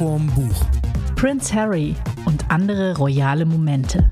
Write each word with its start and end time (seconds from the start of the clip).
vorm 0.00 0.28
Buch. 0.28 0.64
Prince 1.14 1.54
Harry 1.54 1.94
und 2.24 2.42
andere 2.50 2.96
royale 2.96 3.44
Momente. 3.44 4.10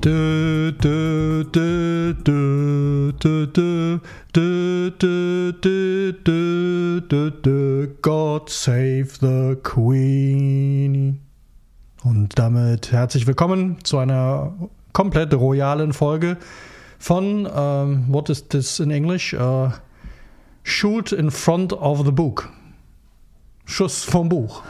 Du, 0.00 0.72
du, 0.72 1.44
du, 1.44 2.14
du, 2.14 3.12
du, 3.12 3.52
du, 3.52 4.00
du, 4.32 4.90
du, 5.02 5.52
du, 5.60 6.22
du, 6.24 7.00
du, 7.06 7.30
du, 7.30 7.88
God 8.00 8.48
save 8.48 9.08
the 9.20 9.56
Queen. 9.62 11.20
Und 12.02 12.38
damit 12.38 12.92
herzlich 12.92 13.26
willkommen 13.26 13.76
zu 13.84 13.98
einer 13.98 14.54
komplett 14.94 15.34
royalen 15.34 15.92
Folge 15.92 16.38
von, 16.98 17.44
um, 17.44 18.06
what 18.08 18.30
is 18.30 18.48
this 18.48 18.80
in 18.80 18.90
English? 18.90 19.34
Uh, 19.34 19.68
shoot 20.70 21.12
in 21.12 21.30
front 21.30 21.72
of 21.72 22.04
the 22.04 22.12
book. 22.12 22.48
Schuss 23.64 24.04
vom 24.04 24.28
Buch. 24.28 24.62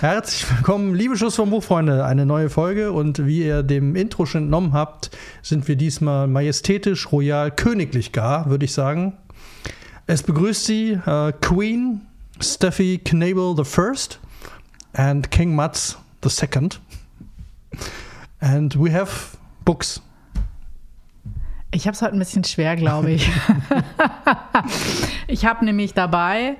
Herzlich 0.00 0.48
willkommen, 0.50 0.94
liebe 0.94 1.16
Schuss 1.16 1.36
vom 1.36 1.50
Buch, 1.50 1.62
Freunde. 1.62 2.04
Eine 2.04 2.24
neue 2.24 2.50
Folge 2.50 2.92
und 2.92 3.26
wie 3.26 3.44
ihr 3.44 3.62
dem 3.62 3.96
Intro 3.96 4.26
schon 4.26 4.44
entnommen 4.44 4.72
habt, 4.72 5.10
sind 5.42 5.66
wir 5.68 5.76
diesmal 5.76 6.26
majestätisch, 6.28 7.10
royal, 7.12 7.50
königlich 7.50 8.12
gar, 8.12 8.48
würde 8.48 8.64
ich 8.64 8.72
sagen. 8.72 9.18
Es 10.06 10.22
begrüßt 10.22 10.64
sie 10.64 10.98
äh, 11.04 11.32
Queen 11.40 12.02
Steffi 12.40 13.00
Knabel 13.04 13.54
I 13.58 13.94
and 14.94 15.30
King 15.30 15.54
Mats 15.54 15.98
II. 16.24 16.70
And 18.40 18.76
we 18.76 18.92
have 18.92 19.36
books. 19.64 20.00
Ich 21.74 21.86
habe 21.86 21.94
es 21.94 22.02
heute 22.02 22.12
ein 22.12 22.18
bisschen 22.18 22.44
schwer, 22.44 22.76
glaube 22.76 23.12
ich. 23.12 23.30
ich 25.26 25.46
habe 25.46 25.64
nämlich 25.64 25.94
dabei 25.94 26.56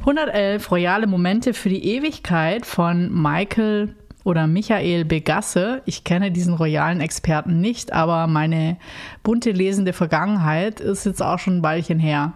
111 0.00 0.70
royale 0.70 1.06
Momente 1.08 1.54
für 1.54 1.68
die 1.68 1.84
Ewigkeit 1.96 2.64
von 2.64 3.12
Michael 3.12 3.96
oder 4.22 4.46
Michael 4.46 5.04
Begasse. 5.04 5.82
Ich 5.86 6.04
kenne 6.04 6.30
diesen 6.30 6.54
royalen 6.54 7.00
Experten 7.00 7.60
nicht, 7.60 7.92
aber 7.92 8.28
meine 8.28 8.76
bunte 9.24 9.50
lesende 9.50 9.92
Vergangenheit 9.92 10.80
ist 10.80 11.04
jetzt 11.04 11.20
auch 11.20 11.40
schon 11.40 11.58
ein 11.58 11.62
Weilchen 11.62 11.98
her. 11.98 12.32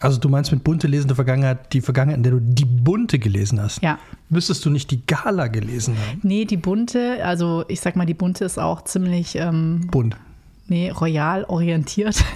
Also 0.00 0.18
du 0.18 0.28
meinst 0.28 0.50
mit 0.50 0.64
bunte 0.64 0.88
lesende 0.88 1.14
Vergangenheit 1.14 1.72
die 1.72 1.82
Vergangenheit, 1.82 2.16
in 2.16 2.22
der 2.22 2.32
du 2.32 2.40
die 2.40 2.64
bunte 2.64 3.18
gelesen 3.18 3.60
hast? 3.60 3.82
Ja. 3.82 3.98
Müsstest 4.28 4.64
du 4.64 4.70
nicht 4.70 4.90
die 4.90 5.06
Gala 5.06 5.46
gelesen 5.48 5.94
haben? 5.94 6.20
Nee, 6.22 6.46
die 6.46 6.56
bunte, 6.56 7.24
also 7.24 7.64
ich 7.68 7.80
sag 7.80 7.96
mal, 7.96 8.06
die 8.06 8.14
bunte 8.14 8.44
ist 8.44 8.58
auch 8.58 8.82
ziemlich 8.82 9.36
ähm, 9.36 9.88
Bunt. 9.90 10.16
Nee, 10.70 10.90
royal 10.90 11.44
orientiert. 11.44 12.24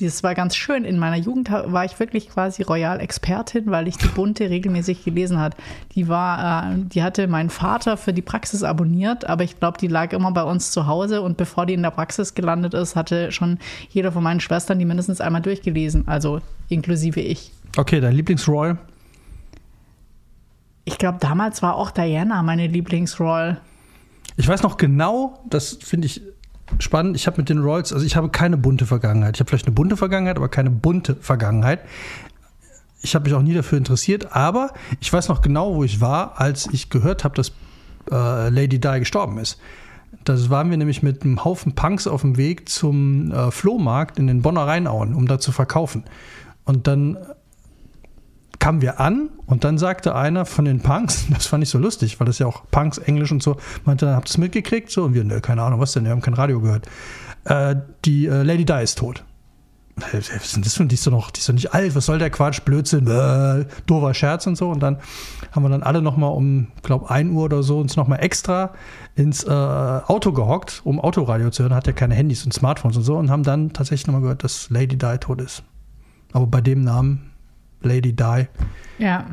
Das 0.00 0.22
war 0.22 0.34
ganz 0.34 0.56
schön. 0.56 0.84
In 0.84 0.98
meiner 0.98 1.16
Jugend 1.16 1.50
war 1.50 1.84
ich 1.84 1.98
wirklich 2.00 2.30
quasi 2.30 2.62
Royal-Expertin, 2.62 3.70
weil 3.70 3.86
ich 3.86 3.98
die 3.98 4.08
Bunte 4.08 4.48
regelmäßig 4.48 5.04
gelesen 5.04 5.38
hat. 5.38 5.54
Die 5.94 6.08
war, 6.08 6.72
äh, 6.72 6.76
die 6.78 7.02
hatte 7.02 7.28
mein 7.28 7.50
Vater 7.50 7.98
für 7.98 8.14
die 8.14 8.22
Praxis 8.22 8.62
abonniert, 8.62 9.26
aber 9.26 9.44
ich 9.44 9.58
glaube, 9.58 9.76
die 9.78 9.88
lag 9.88 10.12
immer 10.12 10.32
bei 10.32 10.42
uns 10.42 10.70
zu 10.70 10.86
Hause 10.86 11.20
und 11.20 11.36
bevor 11.36 11.66
die 11.66 11.74
in 11.74 11.82
der 11.82 11.90
Praxis 11.90 12.34
gelandet 12.34 12.72
ist, 12.72 12.96
hatte 12.96 13.30
schon 13.30 13.58
jeder 13.90 14.10
von 14.10 14.22
meinen 14.22 14.40
Schwestern 14.40 14.78
die 14.78 14.86
mindestens 14.86 15.20
einmal 15.20 15.42
durchgelesen, 15.42 16.08
also 16.08 16.40
inklusive 16.70 17.20
ich. 17.20 17.52
Okay, 17.76 18.00
dein 18.00 18.14
Lieblingsroyal? 18.14 18.78
Ich 20.86 20.96
glaube, 20.96 21.18
damals 21.20 21.62
war 21.62 21.76
auch 21.76 21.90
Diana 21.90 22.42
meine 22.42 22.66
Lieblingsroyal. 22.66 23.60
Ich 24.38 24.48
weiß 24.48 24.62
noch 24.62 24.78
genau, 24.78 25.44
das 25.50 25.78
finde 25.82 26.06
ich 26.06 26.22
spannend. 26.78 27.16
Ich 27.16 27.26
habe 27.26 27.38
mit 27.38 27.48
den 27.48 27.58
Royals, 27.58 27.92
also 27.92 28.04
ich 28.04 28.16
habe 28.16 28.28
keine 28.30 28.56
bunte 28.56 28.86
Vergangenheit. 28.86 29.36
Ich 29.36 29.40
habe 29.40 29.48
vielleicht 29.48 29.66
eine 29.66 29.74
bunte 29.74 29.96
Vergangenheit, 29.96 30.36
aber 30.36 30.48
keine 30.48 30.70
bunte 30.70 31.16
Vergangenheit. 31.16 31.80
Ich 33.02 33.14
habe 33.14 33.24
mich 33.24 33.34
auch 33.34 33.42
nie 33.42 33.54
dafür 33.54 33.78
interessiert, 33.78 34.34
aber 34.36 34.72
ich 35.00 35.12
weiß 35.12 35.28
noch 35.28 35.40
genau, 35.40 35.74
wo 35.74 35.84
ich 35.84 36.00
war, 36.00 36.40
als 36.40 36.68
ich 36.72 36.90
gehört 36.90 37.24
habe, 37.24 37.34
dass 37.34 37.52
äh, 38.10 38.50
Lady 38.50 38.78
Di 38.78 38.98
gestorben 38.98 39.38
ist. 39.38 39.58
Da 40.24 40.50
waren 40.50 40.70
wir 40.70 40.76
nämlich 40.76 41.02
mit 41.02 41.22
einem 41.22 41.44
Haufen 41.44 41.74
Punks 41.74 42.06
auf 42.06 42.22
dem 42.22 42.36
Weg 42.36 42.68
zum 42.68 43.32
äh, 43.32 43.50
Flohmarkt 43.50 44.18
in 44.18 44.26
den 44.26 44.42
Bonner 44.42 44.66
Rheinauen, 44.66 45.14
um 45.14 45.26
da 45.26 45.38
zu 45.38 45.52
verkaufen. 45.52 46.04
Und 46.64 46.86
dann 46.86 47.16
kamen 48.60 48.82
wir 48.82 49.00
an 49.00 49.30
und 49.46 49.64
dann 49.64 49.78
sagte 49.78 50.14
einer 50.14 50.46
von 50.46 50.64
den 50.64 50.80
Punks, 50.80 51.26
das 51.30 51.46
fand 51.46 51.64
ich 51.64 51.70
so 51.70 51.78
lustig, 51.78 52.20
weil 52.20 52.26
das 52.26 52.38
ja 52.38 52.46
auch 52.46 52.62
Punks, 52.70 52.98
Englisch 52.98 53.32
und 53.32 53.42
so, 53.42 53.56
meinte, 53.84 54.14
habt 54.14 54.28
ihr 54.28 54.30
es 54.30 54.38
mitgekriegt? 54.38 54.90
So, 54.90 55.04
und 55.04 55.14
wir, 55.14 55.24
ne, 55.24 55.40
keine 55.40 55.62
Ahnung, 55.62 55.80
was 55.80 55.92
denn, 55.92 56.04
wir 56.04 56.12
haben 56.12 56.20
kein 56.20 56.34
Radio 56.34 56.60
gehört. 56.60 56.86
Äh, 57.44 57.76
die 58.04 58.26
äh, 58.26 58.42
Lady 58.42 58.64
Di 58.64 58.82
ist 58.82 58.98
tot. 58.98 59.24
Was 60.12 60.52
denn 60.52 60.62
das 60.62 60.76
für, 60.76 60.86
die 60.86 60.94
ist 60.94 61.06
doch 61.06 61.10
noch, 61.10 61.30
die 61.30 61.40
ist 61.40 61.48
doch 61.48 61.52
nicht 61.52 61.74
alt, 61.74 61.94
was 61.94 62.06
soll 62.06 62.18
der 62.18 62.30
Quatsch, 62.30 62.62
Blödsinn, 62.62 63.06
äh, 63.06 63.66
doofer 63.86 64.14
Scherz 64.14 64.46
und 64.46 64.56
so. 64.56 64.70
Und 64.70 64.80
dann 64.80 64.98
haben 65.52 65.62
wir 65.62 65.68
dann 65.68 65.82
alle 65.82 66.00
nochmal 66.00 66.32
um, 66.32 66.68
glaube 66.82 67.10
1 67.10 67.32
Uhr 67.32 67.44
oder 67.44 67.62
so 67.62 67.80
uns 67.80 67.96
nochmal 67.96 68.22
extra 68.22 68.72
ins 69.14 69.44
äh, 69.44 69.50
Auto 69.50 70.32
gehockt, 70.32 70.80
um 70.84 71.00
Autoradio 71.00 71.50
zu 71.50 71.64
hören, 71.64 71.74
hat 71.74 71.86
ja 71.86 71.92
keine 71.92 72.14
Handys 72.14 72.44
und 72.44 72.52
Smartphones 72.54 72.96
und 72.96 73.02
so 73.02 73.16
und 73.16 73.30
haben 73.30 73.42
dann 73.42 73.72
tatsächlich 73.72 74.06
nochmal 74.06 74.22
gehört, 74.22 74.44
dass 74.44 74.70
Lady 74.70 74.96
Di 74.96 75.18
tot 75.18 75.40
ist. 75.40 75.62
Aber 76.32 76.46
bei 76.46 76.60
dem 76.60 76.82
Namen 76.82 77.29
Lady 77.82 78.12
Di. 78.12 78.46
Ja. 78.98 79.26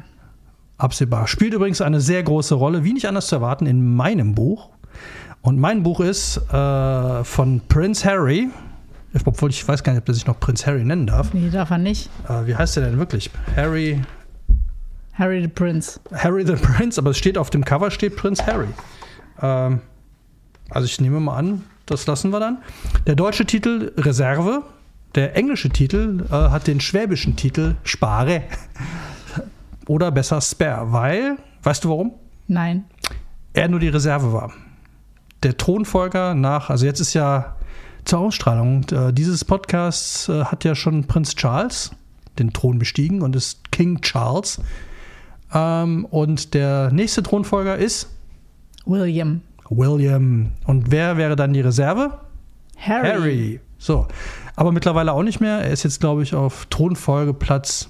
Absehbar. 0.78 1.28
Spielt 1.28 1.54
übrigens 1.54 1.82
eine 1.82 2.02
sehr 2.02 2.22
große 2.24 2.56
Rolle, 2.56 2.84
wie 2.84 2.94
nicht 2.94 3.08
anders 3.08 3.28
zu 3.28 3.36
erwarten, 3.36 3.66
in 3.66 3.96
meinem 3.96 4.36
Buch. 4.36 4.70
Und 5.42 5.60
mein 5.60 5.84
Buch 5.84 6.00
ist 6.00 6.38
äh, 6.52 7.24
von 7.24 7.62
Prince 7.68 8.08
Harry. 8.08 8.50
Obwohl 9.26 9.50
ich 9.50 9.68
weiß 9.68 9.84
gar 9.84 9.94
nicht, 9.94 10.02
ob 10.02 10.06
der 10.06 10.14
sich 10.14 10.28
noch 10.28 10.40
Prince 10.40 10.66
Harry 10.68 10.84
nennen 10.84 11.08
darf. 11.08 11.34
Nee, 11.34 11.50
darf 11.50 11.72
er 11.72 11.78
nicht. 11.78 12.10
Äh, 12.28 12.46
wie 12.46 12.56
heißt 12.56 12.76
der 12.76 12.90
denn 12.90 13.00
wirklich? 13.00 13.32
Harry. 13.56 14.02
Harry 15.14 15.42
the 15.42 15.48
Prince. 15.48 16.00
Harry 16.14 16.46
the 16.46 16.54
Prince, 16.54 17.00
aber 17.00 17.12
es 17.12 17.18
steht 17.18 17.38
auf 17.38 17.50
dem 17.50 17.66
Cover 17.66 17.90
steht 17.90 18.16
Prince 18.16 18.46
Harry. 18.46 18.68
Ähm, 19.42 19.82
also 20.70 20.86
ich 20.86 21.02
nehme 21.02 21.20
mal 21.20 21.38
an, 21.38 21.64
das 21.86 22.06
lassen 22.06 22.32
wir 22.32 22.40
dann. 22.40 22.60
Der 23.08 23.16
deutsche 23.16 23.46
Titel 23.46 23.94
Reserve. 23.98 24.64
Der 25.16 25.36
englische 25.36 25.70
Titel 25.70 26.26
äh, 26.30 26.32
hat 26.32 26.68
den 26.68 26.80
schwäbischen 26.80 27.36
Titel 27.36 27.76
Spare. 27.84 28.44
Oder 29.88 30.12
besser 30.12 30.42
Spare, 30.42 30.92
weil, 30.92 31.38
weißt 31.64 31.84
du 31.84 31.90
warum? 31.90 32.14
Nein. 32.48 32.86
Er 33.54 33.68
nur 33.68 33.80
die 33.80 33.90
Reserve 33.90 34.34
war. 34.34 34.54
Der 35.44 35.58
Thronfolger 35.58 36.34
nach, 36.34 36.70
also 36.70 36.86
jetzt 36.86 37.00
ist 37.00 37.14
ja 37.14 37.56
zur 38.06 38.20
Ausstrahlung 38.20 38.86
äh, 38.92 39.12
dieses 39.12 39.44
Podcasts 39.44 40.30
äh, 40.30 40.46
hat 40.46 40.64
ja 40.64 40.76
schon 40.76 41.06
Prinz 41.08 41.36
Charles 41.36 41.92
den 42.40 42.54
Thron 42.54 42.80
bestiegen 42.80 43.22
und 43.22 43.36
ist 43.36 43.72
King 43.72 44.02
Charles. 44.02 44.62
Ähm, 45.54 46.06
und 46.06 46.54
der 46.54 46.92
nächste 46.92 47.24
Thronfolger 47.24 47.78
ist 47.78 48.10
William. 48.86 49.42
William. 49.70 50.52
Und 50.66 50.92
wer 50.92 51.18
wäre 51.18 51.36
dann 51.36 51.54
die 51.54 51.62
Reserve? 51.62 52.20
Harry. 52.78 53.08
Harry. 53.08 53.60
So. 53.78 54.08
Aber 54.58 54.72
mittlerweile 54.72 55.14
auch 55.14 55.22
nicht 55.24 55.40
mehr. 55.40 55.60
Er 55.60 55.72
ist 55.72 55.84
jetzt, 55.84 56.02
glaube 56.02 56.24
ich, 56.24 56.34
auf 56.34 56.66
Thronfolge 56.66 57.34
Platz 57.34 57.88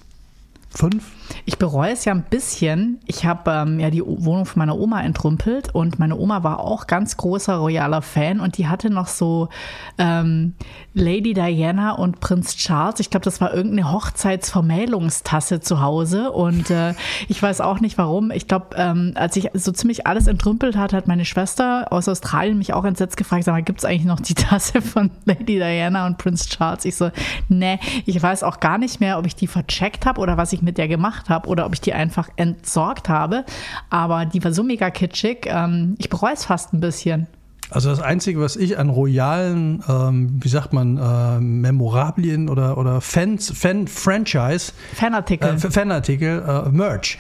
5. 0.76 1.02
Ich 1.46 1.58
bereue 1.58 1.92
es 1.92 2.06
ja 2.06 2.14
ein 2.14 2.24
bisschen. 2.24 3.00
Ich 3.06 3.26
habe 3.26 3.52
ähm, 3.52 3.80
ja 3.80 3.90
die 3.90 4.04
Wohnung 4.06 4.46
von 4.46 4.60
meiner 4.60 4.78
Oma 4.78 5.02
entrümpelt 5.02 5.74
und 5.74 6.00
meine 6.00 6.18
Oma 6.18 6.44
war 6.44 6.60
auch 6.60 6.88
ganz 6.88 7.18
großer 7.18 7.56
royaler 7.56 8.02
Fan 8.02 8.40
und 8.40 8.58
die 8.58 8.68
hatte 8.68 8.90
noch 8.90 9.08
so 9.08 9.50
ähm, 9.98 10.54
Lady 10.94 11.34
Diana 11.34 11.92
und 11.92 12.20
Prinz 12.20 12.56
Charles. 12.56 13.00
Ich 13.00 13.10
glaube, 13.10 13.24
das 13.24 13.42
war 13.42 13.54
irgendeine 13.54 13.92
Hochzeitsvermählungstasse 13.92 15.60
zu 15.60 15.82
Hause 15.82 16.32
und 16.32 16.70
äh, 16.70 16.94
ich 17.28 17.42
weiß 17.42 17.62
auch 17.62 17.80
nicht 17.80 17.98
warum. 17.98 18.32
Ich 18.32 18.48
glaube, 18.48 18.76
ähm, 18.76 19.14
als 19.16 19.36
ich 19.36 19.50
so 19.54 19.72
ziemlich 19.72 20.08
alles 20.08 20.28
entrümpelt 20.28 20.76
hatte, 20.76 20.98
hat 20.98 21.08
meine 21.08 21.26
Schwester 21.26 21.88
aus 21.92 22.08
Australien 22.08 22.58
mich 22.58 22.74
auch 22.74 22.86
entsetzt 22.86 23.18
gefragt, 23.18 23.44
sag 23.44 23.54
mal, 23.54 23.64
gibt 23.64 23.80
es 23.80 23.86
eigentlich 23.86 24.06
noch 24.06 24.20
die 24.20 24.34
Tasse 24.36 24.82
von 24.82 25.12
Lady 25.26 25.58
Diana 25.58 26.06
und 26.08 26.18
Prinz 26.18 26.48
Charles? 26.48 26.86
Ich 26.86 26.96
so, 26.96 27.12
nee, 27.48 27.80
ich 28.06 28.22
weiß 28.22 28.44
auch 28.44 28.60
gar 28.60 28.78
nicht 28.78 29.00
mehr, 29.00 29.18
ob 29.18 29.26
ich 29.26 29.36
die 29.36 29.48
vercheckt 29.48 30.06
habe 30.06 30.22
oder 30.22 30.38
was 30.38 30.54
ich 30.54 30.62
mit 30.62 30.78
der 30.78 30.88
gemacht 30.88 31.17
habe 31.28 31.48
oder 31.48 31.66
ob 31.66 31.74
ich 31.74 31.82
die 31.82 31.94
einfach 31.94 32.30
entsorgt 32.36 33.10
habe. 33.10 33.46
Aber 33.90 34.26
die 34.26 34.44
war 34.44 34.54
so 34.54 34.64
mega 34.64 34.90
kitschig. 34.90 35.48
Ähm, 35.48 35.96
ich 35.98 36.10
bereue 36.10 36.34
es 36.34 36.46
fast 36.46 36.74
ein 36.74 36.80
bisschen. 36.80 37.28
Also 37.70 37.90
das 37.90 38.00
Einzige, 38.00 38.40
was 38.40 38.56
ich 38.56 38.80
an 38.80 38.90
royalen, 38.90 39.84
ähm, 39.90 40.40
wie 40.42 40.48
sagt 40.48 40.72
man, 40.72 40.98
äh, 40.98 41.40
Memorablien 41.42 42.48
oder, 42.48 42.78
oder 42.78 43.02
Fans, 43.02 43.52
Fan, 43.54 43.88
Franchise, 43.88 44.72
Fanartikel, 44.94 45.50
äh, 45.50 45.58
Fanartikel, 45.58 46.44
äh, 46.48 46.70
Merch. 46.70 47.18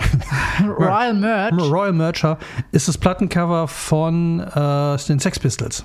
Royal 0.65 1.13
Merch. 1.19 1.53
Royal 1.53 1.91
Merch 1.91 2.23
ist 2.71 2.87
das 2.87 2.97
Plattencover 2.97 3.67
von 3.67 4.39
äh, 4.39 4.97
den 5.09 5.19
Sex 5.19 5.37
Pistols, 5.37 5.83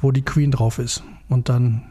wo 0.00 0.10
die 0.10 0.22
Queen 0.22 0.50
drauf 0.50 0.80
ist. 0.80 1.04
Und 1.28 1.48
dann 1.48 1.82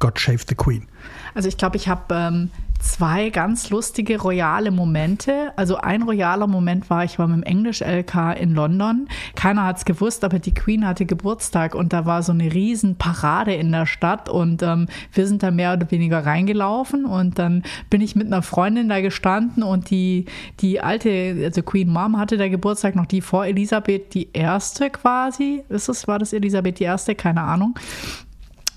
God 0.00 0.18
Save 0.18 0.40
the 0.48 0.54
Queen. 0.56 0.88
Also 1.34 1.48
ich 1.48 1.56
glaube, 1.56 1.76
ich 1.76 1.88
habe 1.88 2.14
ähm, 2.14 2.50
zwei 2.86 3.30
ganz 3.30 3.70
lustige 3.70 4.20
royale 4.20 4.70
Momente. 4.70 5.52
Also 5.56 5.76
ein 5.76 6.02
royaler 6.02 6.46
Moment 6.46 6.88
war, 6.88 7.04
ich 7.04 7.18
war 7.18 7.26
mit 7.26 7.38
dem 7.38 7.42
Englisch-LK 7.42 8.36
in 8.40 8.54
London. 8.54 9.08
Keiner 9.34 9.64
hat 9.64 9.78
es 9.78 9.84
gewusst, 9.84 10.24
aber 10.24 10.38
die 10.38 10.54
Queen 10.54 10.86
hatte 10.86 11.04
Geburtstag 11.04 11.74
und 11.74 11.92
da 11.92 12.06
war 12.06 12.22
so 12.22 12.32
eine 12.32 12.52
riesen 12.52 12.96
Parade 12.96 13.54
in 13.54 13.72
der 13.72 13.86
Stadt 13.86 14.28
und 14.28 14.62
ähm, 14.62 14.86
wir 15.12 15.26
sind 15.26 15.42
da 15.42 15.50
mehr 15.50 15.74
oder 15.74 15.90
weniger 15.90 16.24
reingelaufen 16.24 17.04
und 17.04 17.38
dann 17.38 17.64
bin 17.90 18.00
ich 18.00 18.16
mit 18.16 18.28
einer 18.28 18.42
Freundin 18.42 18.88
da 18.88 19.00
gestanden 19.00 19.62
und 19.62 19.90
die, 19.90 20.26
die 20.60 20.80
alte, 20.80 21.42
also 21.44 21.62
Queen 21.62 21.88
Mom 21.88 22.18
hatte 22.18 22.36
da 22.36 22.48
Geburtstag 22.48 22.94
noch 22.94 23.06
die 23.06 23.20
vor 23.20 23.46
Elisabeth 23.46 24.14
die 24.14 24.28
erste 24.32 24.90
quasi. 24.90 25.62
Ist 25.68 25.88
es, 25.88 26.06
war 26.06 26.18
das 26.18 26.32
Elisabeth 26.32 26.78
die 26.78 26.84
erste? 26.84 27.14
Keine 27.14 27.42
Ahnung. 27.42 27.74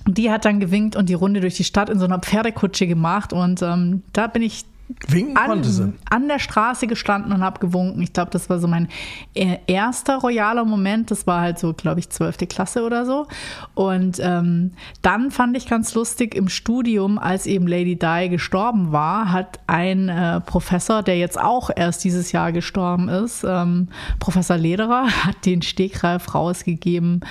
Die 0.07 0.31
hat 0.31 0.45
dann 0.45 0.59
gewinkt 0.59 0.95
und 0.95 1.09
die 1.09 1.13
Runde 1.13 1.41
durch 1.41 1.55
die 1.55 1.63
Stadt 1.63 1.89
in 1.89 1.99
so 1.99 2.05
einer 2.05 2.19
Pferdekutsche 2.19 2.87
gemacht. 2.87 3.33
Und 3.33 3.61
ähm, 3.61 4.03
da 4.13 4.27
bin 4.27 4.41
ich 4.41 4.65
Winken 5.07 5.35
konnte 5.35 5.69
sie. 5.69 5.83
an, 5.83 5.93
an 6.09 6.27
der 6.27 6.39
Straße 6.39 6.87
gestanden 6.87 7.31
und 7.31 7.41
habe 7.41 7.59
gewunken. 7.59 8.01
Ich 8.01 8.11
glaube, 8.11 8.31
das 8.31 8.49
war 8.49 8.57
so 8.57 8.67
mein 8.67 8.87
äh, 9.35 9.57
erster 9.67 10.17
royaler 10.17 10.65
Moment. 10.65 11.11
Das 11.11 11.27
war 11.27 11.41
halt 11.41 11.59
so, 11.59 11.73
glaube 11.73 11.99
ich, 11.99 12.09
12. 12.09 12.37
Klasse 12.49 12.83
oder 12.83 13.05
so. 13.05 13.27
Und 13.75 14.19
ähm, 14.19 14.71
dann 15.03 15.29
fand 15.29 15.55
ich 15.55 15.67
ganz 15.67 15.93
lustig 15.93 16.33
im 16.33 16.49
Studium, 16.49 17.19
als 17.19 17.45
eben 17.45 17.67
Lady 17.67 17.97
Di 17.97 18.29
gestorben 18.29 18.91
war, 18.91 19.31
hat 19.31 19.59
ein 19.67 20.09
äh, 20.09 20.41
Professor, 20.41 21.03
der 21.03 21.19
jetzt 21.19 21.39
auch 21.39 21.69
erst 21.75 22.03
dieses 22.03 22.31
Jahr 22.31 22.51
gestorben 22.51 23.09
ist, 23.09 23.43
ähm, 23.47 23.89
Professor 24.19 24.57
Lederer, 24.57 25.05
hat 25.25 25.45
den 25.45 25.61
Stegreif 25.61 26.33
rausgegeben, 26.33 27.21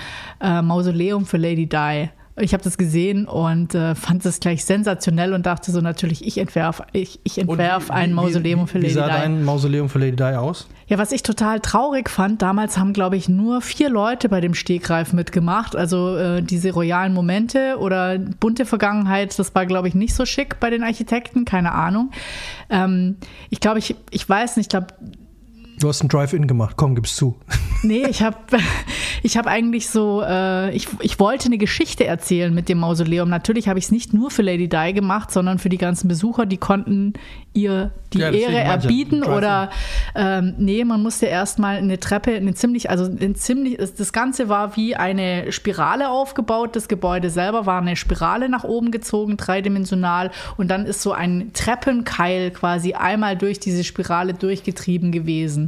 äh, 0.41 0.63
Mausoleum 0.63 1.27
für 1.27 1.39
Lady 1.39 1.69
Di. 1.69 2.11
Ich 2.41 2.53
habe 2.53 2.63
das 2.63 2.79
gesehen 2.79 3.27
und 3.27 3.75
äh, 3.75 3.95
fand 3.95 4.25
das 4.25 4.41
gleich 4.41 4.65
sensationell 4.65 5.33
und 5.33 5.47
dachte 5.47 5.71
so 5.73 5.81
natürlich, 5.81 6.27
ich 6.27 6.39
entwerfe 6.39 6.85
ich, 6.93 7.21
ich 7.25 7.39
entwerf 7.39 7.91
ein 7.91 8.13
Mausoleum 8.13 8.67
für 8.67 8.79
Lady 8.79 8.91
Wie 8.91 8.95
sah 8.95 9.07
Di. 9.07 9.13
dein 9.13 9.45
Mausoleum 9.45 9.89
für 9.89 9.99
Lady 9.99 10.17
Di 10.17 10.25
aus? 10.25 10.69
Ja, 10.87 10.97
was 10.97 11.13
ich 11.13 11.23
total 11.23 11.61
traurig 11.61 12.09
fand, 12.09 12.41
damals 12.41 12.79
haben, 12.79 12.93
glaube 12.93 13.17
ich, 13.17 13.29
nur 13.29 13.61
vier 13.61 13.91
Leute 13.91 14.29
bei 14.29 14.41
dem 14.41 14.55
Stegreif 14.55 15.13
mitgemacht. 15.13 15.77
Also 15.77 16.17
äh, 16.17 16.43
diese 16.43 16.73
royalen 16.73 17.13
Momente 17.13 17.77
oder 17.79 18.19
bunte 18.19 18.65
Vergangenheit, 18.65 19.39
das 19.39 19.55
war, 19.55 19.67
glaube 19.67 19.89
ich, 19.89 19.95
nicht 19.95 20.15
so 20.15 20.25
schick 20.25 20.61
bei 20.61 20.71
den 20.71 20.83
Architekten, 20.83 21.45
keine 21.45 21.73
Ahnung. 21.73 22.11
Ähm, 22.71 23.17
ich 23.51 23.61
glaube, 23.61 23.81
ich, 23.81 23.97
ich 24.11 24.29
weiß 24.29 24.57
nicht, 24.57 24.67
ich 24.67 24.71
glaube, 24.71 24.89
Du 25.79 25.89
hast 25.89 26.03
ein 26.03 26.09
Drive-In 26.09 26.47
gemacht, 26.47 26.77
komm, 26.77 26.95
gib's 26.95 27.15
zu. 27.15 27.37
Nee, 27.83 28.07
ich 28.09 28.23
habe 28.23 28.37
ich 29.23 29.37
hab 29.37 29.47
eigentlich 29.47 29.89
so, 29.89 30.23
äh, 30.27 30.75
ich, 30.75 30.89
ich 31.01 31.21
wollte 31.21 31.47
eine 31.47 31.59
Geschichte 31.59 32.05
erzählen 32.05 32.53
mit 32.53 32.69
dem 32.69 32.79
Mausoleum. 32.79 33.29
Natürlich 33.29 33.69
habe 33.69 33.79
ich 33.79 33.87
es 33.87 33.91
nicht 33.93 34.13
nur 34.13 34.31
für 34.31 34.43
Lady 34.43 34.69
Di 34.69 34.93
gemacht, 34.93 35.31
sondern 35.31 35.59
für 35.59 35.69
die 35.69 35.79
ganzen 35.79 36.09
Besucher, 36.09 36.47
die 36.47 36.57
konnten 36.57 37.13
ihr 37.55 37.93
die 38.13 38.19
Ja, 38.19 38.31
Ehre 38.31 38.59
erbieten 38.59 39.23
oder 39.23 39.71
ähm, 40.15 40.55
nee, 40.59 40.85
man 40.85 41.03
musste 41.03 41.27
erstmal 41.27 41.77
eine 41.77 41.99
Treppe, 41.99 42.35
eine 42.35 42.55
ziemlich, 42.55 42.89
also 42.91 43.05
ein 43.05 43.35
ziemlich, 43.35 43.77
das 43.77 44.13
Ganze 44.13 44.49
war 44.49 44.77
wie 44.77 44.97
eine 44.97 45.53
Spirale 45.53 46.09
aufgebaut. 46.09 46.77
Das 46.77 46.89
Gebäude 46.89 47.31
selber 47.31 47.67
war 47.67 47.81
eine 47.81 47.97
Spirale 47.97 48.49
nach 48.49 48.65
oben 48.65 48.91
gezogen, 48.91 49.37
dreidimensional 49.37 50.31
und 50.57 50.69
dann 50.69 50.87
ist 50.87 51.03
so 51.03 51.13
ein 51.13 51.51
Treppenkeil 51.53 52.51
quasi 52.51 52.95
einmal 52.95 53.37
durch 53.37 53.61
diese 53.61 53.85
Spirale 53.85 54.35
durchgetrieben 54.35 55.13
gewesen. 55.13 55.68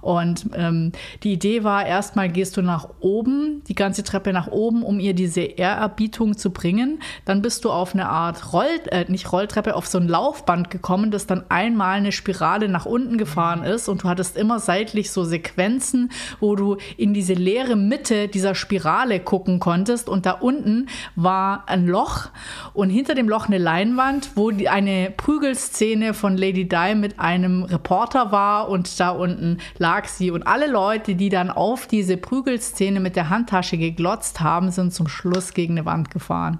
Und 0.00 0.46
ähm, 0.54 0.92
die 1.22 1.32
Idee 1.32 1.64
war, 1.64 1.86
erstmal 1.86 2.28
gehst 2.28 2.56
du 2.56 2.62
nach 2.62 2.88
oben, 3.00 3.62
die 3.68 3.74
ganze 3.74 4.02
Treppe 4.02 4.32
nach 4.32 4.48
oben, 4.48 4.82
um 4.82 4.98
ihr 4.98 5.14
diese 5.14 5.42
Ehrerbietung 5.42 6.36
zu 6.36 6.50
bringen. 6.50 7.00
Dann 7.24 7.42
bist 7.42 7.64
du 7.64 7.70
auf 7.70 7.94
eine 7.94 8.08
Art 8.08 8.52
Roll, 8.52 8.66
äh, 8.90 9.04
nicht 9.08 9.30
Rolltreppe, 9.32 9.74
auf 9.76 9.86
so 9.86 9.98
ein 9.98 10.08
Laufband 10.08 10.70
gekommen, 10.70 11.10
das 11.10 11.26
dann 11.26 11.44
einmal 11.48 11.96
eine 11.96 12.12
Spirale 12.12 12.68
nach 12.68 12.86
unten 12.86 13.18
gefahren 13.18 13.62
ist. 13.62 13.88
Und 13.88 14.04
du 14.04 14.08
hattest 14.08 14.36
immer 14.36 14.58
seitlich 14.58 15.10
so 15.10 15.24
Sequenzen, 15.24 16.10
wo 16.40 16.56
du 16.56 16.76
in 16.96 17.12
diese 17.12 17.34
leere 17.34 17.76
Mitte 17.76 18.28
dieser 18.28 18.54
Spirale 18.54 19.20
gucken 19.20 19.60
konntest. 19.60 20.08
Und 20.08 20.26
da 20.26 20.32
unten 20.32 20.88
war 21.16 21.64
ein 21.66 21.86
Loch 21.86 22.28
und 22.72 22.90
hinter 22.90 23.14
dem 23.14 23.28
Loch 23.28 23.46
eine 23.46 23.58
Leinwand, 23.58 24.30
wo 24.34 24.50
die, 24.50 24.68
eine 24.68 25.12
Prügelszene 25.16 26.14
von 26.14 26.36
Lady 26.36 26.68
Di 26.68 26.94
mit 26.94 27.20
einem 27.20 27.64
Reporter 27.64 28.32
war 28.32 28.68
und 28.68 28.98
da 28.98 29.10
unten 29.10 29.58
lag 29.78 29.89
sie. 30.06 30.30
Und 30.30 30.46
alle 30.46 30.70
Leute, 30.70 31.14
die 31.14 31.28
dann 31.28 31.50
auf 31.50 31.86
diese 31.86 32.16
Prügelszene 32.16 33.00
mit 33.00 33.16
der 33.16 33.30
Handtasche 33.30 33.78
geglotzt 33.78 34.40
haben, 34.40 34.70
sind 34.70 34.92
zum 34.92 35.08
Schluss 35.08 35.54
gegen 35.54 35.74
eine 35.78 35.86
Wand 35.86 36.10
gefahren. 36.10 36.58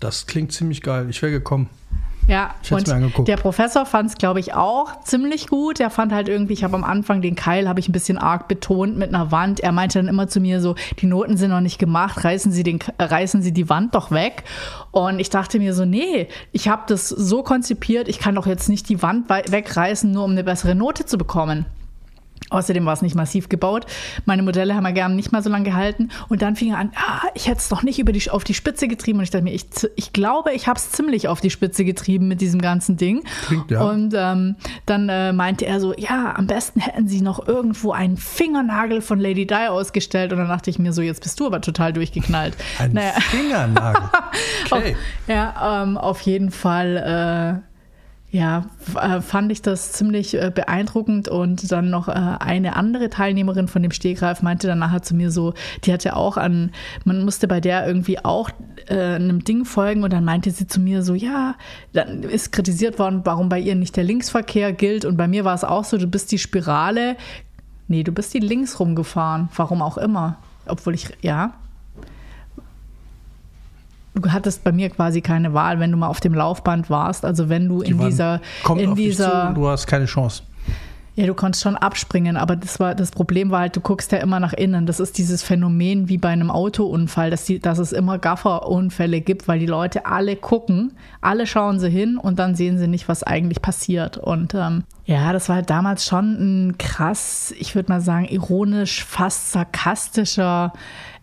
Das 0.00 0.26
klingt 0.26 0.52
ziemlich 0.52 0.82
geil. 0.82 1.06
Ich 1.08 1.22
wäre 1.22 1.32
gekommen. 1.32 1.68
Ja, 2.28 2.54
Ich 2.60 2.72
und 2.72 2.88
mir 2.88 2.94
angeguckt. 2.94 3.28
der 3.28 3.36
Professor 3.36 3.86
fand 3.86 4.10
es, 4.10 4.18
glaube 4.18 4.40
ich, 4.40 4.52
auch 4.52 5.00
ziemlich 5.02 5.46
gut. 5.46 5.78
Er 5.78 5.90
fand 5.90 6.12
halt 6.12 6.28
irgendwie, 6.28 6.54
ich 6.54 6.64
habe 6.64 6.74
am 6.74 6.82
Anfang 6.82 7.22
den 7.22 7.36
Keil, 7.36 7.68
habe 7.68 7.78
ich 7.78 7.88
ein 7.88 7.92
bisschen 7.92 8.18
arg 8.18 8.48
betont 8.48 8.96
mit 8.96 9.14
einer 9.14 9.30
Wand. 9.30 9.60
Er 9.60 9.70
meinte 9.70 10.00
dann 10.00 10.08
immer 10.08 10.26
zu 10.26 10.40
mir 10.40 10.60
so, 10.60 10.74
die 10.98 11.06
Noten 11.06 11.36
sind 11.36 11.50
noch 11.50 11.60
nicht 11.60 11.78
gemacht, 11.78 12.24
reißen 12.24 12.50
Sie, 12.50 12.64
den, 12.64 12.80
äh, 12.98 13.04
reißen 13.04 13.42
Sie 13.42 13.52
die 13.52 13.68
Wand 13.68 13.94
doch 13.94 14.10
weg. 14.10 14.42
Und 14.90 15.20
ich 15.20 15.30
dachte 15.30 15.60
mir 15.60 15.72
so, 15.72 15.84
nee, 15.84 16.26
ich 16.50 16.68
habe 16.68 16.82
das 16.88 17.08
so 17.08 17.44
konzipiert, 17.44 18.08
ich 18.08 18.18
kann 18.18 18.34
doch 18.34 18.46
jetzt 18.48 18.68
nicht 18.68 18.88
die 18.88 19.02
Wand 19.02 19.28
wegreißen, 19.28 20.10
nur 20.10 20.24
um 20.24 20.32
eine 20.32 20.42
bessere 20.42 20.74
Note 20.74 21.06
zu 21.06 21.18
bekommen. 21.18 21.64
Außerdem 22.50 22.84
war 22.86 22.92
es 22.92 23.02
nicht 23.02 23.14
massiv 23.14 23.48
gebaut. 23.48 23.86
Meine 24.24 24.42
Modelle 24.42 24.74
haben 24.74 24.84
ja 24.84 24.92
gern 24.92 25.16
nicht 25.16 25.32
mal 25.32 25.42
so 25.42 25.50
lange 25.50 25.64
gehalten. 25.64 26.10
Und 26.28 26.42
dann 26.42 26.56
fing 26.56 26.72
er 26.72 26.78
an, 26.78 26.92
ah, 26.94 27.22
ich 27.34 27.48
hätte 27.48 27.58
es 27.58 27.68
doch 27.68 27.82
nicht 27.82 27.98
über 27.98 28.12
die, 28.12 28.30
auf 28.30 28.44
die 28.44 28.54
Spitze 28.54 28.88
getrieben. 28.88 29.18
Und 29.18 29.24
ich 29.24 29.30
dachte 29.30 29.44
mir, 29.44 29.52
ich, 29.54 29.66
ich 29.96 30.12
glaube, 30.12 30.52
ich 30.52 30.68
habe 30.68 30.78
es 30.78 30.90
ziemlich 30.90 31.28
auf 31.28 31.40
die 31.40 31.50
Spitze 31.50 31.84
getrieben 31.84 32.28
mit 32.28 32.40
diesem 32.40 32.60
ganzen 32.62 32.96
Ding. 32.96 33.24
Klingt, 33.46 33.70
ja. 33.70 33.82
Und 33.82 34.14
ähm, 34.16 34.56
dann 34.86 35.08
äh, 35.08 35.32
meinte 35.32 35.66
er 35.66 35.80
so, 35.80 35.94
ja, 35.96 36.34
am 36.36 36.46
besten 36.46 36.80
hätten 36.80 37.08
sie 37.08 37.20
noch 37.20 37.46
irgendwo 37.48 37.92
einen 37.92 38.16
Fingernagel 38.16 39.00
von 39.00 39.18
Lady 39.18 39.46
Di 39.46 39.54
ausgestellt. 39.68 40.32
Und 40.32 40.38
dann 40.38 40.48
dachte 40.48 40.70
ich 40.70 40.78
mir 40.78 40.92
so, 40.92 41.02
jetzt 41.02 41.22
bist 41.22 41.40
du 41.40 41.46
aber 41.46 41.60
total 41.60 41.92
durchgeknallt. 41.92 42.56
Ein 42.78 42.92
Naja. 42.92 43.12
Fingernagel. 43.20 44.02
Okay. 44.70 44.96
Ja, 45.28 45.82
ähm, 45.82 45.96
auf 45.96 46.20
jeden 46.22 46.50
Fall. 46.50 47.62
Äh, 47.62 47.75
ja, 48.36 48.66
äh, 49.00 49.22
fand 49.22 49.50
ich 49.50 49.62
das 49.62 49.92
ziemlich 49.92 50.34
äh, 50.34 50.52
beeindruckend. 50.54 51.26
Und 51.28 51.72
dann 51.72 51.88
noch 51.88 52.08
äh, 52.08 52.12
eine 52.12 52.76
andere 52.76 53.08
Teilnehmerin 53.08 53.66
von 53.66 53.82
dem 53.82 53.92
Stehgreif 53.92 54.42
meinte 54.42 54.66
dann 54.66 54.78
nachher 54.78 55.00
zu 55.00 55.14
mir 55.14 55.30
so, 55.30 55.54
die 55.84 55.92
hatte 55.92 56.14
auch 56.14 56.36
an, 56.36 56.70
man 57.04 57.24
musste 57.24 57.48
bei 57.48 57.60
der 57.60 57.86
irgendwie 57.86 58.22
auch 58.22 58.50
einem 58.88 59.42
Ding 59.42 59.64
folgen. 59.64 60.04
Und 60.04 60.12
dann 60.12 60.24
meinte 60.24 60.50
sie 60.50 60.66
zu 60.66 60.80
mir 60.80 61.02
so, 61.02 61.14
ja, 61.14 61.56
dann 61.92 62.22
ist 62.22 62.52
kritisiert 62.52 62.98
worden, 62.98 63.22
warum 63.24 63.48
bei 63.48 63.58
ihr 63.58 63.74
nicht 63.74 63.96
der 63.96 64.04
Linksverkehr 64.04 64.72
gilt. 64.72 65.04
Und 65.04 65.16
bei 65.16 65.26
mir 65.26 65.44
war 65.44 65.54
es 65.54 65.64
auch 65.64 65.84
so, 65.84 65.96
du 65.96 66.06
bist 66.06 66.30
die 66.30 66.38
Spirale, 66.38 67.16
nee, 67.88 68.04
du 68.04 68.12
bist 68.12 68.34
die 68.34 68.38
links 68.38 68.78
rumgefahren, 68.78 69.48
warum 69.56 69.82
auch 69.82 69.96
immer, 69.96 70.36
obwohl 70.66 70.94
ich, 70.94 71.08
ja, 71.22 71.54
du 74.16 74.32
hattest 74.32 74.64
bei 74.64 74.72
mir 74.72 74.90
quasi 74.90 75.20
keine 75.20 75.54
Wahl, 75.54 75.78
wenn 75.78 75.90
du 75.90 75.96
mal 75.96 76.08
auf 76.08 76.20
dem 76.20 76.34
Laufband 76.34 76.90
warst. 76.90 77.24
Also 77.24 77.48
wenn 77.48 77.68
du 77.68 77.82
Die 77.82 77.90
in 77.92 77.98
Wand 77.98 78.10
dieser, 78.10 78.40
kommt 78.64 78.80
in 78.80 78.90
auf 78.90 78.96
dich 78.96 79.16
zu 79.16 79.22
dieser, 79.22 79.52
du 79.54 79.68
hast 79.68 79.86
keine 79.86 80.06
Chance. 80.06 80.42
ja, 81.14 81.26
du 81.26 81.34
konntest 81.34 81.62
schon 81.62 81.76
abspringen, 81.76 82.36
aber 82.36 82.56
das 82.56 82.78
war 82.80 82.94
das 82.94 83.10
Problem 83.10 83.50
war 83.50 83.60
halt, 83.60 83.76
du 83.76 83.80
guckst 83.80 84.12
ja 84.12 84.18
immer 84.18 84.40
nach 84.40 84.52
innen. 84.52 84.86
Das 84.86 85.00
ist 85.00 85.18
dieses 85.18 85.42
Phänomen 85.42 86.08
wie 86.08 86.18
bei 86.18 86.28
einem 86.28 86.50
Autounfall, 86.50 87.30
dass, 87.30 87.44
die, 87.44 87.58
dass 87.58 87.78
es 87.78 87.92
immer 87.92 88.18
Gafferunfälle 88.18 89.20
gibt, 89.20 89.48
weil 89.48 89.58
die 89.58 89.66
Leute 89.66 90.06
alle 90.06 90.36
gucken, 90.36 90.92
alle 91.20 91.46
schauen 91.46 91.78
sie 91.78 91.90
hin 91.90 92.18
und 92.18 92.38
dann 92.38 92.54
sehen 92.54 92.78
sie 92.78 92.88
nicht, 92.88 93.08
was 93.08 93.22
eigentlich 93.22 93.62
passiert. 93.62 94.18
Und 94.18 94.54
ähm, 94.54 94.84
ja, 95.04 95.32
das 95.32 95.48
war 95.48 95.56
halt 95.56 95.70
damals 95.70 96.04
schon 96.04 96.68
ein 96.68 96.78
krass, 96.78 97.54
ich 97.58 97.74
würde 97.74 97.92
mal 97.92 98.00
sagen, 98.00 98.26
ironisch, 98.26 99.04
fast 99.04 99.52
sarkastischer 99.52 100.72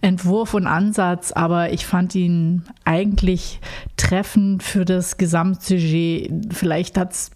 Entwurf 0.04 0.54
und 0.54 0.68
Ansatz, 0.68 1.32
aber 1.32 1.72
ich 1.72 1.86
fand 1.86 2.14
ihn 2.14 2.64
eigentlich 2.84 3.62
treffend 3.96 4.62
für 4.62 4.84
das 4.84 5.18
Gesamtsujet. 5.18 6.54
Vielleicht 6.54 6.98
hat's 6.98 7.32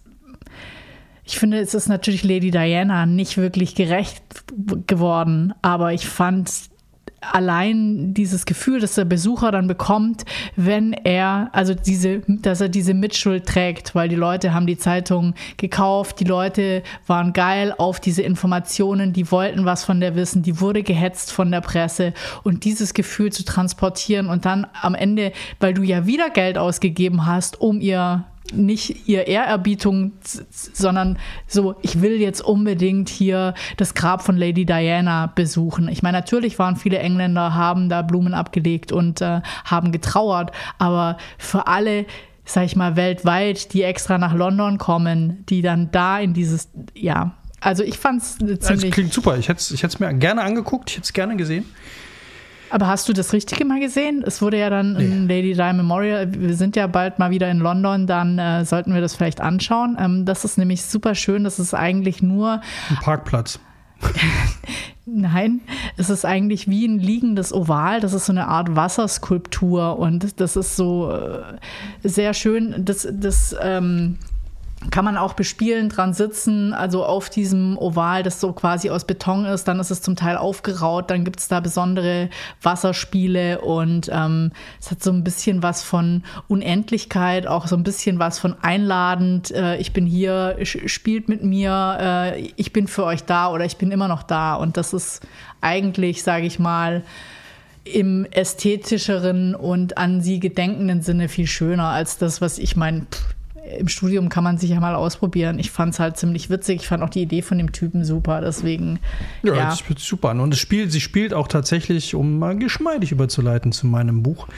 ich 1.24 1.38
finde, 1.38 1.58
es 1.58 1.74
ist 1.74 1.88
natürlich 1.88 2.24
Lady 2.24 2.50
Diana 2.50 3.04
nicht 3.04 3.36
wirklich 3.36 3.74
gerecht 3.74 4.22
geworden, 4.86 5.52
aber 5.60 5.92
ich 5.92 6.08
fand 6.08 6.50
allein 7.32 8.14
dieses 8.14 8.46
Gefühl, 8.46 8.80
das 8.80 8.94
der 8.94 9.04
Besucher 9.04 9.52
dann 9.52 9.68
bekommt, 9.68 10.24
wenn 10.56 10.92
er, 10.92 11.50
also 11.52 11.74
diese, 11.74 12.20
dass 12.26 12.60
er 12.60 12.68
diese 12.68 12.94
Mitschuld 12.94 13.46
trägt, 13.46 13.94
weil 13.94 14.08
die 14.08 14.16
Leute 14.16 14.54
haben 14.54 14.66
die 14.66 14.78
Zeitung 14.78 15.34
gekauft, 15.56 16.20
die 16.20 16.24
Leute 16.24 16.82
waren 17.06 17.32
geil 17.32 17.74
auf 17.76 18.00
diese 18.00 18.22
Informationen, 18.22 19.12
die 19.12 19.30
wollten 19.30 19.64
was 19.64 19.84
von 19.84 20.00
der 20.00 20.14
wissen, 20.14 20.42
die 20.42 20.60
wurde 20.60 20.82
gehetzt 20.82 21.32
von 21.32 21.50
der 21.50 21.60
Presse 21.60 22.12
und 22.42 22.64
dieses 22.64 22.94
Gefühl 22.94 23.32
zu 23.32 23.44
transportieren 23.44 24.28
und 24.28 24.44
dann 24.44 24.66
am 24.80 24.94
Ende, 24.94 25.32
weil 25.60 25.74
du 25.74 25.82
ja 25.82 26.06
wieder 26.06 26.30
Geld 26.30 26.58
ausgegeben 26.58 27.26
hast, 27.26 27.60
um 27.60 27.80
ihr 27.80 28.24
nicht 28.52 29.08
ihr 29.08 29.26
Ehrerbietung, 29.26 30.12
sondern 30.22 31.18
so, 31.46 31.76
ich 31.82 32.00
will 32.00 32.20
jetzt 32.20 32.40
unbedingt 32.40 33.08
hier 33.08 33.54
das 33.76 33.94
Grab 33.94 34.22
von 34.22 34.36
Lady 34.36 34.64
Diana 34.64 35.26
besuchen. 35.26 35.88
Ich 35.88 36.02
meine, 36.02 36.18
natürlich 36.18 36.58
waren 36.58 36.76
viele 36.76 36.98
Engländer, 36.98 37.54
haben 37.54 37.88
da 37.88 38.02
Blumen 38.02 38.34
abgelegt 38.34 38.92
und 38.92 39.20
äh, 39.20 39.40
haben 39.64 39.92
getrauert, 39.92 40.52
aber 40.78 41.16
für 41.38 41.66
alle 41.66 42.06
sag 42.50 42.64
ich 42.64 42.76
mal, 42.76 42.96
weltweit, 42.96 43.74
die 43.74 43.82
extra 43.82 44.16
nach 44.16 44.32
London 44.32 44.78
kommen, 44.78 45.44
die 45.50 45.60
dann 45.60 45.90
da 45.90 46.18
in 46.18 46.32
dieses, 46.32 46.70
ja, 46.94 47.34
also 47.60 47.82
ich 47.82 47.98
fand 47.98 48.22
es 48.22 48.38
ziemlich. 48.38 48.60
Das 48.60 48.90
klingt 48.90 49.12
super. 49.12 49.36
Ich 49.36 49.48
hätte 49.48 49.60
es 49.60 50.00
mir 50.00 50.14
gerne 50.14 50.42
angeguckt, 50.42 50.90
ich 50.90 50.96
hätte 50.96 51.04
es 51.04 51.12
gerne 51.12 51.36
gesehen. 51.36 51.64
Aber 52.70 52.86
hast 52.86 53.08
du 53.08 53.12
das 53.12 53.32
Richtige 53.32 53.64
mal 53.64 53.80
gesehen? 53.80 54.22
Es 54.26 54.42
wurde 54.42 54.58
ja 54.58 54.70
dann 54.70 54.94
nee. 54.94 55.34
Lady 55.42 55.54
Di 55.54 55.72
Memorial. 55.72 56.32
Wir 56.32 56.54
sind 56.54 56.76
ja 56.76 56.86
bald 56.86 57.18
mal 57.18 57.30
wieder 57.30 57.50
in 57.50 57.58
London, 57.58 58.06
dann 58.06 58.38
äh, 58.38 58.64
sollten 58.64 58.94
wir 58.94 59.00
das 59.00 59.16
vielleicht 59.16 59.40
anschauen. 59.40 59.96
Ähm, 59.98 60.24
das 60.24 60.44
ist 60.44 60.58
nämlich 60.58 60.82
super 60.84 61.14
schön. 61.14 61.44
Das 61.44 61.58
ist 61.58 61.74
eigentlich 61.74 62.22
nur. 62.22 62.60
Ein 62.90 62.96
Parkplatz. 63.02 63.58
Nein, 65.06 65.60
es 65.96 66.10
ist 66.10 66.26
eigentlich 66.26 66.68
wie 66.68 66.86
ein 66.86 66.98
liegendes 66.98 67.52
Oval. 67.52 68.00
Das 68.00 68.12
ist 68.12 68.26
so 68.26 68.32
eine 68.32 68.48
Art 68.48 68.76
Wasserskulptur 68.76 69.98
und 69.98 70.38
das 70.40 70.56
ist 70.56 70.76
so 70.76 71.10
äh, 71.10 71.56
sehr 72.06 72.34
schön. 72.34 72.84
Das, 72.84 73.08
das 73.10 73.56
ähm, 73.60 74.18
kann 74.90 75.04
man 75.04 75.16
auch 75.16 75.34
bespielen, 75.34 75.88
dran 75.88 76.14
sitzen, 76.14 76.72
also 76.72 77.04
auf 77.04 77.30
diesem 77.30 77.76
Oval, 77.78 78.22
das 78.22 78.40
so 78.40 78.52
quasi 78.52 78.90
aus 78.90 79.04
Beton 79.04 79.44
ist, 79.44 79.66
dann 79.66 79.80
ist 79.80 79.90
es 79.90 80.02
zum 80.02 80.14
Teil 80.14 80.36
aufgeraut, 80.36 81.10
dann 81.10 81.24
gibt 81.24 81.40
es 81.40 81.48
da 81.48 81.58
besondere 81.58 82.30
Wasserspiele 82.62 83.60
und 83.60 84.08
ähm, 84.12 84.52
es 84.80 84.90
hat 84.90 85.02
so 85.02 85.10
ein 85.10 85.24
bisschen 85.24 85.64
was 85.64 85.82
von 85.82 86.22
Unendlichkeit, 86.46 87.48
auch 87.48 87.66
so 87.66 87.76
ein 87.76 87.82
bisschen 87.82 88.20
was 88.20 88.38
von 88.38 88.54
einladend, 88.62 89.50
äh, 89.50 89.76
ich 89.78 89.92
bin 89.92 90.06
hier, 90.06 90.56
spielt 90.62 91.28
mit 91.28 91.42
mir, 91.42 91.98
äh, 92.00 92.40
ich 92.56 92.72
bin 92.72 92.86
für 92.86 93.04
euch 93.04 93.24
da 93.24 93.50
oder 93.50 93.64
ich 93.64 93.78
bin 93.78 93.90
immer 93.90 94.08
noch 94.08 94.22
da. 94.22 94.54
Und 94.54 94.76
das 94.76 94.92
ist 94.92 95.26
eigentlich, 95.60 96.22
sage 96.22 96.46
ich 96.46 96.58
mal, 96.58 97.02
im 97.84 98.26
ästhetischeren 98.30 99.54
und 99.54 99.98
an 99.98 100.20
sie 100.20 100.40
gedenkenden 100.40 101.02
Sinne 101.02 101.28
viel 101.28 101.46
schöner 101.46 101.88
als 101.88 102.18
das, 102.18 102.40
was 102.40 102.58
ich 102.58 102.76
meine 102.76 103.06
im 103.78 103.88
Studium 103.88 104.28
kann 104.28 104.44
man 104.44 104.58
sich 104.58 104.70
ja 104.70 104.80
mal 104.80 104.94
ausprobieren. 104.94 105.58
Ich 105.58 105.70
fand 105.70 105.94
es 105.94 106.00
halt 106.00 106.16
ziemlich 106.16 106.50
witzig. 106.50 106.82
Ich 106.82 106.88
fand 106.88 107.02
auch 107.02 107.10
die 107.10 107.22
Idee 107.22 107.42
von 107.42 107.58
dem 107.58 107.72
Typen 107.72 108.04
super. 108.04 108.40
Deswegen. 108.40 108.98
Ja, 109.42 109.54
ja. 109.54 109.64
das 109.66 109.88
wird 109.88 109.98
super. 109.98 110.30
Und 110.30 110.52
es 110.52 110.60
spielt, 110.60 110.92
sie 110.92 111.00
spielt 111.00 111.34
auch 111.34 111.48
tatsächlich, 111.48 112.14
um 112.14 112.38
mal 112.38 112.56
geschmeidig 112.56 113.12
überzuleiten 113.12 113.72
zu 113.72 113.86
meinem 113.86 114.22
Buch, 114.22 114.48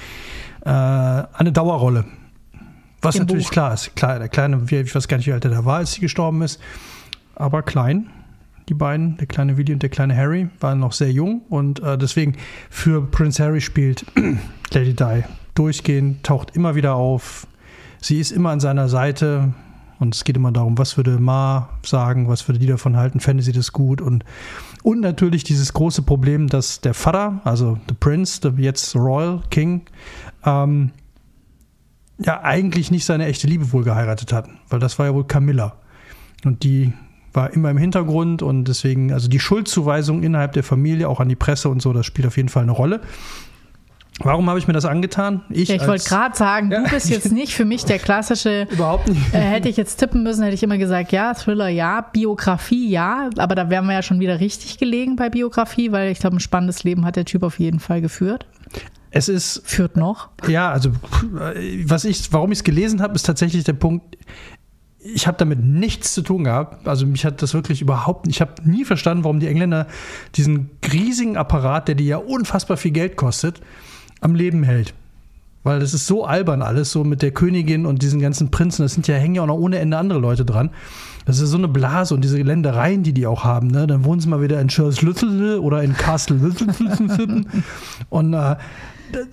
äh, 0.65 0.69
eine 0.69 1.53
Dauerrolle. 1.53 2.05
Was 3.03 3.17
Im 3.17 3.23
natürlich 3.23 3.47
Buch. 3.47 3.53
klar 3.53 3.75
ist. 3.75 3.97
Klar, 3.97 4.19
der 4.19 4.29
Kleine, 4.29 4.61
ich 4.69 4.95
weiß 4.95 5.09
gar 5.09 5.17
nicht, 5.17 5.27
wie 5.27 5.33
alt 5.33 5.45
er 5.45 5.51
da 5.51 5.65
war, 5.65 5.79
als 5.79 5.93
sie 5.93 6.01
gestorben 6.01 6.43
ist. 6.43 6.61
Aber 7.35 7.63
klein. 7.63 8.11
Die 8.69 8.75
beiden, 8.75 9.17
der 9.17 9.27
kleine 9.27 9.57
Willi 9.57 9.73
und 9.73 9.83
der 9.83 9.91
kleine 9.91 10.17
Harry, 10.17 10.49
waren 10.61 10.79
noch 10.79 10.93
sehr 10.93 11.11
jung 11.11 11.43
und 11.49 11.83
äh, 11.83 11.99
deswegen 11.99 12.37
für 12.69 13.05
Prince 13.05 13.43
Harry 13.43 13.61
spielt 13.61 14.05
Lady 14.73 14.95
Di 14.95 15.25
durchgehend, 15.57 16.23
taucht 16.23 16.55
immer 16.55 16.77
wieder 16.77 16.95
auf, 16.95 17.49
sie 18.01 18.19
ist 18.19 18.31
immer 18.31 18.51
an 18.51 18.61
seiner 18.61 18.89
Seite 18.89 19.53
und 19.99 20.15
es 20.15 20.25
geht 20.25 20.37
immer 20.37 20.53
darum, 20.53 20.79
was 20.79 20.97
würde 20.97 21.19
Ma 21.19 21.69
sagen, 21.85 22.29
was 22.29 22.49
würde 22.49 22.59
die 22.59 22.67
davon 22.67 22.97
halten, 22.97 23.21
fände 23.21 23.43
sie 23.43 23.53
das 23.53 23.73
gut 23.73 24.01
und 24.01 24.25
und 24.83 25.01
natürlich 25.01 25.45
dieses 25.45 25.75
große 25.75 26.03
Problem, 26.03 26.47
dass 26.47 26.81
der 26.81 26.95
Vater, 26.95 27.41
also 27.45 27.79
the 27.89 27.95
Prince, 27.99 28.41
der 28.41 28.53
jetzt 28.57 28.97
Royal 28.97 29.43
King, 29.51 29.83
ähm, 30.45 30.93
ja 32.19 32.43
eigentlich 32.43 32.91
nicht 32.91 33.05
seine 33.05 33.27
echte 33.27 33.47
Liebe 33.47 33.73
wohl 33.73 33.85
geheiratet 33.85 34.33
hat, 34.33 34.49
weil 34.69 34.79
das 34.79 34.99
war 34.99 35.07
ja 35.07 35.15
wohl 35.15 35.27
Camilla. 35.27 35.77
Und 36.45 36.63
die 36.65 36.93
war 37.33 37.53
immer 37.53 37.71
im 37.71 37.77
Hintergrund 37.77 38.43
und 38.43 38.65
deswegen, 38.65 39.13
also 39.13 39.29
die 39.29 39.41
Schuldzuweisung 39.41 40.23
innerhalb 40.23 40.53
der 40.53 40.63
Familie, 40.65 41.09
auch 41.09 41.21
an 41.21 41.29
die 41.29 41.37
Presse 41.37 41.69
und 41.69 41.81
so, 41.81 41.93
das 41.93 42.07
spielt 42.07 42.27
auf 42.27 42.37
jeden 42.37 42.49
Fall 42.49 42.63
eine 42.63 42.73
Rolle. 42.73 43.01
Warum 44.23 44.49
habe 44.49 44.59
ich 44.59 44.67
mir 44.67 44.75
das 44.75 44.85
angetan? 44.85 45.43
Ich, 45.49 45.69
ja, 45.69 45.77
ich 45.77 45.87
wollte 45.87 46.05
gerade 46.05 46.37
sagen, 46.37 46.71
ja. 46.71 46.83
du 46.83 46.91
bist 46.91 47.09
jetzt 47.09 47.33
nicht 47.33 47.55
für 47.55 47.65
mich 47.65 47.85
der 47.85 47.99
klassische. 47.99 48.67
Überhaupt 48.71 49.09
nicht. 49.09 49.35
Äh, 49.35 49.39
hätte 49.39 49.69
ich 49.69 49.77
jetzt 49.77 49.97
tippen 49.97 50.23
müssen, 50.23 50.43
hätte 50.43 50.55
ich 50.55 50.63
immer 50.63 50.79
gesagt, 50.79 51.13
ja, 51.13 51.33
Thriller 51.35 51.69
ja, 51.69 52.03
Biografie 52.03 52.91
ja, 52.91 53.31
aber 53.39 53.55
da 53.55 53.71
wären 53.71 53.87
wir 53.87 53.95
ja 53.95 54.03
schon 54.03 54.21
wieder 54.21 54.41
richtig 54.41 54.79
gelegen 54.79 55.17
bei 55.17 55.31
Biografie, 55.31 55.93
weil 55.93 56.13
ich 56.13 56.19
glaube, 56.19 56.37
ein 56.37 56.41
spannendes 56.41 56.85
Leben 56.85 57.05
hat 57.05 57.17
der 57.17 57.25
Typ 57.25 57.43
auf 57.43 57.59
jeden 57.59 57.81
Fall 57.81 58.01
geführt. 58.01 58.47
Es 59.11 59.29
ist. 59.29 59.63
Führt 59.65 59.97
noch. 59.97 60.29
Ja, 60.47 60.71
also 60.71 60.93
was 61.85 62.05
ich, 62.05 62.33
warum 62.33 62.53
ich 62.53 62.59
es 62.59 62.65
gelesen 62.65 63.03
habe, 63.03 63.15
ist 63.15 63.25
tatsächlich 63.25 63.65
der 63.65 63.73
Punkt, 63.73 64.17
ich 65.03 65.27
habe 65.27 65.39
damit 65.39 65.65
nichts 65.65 66.13
zu 66.13 66.23
tun 66.23 66.45
gehabt. 66.45 66.87
Also 66.87 67.07
mich 67.07 67.25
hat 67.25 67.43
das 67.43 67.55
wirklich 67.55 67.81
überhaupt 67.81 68.27
nicht. 68.27 68.37
Ich 68.37 68.41
habe 68.41 68.55
nie 68.65 68.85
verstanden, 68.85 69.25
warum 69.25 69.41
die 69.41 69.49
Engländer 69.49 69.87
diesen 70.35 70.71
riesigen 70.93 71.37
Apparat, 71.37 71.89
der 71.89 71.95
die 71.95 72.07
ja 72.07 72.19
unfassbar 72.19 72.77
viel 72.77 72.91
Geld 72.91 73.17
kostet, 73.17 73.61
am 74.21 74.35
Leben 74.35 74.63
hält. 74.63 74.95
Weil 75.63 75.79
das 75.79 75.93
ist 75.93 76.07
so 76.07 76.25
albern 76.25 76.63
alles, 76.63 76.91
so 76.91 77.05
mit 77.05 77.21
der 77.21 77.33
Königin 77.33 77.85
und 77.85 78.01
diesen 78.01 78.21
ganzen 78.21 78.51
Prinzen. 78.51 78.83
Das 78.83 78.95
sind 78.95 79.07
ja, 79.09 79.17
hängen 79.17 79.35
ja 79.35 79.43
auch 79.43 79.47
noch 79.47 79.59
ohne 79.59 79.79
Ende 79.79 79.99
andere 79.99 80.19
Leute 80.19 80.47
dran. 80.47 80.71
Das 81.27 81.39
ist 81.39 81.51
so 81.51 81.59
eine 81.59 81.69
Blase 81.69 82.15
und 82.15 82.23
diese 82.23 82.41
Ländereien, 82.41 83.03
die 83.03 83.13
die 83.13 83.27
auch 83.27 83.45
haben. 83.45 83.69
Ne? 83.69 83.87
Dann 83.87 84.05
wohnen 84.05 84.21
sie 84.21 84.29
mal 84.29 84.41
wieder 84.41 84.59
in 84.61 84.71
Schurslüttel 84.71 85.59
oder 85.59 85.83
in 85.83 85.93
Castle 85.93 86.39
und 88.09 88.35
äh, 88.35 88.57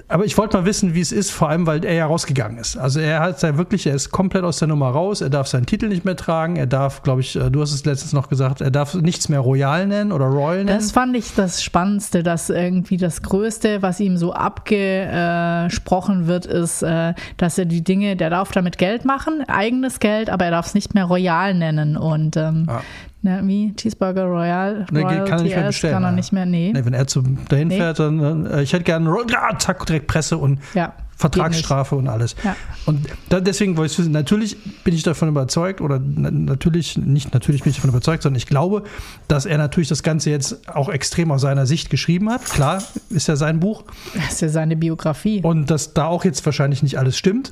aber 0.07 0.25
ich 0.25 0.38
wollte 0.38 0.57
mal 0.57 0.65
wissen, 0.65 0.93
wie 0.93 1.01
es 1.01 1.12
ist, 1.12 1.31
vor 1.31 1.50
allem, 1.50 1.65
weil 1.67 1.84
er 1.84 1.93
ja 1.93 2.05
rausgegangen 2.05 2.57
ist. 2.57 2.77
Also 2.77 3.00
er 3.00 3.19
hat 3.19 3.41
ja 3.41 3.57
wirklich, 3.57 3.88
er 3.88 3.96
ist 3.96 4.12
komplett 4.12 4.43
aus 4.43 4.60
der 4.60 4.67
Nummer 4.67 4.89
raus, 4.89 5.22
er 5.22 5.29
darf 5.29 5.48
seinen 5.48 5.65
Titel 5.65 5.88
nicht 5.88 6.05
mehr 6.05 6.15
tragen, 6.15 6.55
er 6.55 6.67
darf, 6.67 7.03
glaube 7.03 7.22
ich, 7.22 7.36
äh, 7.36 7.50
du 7.50 7.62
hast 7.62 7.74
es 7.74 7.86
letztens 7.86 8.13
noch 8.13 8.29
gesagt, 8.29 8.62
er 8.62 8.72
darf 8.72 8.93
nichts 8.93 9.29
mehr 9.29 9.39
Royal 9.39 9.88
nennen 9.88 10.12
oder 10.12 10.25
Royal 10.25 10.63
nennen. 10.63 10.79
Das 10.79 10.91
fand 10.91 11.15
ich 11.15 11.34
das 11.36 11.63
Spannendste, 11.63 12.24
dass 12.24 12.50
irgendwie 12.50 12.98
das 12.98 13.22
Größte, 13.22 13.81
was 13.81 14.00
ihm 14.00 14.17
so 14.17 14.34
abgesprochen 14.34 16.27
wird, 16.27 16.46
ist, 16.46 16.81
äh, 16.84 17.13
dass 17.38 17.57
er 17.57 17.65
die 17.65 17.84
Dinge, 17.84 18.15
der 18.15 18.29
darf 18.29 18.51
damit 18.51 18.77
Geld 18.77 19.05
machen, 19.05 19.43
eigenes 19.48 20.00
Geld, 20.00 20.29
aber 20.29 20.46
er 20.46 20.51
darf 20.51 20.67
es 20.67 20.74
nicht 20.74 20.93
mehr 20.93 21.05
Royal 21.05 21.53
nennen. 21.53 21.98
Und 21.98 22.38
ähm, 22.38 22.65
ah. 22.67 22.81
Ne, 23.27 23.41
wie 23.43 23.74
Cheeseburger 23.75 24.24
Royal, 24.24 24.86
nee, 24.89 25.01
Royal 25.01 25.25
kann 25.25 25.39
er 25.39 25.43
nicht 25.43 25.55
mehr 25.57 25.67
bestellen. 25.67 25.93
Kann 25.96 26.03
er 26.05 26.12
nicht 26.13 26.31
mehr, 26.31 26.46
nee. 26.46 26.72
nee 26.74 26.86
wenn 26.86 26.93
er 26.93 27.07
zum, 27.07 27.46
dahin 27.50 27.67
nee. 27.67 27.75
fährt, 27.77 28.00
dann, 28.00 28.46
äh, 28.46 28.62
ich 28.62 28.72
hätte 28.72 28.86
gerne, 28.86 29.13
ja, 29.29 29.50
zack, 29.60 29.86
direkt 29.86 30.07
Presse 30.07 30.38
und 30.38 30.62
ja, 30.74 30.93
Vertragsstrafe 31.17 31.96
und 31.98 32.07
alles. 32.07 32.38
Ja. 32.46 32.55
Und 32.86 33.05
da, 33.27 33.41
deswegen 33.41 33.75
wollte 33.75 33.91
ich 33.91 34.00
wissen, 34.00 34.13
natürlich 34.13 34.55
bin 34.86 34.93
ich 34.93 35.03
davon 35.03 35.27
überzeugt, 35.27 35.81
oder 35.81 36.00
natürlich, 36.00 36.98
nicht 36.98 37.34
natürlich 37.34 37.63
bin 37.63 37.72
ich 37.72 37.75
davon 37.75 37.89
überzeugt, 37.89 38.24
sondern 38.24 38.38
ich 38.38 38.46
glaube, 38.46 38.84
dass 39.27 39.46
er 39.46 39.57
natürlich 39.57 39.89
das 39.89 40.03
Ganze 40.03 40.29
jetzt 40.29 40.69
auch 40.69 40.88
extrem 40.88 41.29
aus 41.34 41.41
seiner 41.41 41.65
Sicht 41.65 41.89
geschrieben 41.89 42.29
hat. 42.29 42.46
Klar, 42.46 42.81
ist 43.10 43.27
ja 43.27 43.36
sein 43.36 43.60
Buch. 43.60 43.84
Das 44.13 44.36
ist 44.36 44.41
ja 44.41 44.48
seine 44.48 44.77
Biografie. 44.77 45.41
Und 45.41 45.69
dass 45.69 45.93
da 45.93 46.05
auch 46.05 46.24
jetzt 46.24 46.46
wahrscheinlich 46.46 46.81
nicht 46.81 46.98
alles 46.98 47.17
stimmt. 47.17 47.51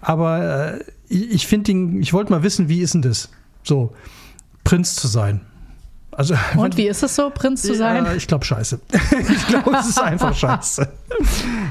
Aber 0.00 0.74
äh, 0.74 0.84
ich, 1.08 1.32
ich 1.32 1.46
finde 1.48 1.72
ihn, 1.72 2.00
ich 2.00 2.12
wollte 2.12 2.30
mal 2.30 2.44
wissen, 2.44 2.68
wie 2.68 2.78
ist 2.78 2.94
denn 2.94 3.02
das? 3.02 3.28
So. 3.64 3.92
Prinz 4.66 4.96
zu 4.96 5.06
sein. 5.06 5.40
Also, 6.10 6.34
Und 6.56 6.76
wie 6.76 6.88
ist 6.88 7.02
es 7.02 7.14
so, 7.14 7.30
Prinz 7.30 7.62
zu 7.62 7.74
sein? 7.74 8.04
Ja, 8.04 8.14
ich 8.14 8.26
glaube, 8.26 8.44
scheiße. 8.44 8.80
ich 9.32 9.46
glaube, 9.46 9.76
es 9.78 9.88
ist 9.88 10.02
einfach 10.02 10.34
scheiße. 10.34 10.88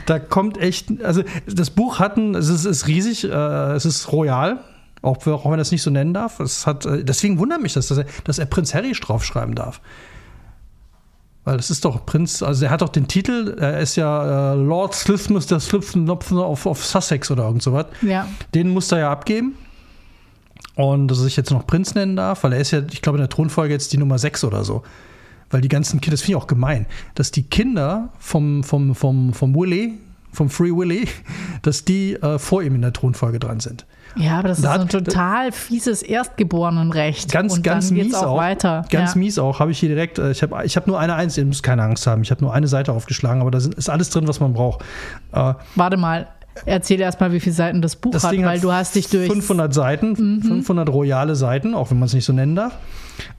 Da 0.05 0.19
kommt 0.19 0.59
echt, 0.59 1.03
also 1.03 1.23
das 1.47 1.71
Buch 1.71 1.97
hatten, 1.97 2.35
es 2.35 2.47
ist, 2.47 2.65
ist 2.65 2.85
riesig, 2.87 3.23
äh, 3.23 3.73
es 3.73 3.85
ist 3.85 4.11
royal, 4.11 4.59
auch, 5.01 5.25
auch 5.25 5.45
wenn 5.45 5.53
er 5.53 5.57
das 5.57 5.71
nicht 5.71 5.81
so 5.81 5.89
nennen 5.89 6.13
darf. 6.13 6.39
Es 6.39 6.67
hat, 6.67 6.85
äh, 6.85 7.03
deswegen 7.03 7.39
wundert 7.39 7.61
mich 7.61 7.73
das, 7.73 7.87
dass 7.87 7.97
er, 7.97 8.05
dass 8.23 8.37
er 8.37 8.45
Prinz 8.45 8.75
Harry 8.75 8.91
draufschreiben 8.91 9.55
darf. 9.55 9.81
Weil 11.43 11.57
das 11.57 11.71
ist 11.71 11.85
doch 11.85 12.05
Prinz, 12.05 12.43
also 12.43 12.65
er 12.65 12.71
hat 12.71 12.81
doch 12.81 12.89
den 12.89 13.07
Titel, 13.07 13.55
er 13.59 13.79
ist 13.79 13.95
ja 13.95 14.53
äh, 14.53 14.55
Lord 14.55 14.93
Slithmus, 14.93 15.47
der 15.47 15.59
Slipfnopfen 15.59 16.37
auf, 16.37 16.65
auf 16.65 16.85
Sussex 16.85 17.31
oder 17.31 17.45
irgend 17.45 17.63
sowas. 17.63 17.87
Ja. 18.01 18.27
Den 18.53 18.69
muss 18.69 18.91
er 18.91 18.99
ja 18.99 19.11
abgeben. 19.11 19.55
Und 20.75 21.07
dass 21.07 21.19
er 21.19 21.23
sich 21.25 21.37
jetzt 21.37 21.51
noch 21.51 21.65
Prinz 21.65 21.95
nennen 21.95 22.15
darf, 22.15 22.43
weil 22.43 22.53
er 22.53 22.59
ist 22.59 22.71
ja, 22.71 22.81
ich 22.91 23.01
glaube, 23.01 23.17
in 23.17 23.21
der 23.21 23.29
Thronfolge 23.29 23.73
jetzt 23.73 23.93
die 23.93 23.97
Nummer 23.97 24.17
6 24.17 24.43
oder 24.43 24.63
so. 24.63 24.83
Weil 25.49 25.61
die 25.61 25.69
ganzen 25.69 26.01
Kinder, 26.01 26.15
das 26.15 26.21
finde 26.21 26.37
ich 26.37 26.43
auch 26.43 26.47
gemein, 26.47 26.85
dass 27.13 27.31
die 27.31 27.43
Kinder 27.43 28.09
vom, 28.19 28.63
vom, 28.63 28.95
vom, 28.95 29.33
vom 29.33 29.55
Willy, 29.55 29.99
vom 30.33 30.49
Free 30.49 30.71
Willy, 30.71 31.07
dass 31.61 31.85
die 31.85 32.15
äh, 32.15 32.39
vor 32.39 32.61
ihm 32.61 32.75
in 32.75 32.81
der 32.81 32.93
Thronfolge 32.93 33.39
dran 33.39 33.59
sind. 33.59 33.85
Ja, 34.17 34.39
aber 34.39 34.49
das 34.49 34.61
da 34.61 34.75
ist 34.75 34.91
so 34.91 34.97
ein 34.97 35.05
total 35.05 35.51
fieses 35.51 36.01
Erstgeborenenrecht. 36.01 37.31
Ganz, 37.31 37.61
ganz 37.61 37.91
mies 37.91 38.13
auch, 38.13 38.27
auch. 38.27 38.37
Weiter. 38.37 38.85
Ganz 38.89 39.13
ja. 39.13 39.19
mies 39.19 39.37
auch. 39.39 39.59
Habe 39.59 39.71
ich 39.71 39.79
hier 39.79 39.89
direkt. 39.89 40.19
Äh, 40.19 40.31
ich 40.31 40.41
habe 40.41 40.65
ich 40.65 40.77
hab 40.77 40.87
nur 40.87 40.99
eine 40.99 41.15
Eins. 41.15 41.37
Ihr 41.37 41.45
müsst 41.45 41.63
keine 41.63 41.83
Angst 41.83 42.07
haben. 42.07 42.21
Ich 42.21 42.31
habe 42.31 42.41
nur 42.41 42.53
eine 42.53 42.67
Seite 42.67 42.93
aufgeschlagen, 42.93 43.41
aber 43.41 43.51
da 43.51 43.57
ist 43.57 43.89
alles 43.89 44.09
drin, 44.09 44.27
was 44.27 44.39
man 44.39 44.53
braucht. 44.53 44.81
Äh, 45.33 45.53
Warte 45.75 45.97
mal. 45.97 46.27
Erzähl 46.65 47.01
erstmal, 47.01 47.31
wie 47.33 47.39
viele 47.39 47.55
Seiten 47.55 47.81
das 47.81 47.95
Buch 47.95 48.11
das 48.11 48.23
hat, 48.23 48.31
Ding 48.31 48.45
weil 48.45 48.57
hat 48.57 48.63
du 48.63 48.71
hast 48.71 48.95
dich 48.95 49.09
durch 49.09 49.29
500 49.29 49.73
Seiten, 49.73 50.09
mhm. 50.11 50.41
500 50.41 50.89
royale 50.89 51.35
Seiten, 51.35 51.73
auch 51.73 51.91
wenn 51.91 51.99
man 51.99 52.07
es 52.07 52.13
nicht 52.13 52.25
so 52.25 52.33
nennen 52.33 52.55
darf. 52.55 52.73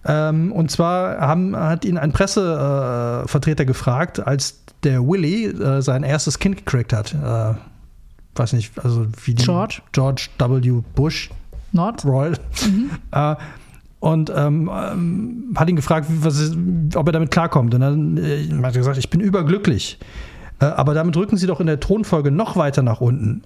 Ähm, 0.04 0.52
und 0.52 0.70
zwar 0.70 1.18
haben, 1.18 1.56
hat 1.56 1.84
ihn 1.84 1.98
ein 1.98 2.12
Pressevertreter 2.12 3.62
äh, 3.62 3.66
gefragt, 3.66 4.26
als 4.26 4.60
der 4.84 5.06
Willy 5.06 5.46
äh, 5.46 5.82
sein 5.82 6.02
erstes 6.02 6.38
Kind 6.38 6.58
gekriegt 6.58 6.92
hat. 6.92 7.14
Äh, 7.14 7.54
weiß 8.34 8.52
nicht, 8.52 8.72
also 8.82 9.06
wie 9.24 9.34
die 9.34 9.42
George 9.44 9.80
George 9.92 10.28
W. 10.38 10.82
Bush. 10.94 11.30
Not 11.72 12.04
Royal. 12.04 12.36
Mhm. 12.64 12.90
Äh, 13.12 13.36
und 13.98 14.30
ähm, 14.34 14.70
ähm, 14.72 15.54
hat 15.56 15.68
ihn 15.68 15.74
gefragt, 15.74 16.06
was, 16.08 16.52
ob 16.94 17.08
er 17.08 17.12
damit 17.12 17.30
klarkommt. 17.30 17.74
Und 17.74 17.80
dann 17.80 18.16
äh, 18.18 18.46
hat 18.62 18.74
er 18.74 18.80
gesagt, 18.80 18.98
ich 18.98 19.10
bin 19.10 19.20
überglücklich. 19.20 19.98
Äh, 20.60 20.66
aber 20.66 20.94
damit 20.94 21.16
rücken 21.16 21.36
sie 21.36 21.46
doch 21.46 21.60
in 21.60 21.66
der 21.66 21.80
Thronfolge 21.80 22.30
noch 22.30 22.56
weiter 22.56 22.82
nach 22.82 23.00
unten. 23.00 23.42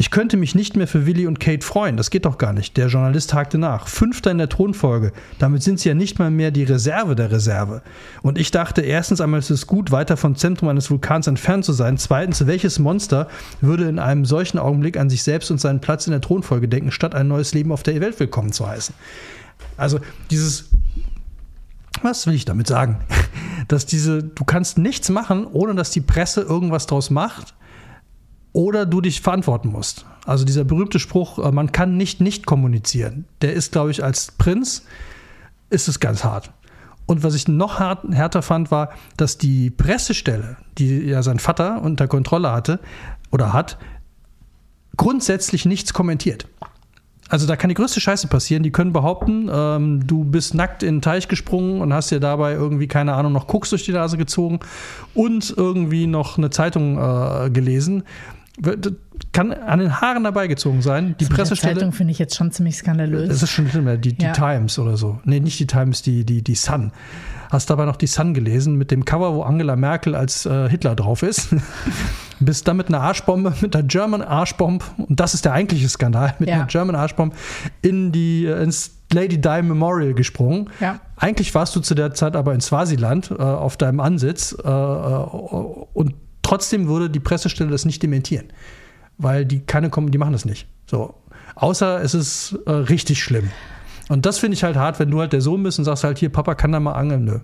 Ich 0.00 0.12
könnte 0.12 0.36
mich 0.36 0.54
nicht 0.54 0.76
mehr 0.76 0.86
für 0.86 1.06
Willi 1.06 1.26
und 1.26 1.40
Kate 1.40 1.66
freuen. 1.66 1.96
Das 1.96 2.10
geht 2.10 2.24
doch 2.24 2.38
gar 2.38 2.52
nicht. 2.52 2.76
Der 2.76 2.86
Journalist 2.86 3.34
hakte 3.34 3.58
nach. 3.58 3.88
Fünfter 3.88 4.30
in 4.30 4.38
der 4.38 4.48
Thronfolge. 4.48 5.12
Damit 5.40 5.64
sind 5.64 5.80
sie 5.80 5.88
ja 5.88 5.96
nicht 5.96 6.20
mal 6.20 6.30
mehr 6.30 6.52
die 6.52 6.62
Reserve 6.62 7.16
der 7.16 7.32
Reserve. 7.32 7.82
Und 8.22 8.38
ich 8.38 8.52
dachte, 8.52 8.82
erstens 8.82 9.20
einmal 9.20 9.40
ist 9.40 9.50
es 9.50 9.66
gut, 9.66 9.90
weiter 9.90 10.16
vom 10.16 10.36
Zentrum 10.36 10.68
eines 10.68 10.88
Vulkans 10.88 11.26
entfernt 11.26 11.64
zu 11.64 11.72
sein. 11.72 11.98
Zweitens, 11.98 12.46
welches 12.46 12.78
Monster 12.78 13.26
würde 13.60 13.88
in 13.88 13.98
einem 13.98 14.24
solchen 14.24 14.60
Augenblick 14.60 14.96
an 14.96 15.10
sich 15.10 15.24
selbst 15.24 15.50
und 15.50 15.60
seinen 15.60 15.80
Platz 15.80 16.06
in 16.06 16.12
der 16.12 16.20
Thronfolge 16.20 16.68
denken, 16.68 16.92
statt 16.92 17.16
ein 17.16 17.26
neues 17.26 17.52
Leben 17.52 17.72
auf 17.72 17.82
der 17.82 18.00
Welt 18.00 18.20
willkommen 18.20 18.52
zu 18.52 18.68
heißen? 18.68 18.94
Also 19.76 19.98
dieses 20.30 20.66
was 22.02 22.26
will 22.26 22.34
ich 22.34 22.44
damit 22.44 22.66
sagen? 22.66 23.00
Dass 23.68 23.86
diese, 23.86 24.22
du 24.22 24.44
kannst 24.44 24.78
nichts 24.78 25.10
machen, 25.10 25.46
ohne 25.46 25.74
dass 25.74 25.90
die 25.90 26.00
Presse 26.00 26.40
irgendwas 26.40 26.86
draus 26.86 27.10
macht 27.10 27.54
oder 28.52 28.86
du 28.86 29.02
dich 29.02 29.20
verantworten 29.20 29.68
musst. 29.68 30.06
Also 30.24 30.44
dieser 30.44 30.64
berühmte 30.64 30.98
Spruch, 30.98 31.38
äh, 31.38 31.52
man 31.52 31.70
kann 31.70 31.96
nicht 31.96 32.20
nicht 32.20 32.46
kommunizieren, 32.46 33.26
der 33.42 33.52
ist, 33.52 33.72
glaube 33.72 33.90
ich, 33.90 34.02
als 34.02 34.32
Prinz 34.32 34.84
ist 35.70 35.88
es 35.88 36.00
ganz 36.00 36.24
hart. 36.24 36.50
Und 37.06 37.22
was 37.22 37.34
ich 37.34 37.48
noch 37.48 37.78
hart, 37.78 38.04
härter 38.10 38.42
fand, 38.42 38.70
war, 38.70 38.90
dass 39.16 39.38
die 39.38 39.70
Pressestelle, 39.70 40.58
die 40.76 41.04
ja 41.04 41.22
sein 41.22 41.38
Vater 41.38 41.80
unter 41.82 42.06
Kontrolle 42.06 42.52
hatte 42.52 42.80
oder 43.30 43.52
hat, 43.52 43.78
grundsätzlich 44.96 45.64
nichts 45.64 45.94
kommentiert. 45.94 46.46
Also 47.28 47.46
da 47.46 47.56
kann 47.56 47.68
die 47.68 47.74
größte 47.74 48.00
Scheiße 48.00 48.28
passieren. 48.28 48.62
Die 48.62 48.72
können 48.72 48.92
behaupten, 48.92 49.50
ähm, 49.52 50.06
du 50.06 50.24
bist 50.24 50.54
nackt 50.54 50.82
in 50.82 50.96
den 50.96 51.02
Teich 51.02 51.28
gesprungen 51.28 51.80
und 51.80 51.92
hast 51.92 52.10
dir 52.10 52.20
dabei 52.20 52.52
irgendwie, 52.52 52.88
keine 52.88 53.14
Ahnung, 53.14 53.32
noch 53.32 53.46
Koks 53.46 53.70
durch 53.70 53.84
die 53.84 53.92
Nase 53.92 54.16
gezogen 54.16 54.60
und 55.14 55.52
irgendwie 55.56 56.06
noch 56.06 56.38
eine 56.38 56.50
Zeitung 56.50 56.98
äh, 56.98 57.50
gelesen 57.50 58.04
kann 59.32 59.52
an 59.52 59.78
den 59.78 60.00
Haaren 60.00 60.24
herbeigezogen 60.24 60.82
sein. 60.82 61.14
Die 61.18 61.24
also 61.24 61.36
Pressestelle. 61.36 61.74
Die 61.74 61.80
Zeitung 61.80 61.92
finde 61.92 62.12
ich 62.12 62.18
jetzt 62.18 62.36
schon 62.36 62.50
ziemlich 62.50 62.76
skandalös. 62.76 63.28
Das 63.28 63.42
ist 63.42 63.50
schon 63.50 63.66
die, 64.00 64.14
die 64.14 64.24
ja. 64.24 64.32
Times 64.32 64.78
oder 64.78 64.96
so. 64.96 65.20
Nee, 65.24 65.40
nicht 65.40 65.58
die 65.60 65.66
Times, 65.66 66.02
die, 66.02 66.24
die, 66.24 66.42
die 66.42 66.54
Sun. 66.54 66.92
Hast 67.50 67.70
dabei 67.70 67.84
noch 67.84 67.96
die 67.96 68.06
Sun 68.06 68.34
gelesen 68.34 68.76
mit 68.76 68.90
dem 68.90 69.04
Cover, 69.04 69.34
wo 69.34 69.42
Angela 69.42 69.76
Merkel 69.76 70.14
als 70.14 70.46
äh, 70.46 70.68
Hitler 70.68 70.94
drauf 70.94 71.22
ist. 71.22 71.48
Bist 72.40 72.68
dann 72.68 72.76
mit 72.76 72.88
einer 72.88 73.00
Arschbombe, 73.00 73.54
mit 73.60 73.74
einer 73.74 73.86
German 73.86 74.22
Arschbombe, 74.22 74.84
und 74.96 75.18
das 75.18 75.34
ist 75.34 75.44
der 75.44 75.52
eigentliche 75.54 75.88
Skandal, 75.88 76.34
mit 76.38 76.48
ja. 76.48 76.56
einer 76.56 76.66
German 76.66 76.94
Arschbombe 76.94 77.34
in 77.82 78.12
die, 78.12 78.46
äh, 78.46 78.62
ins 78.62 78.92
Lady 79.12 79.40
Di 79.40 79.62
Memorial 79.62 80.14
gesprungen. 80.14 80.70
Ja. 80.80 81.00
Eigentlich 81.16 81.54
warst 81.54 81.74
du 81.74 81.80
zu 81.80 81.94
der 81.94 82.14
Zeit 82.14 82.36
aber 82.36 82.54
in 82.54 82.60
Swasiland 82.60 83.30
äh, 83.30 83.42
auf 83.42 83.76
deinem 83.76 84.00
Ansitz 84.00 84.56
äh, 84.62 84.68
äh 84.68 84.72
und 84.72 86.14
Trotzdem 86.48 86.88
würde 86.88 87.10
die 87.10 87.20
Pressestelle 87.20 87.68
das 87.68 87.84
nicht 87.84 88.02
dementieren, 88.02 88.46
weil 89.18 89.44
die 89.44 89.60
keine 89.60 89.90
kommen, 89.90 90.10
die 90.10 90.18
machen 90.18 90.32
das 90.32 90.44
nicht. 90.44 90.66
So. 90.86 91.14
Außer 91.54 92.02
es 92.02 92.14
ist 92.14 92.58
äh, 92.66 92.70
richtig 92.70 93.22
schlimm. 93.22 93.50
Und 94.08 94.24
das 94.24 94.38
finde 94.38 94.54
ich 94.54 94.62
halt 94.62 94.76
hart, 94.76 94.98
wenn 94.98 95.10
du 95.10 95.20
halt 95.20 95.32
der 95.32 95.40
Sohn 95.40 95.62
bist 95.62 95.78
und 95.78 95.84
sagst 95.84 96.04
halt 96.04 96.18
hier, 96.18 96.30
Papa 96.30 96.54
kann 96.54 96.72
da 96.72 96.80
mal 96.80 96.92
angeln. 96.92 97.24
Nö. 97.24 97.40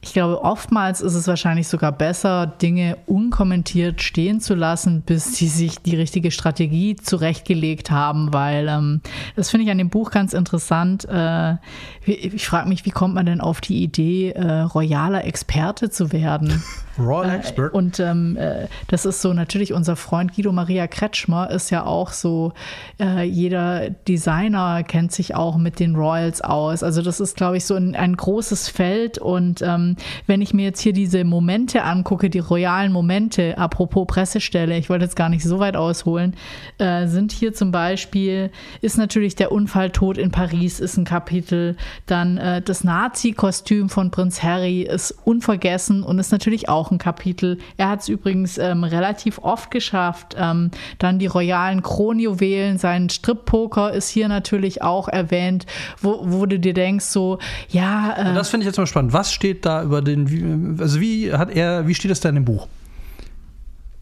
Ich 0.00 0.12
glaube, 0.12 0.44
oftmals 0.44 1.00
ist 1.00 1.14
es 1.14 1.26
wahrscheinlich 1.26 1.66
sogar 1.66 1.90
besser, 1.90 2.46
Dinge 2.46 2.98
unkommentiert 3.06 4.00
stehen 4.00 4.40
zu 4.40 4.54
lassen, 4.54 5.02
bis 5.02 5.36
sie 5.36 5.48
sich 5.48 5.80
die 5.80 5.96
richtige 5.96 6.30
Strategie 6.30 6.94
zurechtgelegt 6.94 7.90
haben, 7.90 8.32
weil 8.32 8.68
ähm, 8.68 9.00
das 9.34 9.50
finde 9.50 9.64
ich 9.64 9.72
an 9.72 9.78
dem 9.78 9.90
Buch 9.90 10.12
ganz 10.12 10.34
interessant. 10.34 11.04
Äh, 11.08 11.56
ich 12.04 12.46
frage 12.46 12.68
mich, 12.68 12.84
wie 12.84 12.90
kommt 12.90 13.14
man 13.14 13.26
denn 13.26 13.40
auf 13.40 13.60
die 13.60 13.82
Idee, 13.82 14.30
äh, 14.30 14.60
royaler 14.60 15.24
Experte 15.24 15.90
zu 15.90 16.12
werden? 16.12 16.62
Royal 16.98 17.30
äh, 17.30 17.36
Expert. 17.36 17.74
und 17.74 18.00
ähm, 18.00 18.36
äh, 18.36 18.66
das 18.88 19.04
ist 19.06 19.22
so 19.22 19.32
natürlich 19.32 19.72
unser 19.72 19.96
Freund 19.96 20.34
Guido 20.34 20.52
Maria 20.52 20.86
Kretschmer 20.86 21.50
ist 21.50 21.70
ja 21.70 21.84
auch 21.84 22.12
so, 22.12 22.52
äh, 23.00 23.24
jeder 23.24 23.90
Designer 23.90 24.82
kennt 24.82 25.12
sich 25.12 25.34
auch 25.34 25.56
mit 25.56 25.80
den 25.80 25.94
Royals 25.96 26.40
aus. 26.40 26.82
Also 26.82 27.02
das 27.02 27.20
ist, 27.20 27.36
glaube 27.36 27.56
ich, 27.56 27.64
so 27.64 27.74
ein, 27.74 27.94
ein 27.94 28.16
großes 28.16 28.68
Feld. 28.68 29.18
Und 29.18 29.62
ähm, 29.62 29.96
wenn 30.26 30.40
ich 30.40 30.54
mir 30.54 30.64
jetzt 30.64 30.80
hier 30.80 30.92
diese 30.92 31.24
Momente 31.24 31.84
angucke, 31.84 32.30
die 32.30 32.38
royalen 32.38 32.92
Momente, 32.92 33.56
apropos 33.58 34.06
Pressestelle, 34.06 34.76
ich 34.76 34.90
wollte 34.90 35.04
jetzt 35.04 35.16
gar 35.16 35.28
nicht 35.28 35.44
so 35.44 35.58
weit 35.58 35.76
ausholen, 35.76 36.34
äh, 36.78 37.06
sind 37.06 37.32
hier 37.32 37.52
zum 37.52 37.70
Beispiel, 37.70 38.50
ist 38.80 38.98
natürlich 38.98 39.36
der 39.36 39.52
Unfalltod 39.52 40.18
in 40.18 40.30
Paris, 40.30 40.80
ist 40.80 40.96
ein 40.96 41.04
Kapitel. 41.04 41.76
Dann 42.06 42.38
äh, 42.38 42.62
das 42.62 42.84
Nazi-Kostüm 42.84 43.88
von 43.88 44.10
Prinz 44.10 44.42
Harry 44.42 44.82
ist 44.82 45.14
unvergessen 45.24 46.02
und 46.02 46.18
ist 46.18 46.32
natürlich 46.32 46.68
auch 46.68 46.87
auch 46.88 46.92
ein 46.92 46.98
Kapitel. 46.98 47.58
Er 47.76 47.90
hat 47.90 48.00
es 48.00 48.08
übrigens 48.08 48.58
ähm, 48.58 48.84
relativ 48.84 49.38
oft 49.38 49.70
geschafft. 49.70 50.34
Ähm, 50.38 50.70
dann 50.98 51.18
die 51.18 51.26
royalen 51.26 51.82
Kronjuwelen, 51.82 52.78
sein 52.78 53.10
Strip-Poker 53.10 53.92
ist 53.92 54.08
hier 54.08 54.28
natürlich 54.28 54.82
auch 54.82 55.08
erwähnt, 55.08 55.66
wo, 56.00 56.20
wo 56.22 56.46
du 56.46 56.58
dir 56.58 56.74
denkst, 56.74 57.06
so, 57.06 57.38
ja. 57.68 58.14
Äh, 58.16 58.34
das 58.34 58.48
finde 58.48 58.64
ich 58.64 58.66
jetzt 58.66 58.78
mal 58.78 58.86
spannend. 58.86 59.12
Was 59.12 59.32
steht 59.32 59.64
da 59.66 59.82
über 59.82 60.02
den, 60.02 60.78
also 60.80 61.00
wie 61.00 61.32
hat 61.32 61.50
er, 61.50 61.86
wie 61.86 61.94
steht 61.94 62.10
es 62.10 62.20
da 62.20 62.28
in 62.28 62.36
dem 62.36 62.44
Buch? 62.44 62.68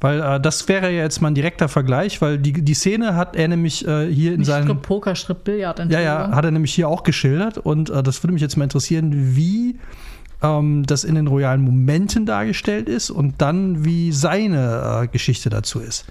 Weil 0.01 0.21
äh, 0.21 0.41
das 0.41 0.69
wäre 0.69 0.91
ja 0.91 1.03
jetzt 1.03 1.23
mal 1.23 1.29
ein 1.29 1.35
direkter 1.35 1.69
Vergleich, 1.69 2.21
weil 2.21 2.39
die, 2.39 2.53
die 2.53 2.75
Szene 2.75 3.17
hat 3.17 3.35
er 3.35 3.49
nämlich 3.49 3.87
äh, 3.87 4.13
hier 4.13 4.35
in 4.35 4.45
seinem. 4.45 4.65
Strip 4.65 4.83
Poker, 4.83 5.15
Strip 5.15 5.45
Billard. 5.45 5.91
Ja, 5.91 6.01
ja, 6.01 6.31
hat 6.33 6.45
er 6.45 6.51
nämlich 6.51 6.75
hier 6.75 6.89
auch 6.89 7.03
geschildert 7.03 7.59
und 7.59 7.89
äh, 7.89 8.03
das 8.03 8.23
würde 8.23 8.35
mich 8.35 8.43
jetzt 8.43 8.57
mal 8.57 8.65
interessieren, 8.65 9.35
wie 9.37 9.77
ähm, 10.43 10.85
das 10.87 11.05
in 11.05 11.15
den 11.15 11.27
royalen 11.27 11.63
Momenten 11.63 12.27
dargestellt 12.27 12.89
ist 12.89 13.11
und 13.11 13.41
dann, 13.41 13.85
wie 13.85 14.13
seine 14.13 15.03
äh, 15.05 15.07
Geschichte 15.09 15.51
dazu 15.51 15.81
ist. 15.81 16.07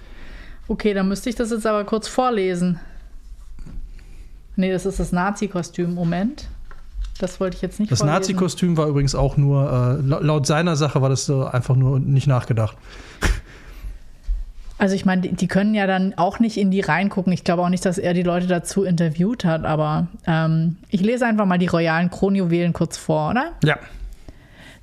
Okay, 0.68 0.94
dann 0.94 1.08
müsste 1.08 1.30
ich 1.30 1.36
das 1.36 1.52
jetzt 1.52 1.68
aber 1.68 1.84
kurz 1.84 2.08
vorlesen. 2.08 2.80
Nee, 4.56 4.72
das 4.72 4.86
ist 4.86 5.00
das 5.00 5.12
Nazi-Kostüm. 5.12 5.94
Moment. 5.94 6.48
Das 7.20 7.40
wollte 7.40 7.56
ich 7.56 7.62
jetzt 7.62 7.80
nicht 7.80 7.92
Das 7.92 8.04
Nazi-Kostüm 8.04 8.76
war 8.76 8.88
übrigens 8.88 9.16
auch 9.16 9.38
nur, 9.38 9.72
äh, 9.72 10.02
laut 10.02 10.46
seiner 10.46 10.76
Sache 10.76 11.02
war 11.02 11.10
das 11.10 11.30
äh, 11.30 11.46
einfach 11.46 11.76
nur 11.76 12.00
nicht 12.00 12.28
nachgedacht. 12.28 12.78
Also 14.78 14.94
ich 14.94 15.06
meine, 15.06 15.22
die, 15.22 15.32
die, 15.32 15.48
können 15.48 15.74
ja 15.74 15.88
dann 15.88 16.16
auch 16.18 16.40
nicht 16.40 16.58
in 16.58 16.70
die 16.70 16.82
reingucken. 16.82 17.32
Ich 17.32 17.46
glaube 17.46 17.62
auch 17.62 17.70
nicht, 17.70 17.86
dass 17.86 17.98
er 17.98 18.14
die 18.14 18.24
Leute 18.24 18.46
dazu 18.46 18.84
interviewt 18.84 19.46
hat, 19.46 19.64
aber 19.64 20.08
ähm, 20.28 20.76
ich 20.90 21.00
lese 21.00 21.26
einfach 21.26 21.46
mal 21.46 21.58
die 21.58 21.68
royalen 21.68 22.10
Kronjuwelen 22.10 22.74
kurz 22.74 22.98
vor, 22.98 23.30
oder? 23.30 23.54
Ja. 23.64 23.80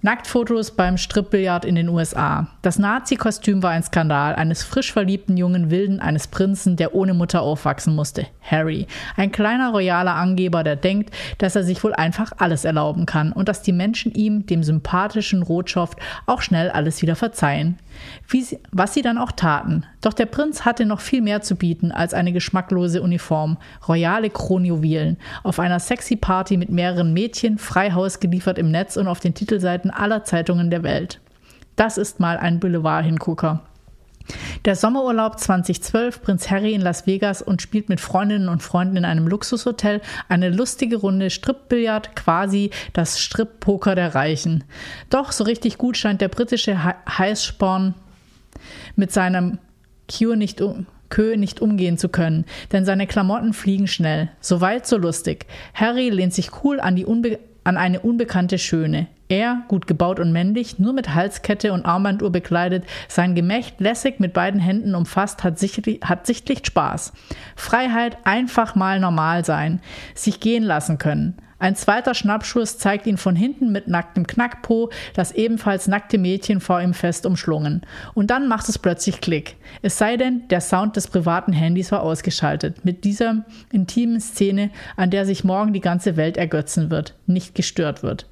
Nacktfotos 0.04 0.72
beim 0.72 0.98
Strippbillard 0.98 1.64
in 1.64 1.76
den 1.76 1.88
USA. 1.88 2.48
Das 2.62 2.76
Nazi-Kostüm 2.76 3.62
war 3.62 3.70
ein 3.70 3.84
Skandal 3.84 4.34
eines 4.34 4.64
frisch 4.64 4.92
verliebten 4.92 5.36
jungen 5.36 5.70
Wilden, 5.70 6.00
eines 6.00 6.26
Prinzen, 6.26 6.74
der 6.74 6.96
ohne 6.96 7.14
Mutter 7.14 7.40
aufwachsen 7.40 7.94
musste. 7.94 8.26
Harry. 8.42 8.88
Ein 9.16 9.30
kleiner 9.30 9.70
royaler 9.70 10.16
Angeber, 10.16 10.64
der 10.64 10.74
denkt, 10.74 11.14
dass 11.38 11.54
er 11.54 11.62
sich 11.62 11.84
wohl 11.84 11.94
einfach 11.94 12.32
alles 12.38 12.64
erlauben 12.64 13.06
kann 13.06 13.30
und 13.30 13.48
dass 13.48 13.62
die 13.62 13.70
Menschen 13.70 14.12
ihm, 14.12 14.44
dem 14.44 14.64
sympathischen 14.64 15.44
Rotschoft, 15.44 16.00
auch 16.26 16.42
schnell 16.42 16.70
alles 16.70 17.00
wieder 17.00 17.14
verzeihen. 17.14 17.78
Sie, 18.26 18.59
was 18.70 18.94
sie 18.94 19.02
dann 19.02 19.18
auch 19.18 19.33
taten. 19.33 19.85
Doch 20.00 20.12
der 20.12 20.26
Prinz 20.26 20.64
hatte 20.64 20.87
noch 20.87 21.00
viel 21.00 21.22
mehr 21.22 21.42
zu 21.42 21.57
bieten 21.57 21.92
als 21.92 22.14
eine 22.14 22.33
geschmacklose 22.33 23.02
Uniform, 23.02 23.59
royale 23.87 24.31
Kronjuwelen, 24.31 25.18
auf 25.42 25.59
einer 25.59 25.81
sexy 25.81 26.16
Party 26.16 26.57
mit 26.57 26.70
mehreren 26.70 27.12
Mädchen, 27.12 27.59
Freihaus 27.59 28.20
geliefert 28.20 28.59
im 28.59 28.70
Netz 28.70 28.96
und 28.96 29.07
auf 29.07 29.20
den 29.20 29.35
Titelseiten 29.35 29.90
aller 29.90 30.24
Zeitungen 30.24 30.70
der 30.70 30.83
Welt. 30.83 31.20
Das 31.76 31.98
ist 31.98 32.20
mal 32.20 32.37
ein 32.37 32.61
Boulevard-Hingucker. 32.61 33.62
Der 34.64 34.76
Sommerurlaub 34.76 35.38
2012, 35.38 36.22
Prinz 36.22 36.50
Harry 36.50 36.74
in 36.74 36.80
Las 36.80 37.06
Vegas 37.06 37.42
und 37.42 37.62
spielt 37.62 37.88
mit 37.88 38.00
Freundinnen 38.00 38.48
und 38.48 38.62
Freunden 38.62 38.96
in 38.96 39.04
einem 39.04 39.26
Luxushotel 39.26 40.00
eine 40.28 40.50
lustige 40.50 40.96
Runde 40.96 41.30
Strippbillard, 41.30 42.14
quasi 42.16 42.70
das 42.92 43.20
Strippoker 43.20 43.94
der 43.94 44.14
Reichen. 44.14 44.64
Doch 45.11 45.32
so 45.32 45.44
richtig 45.44 45.78
gut 45.78 45.96
scheint 45.96 46.20
der 46.20 46.28
britische 46.28 46.78
Heißsporn 46.85 47.94
mit 48.96 49.12
seinem 49.12 49.58
Cure 50.11 50.37
nicht 50.37 50.61
um 50.61 50.87
Kö 51.12 51.37
nicht 51.37 51.61
umgehen 51.61 51.98
zu 51.98 52.08
können, 52.08 52.46
denn 52.72 52.87
seine 52.87 53.06
Klamotten 53.06 53.52
fliegen 53.52 53.87
schnell. 53.87 54.30
So 54.40 54.62
weit, 54.62 54.87
so 54.87 54.96
lustig. 54.96 55.44
Harry 55.74 56.08
lehnt 56.08 56.32
sich 56.32 56.64
cool 56.64 56.80
an, 56.80 56.96
die 56.96 57.04
Unbe 57.04 57.38
an 57.64 57.76
eine 57.76 58.00
unbekannte 58.00 58.58
Schöne. 58.58 59.08
Er, 59.33 59.62
gut 59.66 59.87
gebaut 59.87 60.21
und 60.21 60.31
männlich, 60.31 60.79
nur 60.79 60.92
mit 60.92 61.14
Halskette 61.14 61.73
und 61.73 61.87
Armbanduhr 61.87 62.31
bekleidet, 62.31 62.85
sein 63.09 63.35
Gemächt 63.35 63.81
lässig 63.81 64.21
mit 64.21 64.35
beiden 64.35 64.61
Händen 64.61 64.95
umfasst, 64.95 65.42
hat 65.42 65.59
sichtlich, 65.59 66.01
hat 66.05 66.27
sichtlich 66.27 66.66
Spaß. 66.66 67.14
Freiheit, 67.57 68.18
einfach 68.25 68.75
mal 68.75 69.01
normal 69.01 69.42
sein, 69.47 69.81
sich 70.14 70.38
gehen 70.38 70.62
lassen 70.62 70.99
können. 70.99 71.38
Ein 71.59 71.77
zweiter 71.77 72.12
Schnappschuss 72.12 72.77
zeigt 72.77 73.07
ihn 73.07 73.16
von 73.16 73.35
hinten 73.35 73.73
mit 73.73 73.88
nacktem 73.88 74.27
Knackpo, 74.27 74.90
das 75.14 75.33
ebenfalls 75.33 75.88
nackte 75.88 76.18
Mädchen 76.18 76.61
vor 76.61 76.83
ihm 76.83 76.92
fest 76.92 77.25
umschlungen. 77.25 77.87
Und 78.12 78.31
dann 78.31 78.49
macht 78.49 78.68
es 78.68 78.79
plötzlich 78.79 79.23
Klick. 79.23 79.57
Es 79.81 79.97
sei 79.97 80.18
denn, 80.18 80.47
der 80.49 80.61
Sound 80.61 80.97
des 80.97 81.09
privaten 81.09 81.55
Handys 81.55 81.90
war 81.90 82.03
ausgeschaltet. 82.03 82.85
Mit 82.85 83.05
dieser 83.05 83.47
intimen 83.73 84.21
Szene, 84.21 84.71
an 84.97 85.09
der 85.09 85.25
sich 85.25 85.42
morgen 85.42 85.73
die 85.73 85.81
ganze 85.81 86.18
Welt 86.18 86.37
ergötzen 86.37 86.90
wird, 86.90 87.14
nicht 87.27 87.55
gestört 87.55 88.03
wird. 88.03 88.27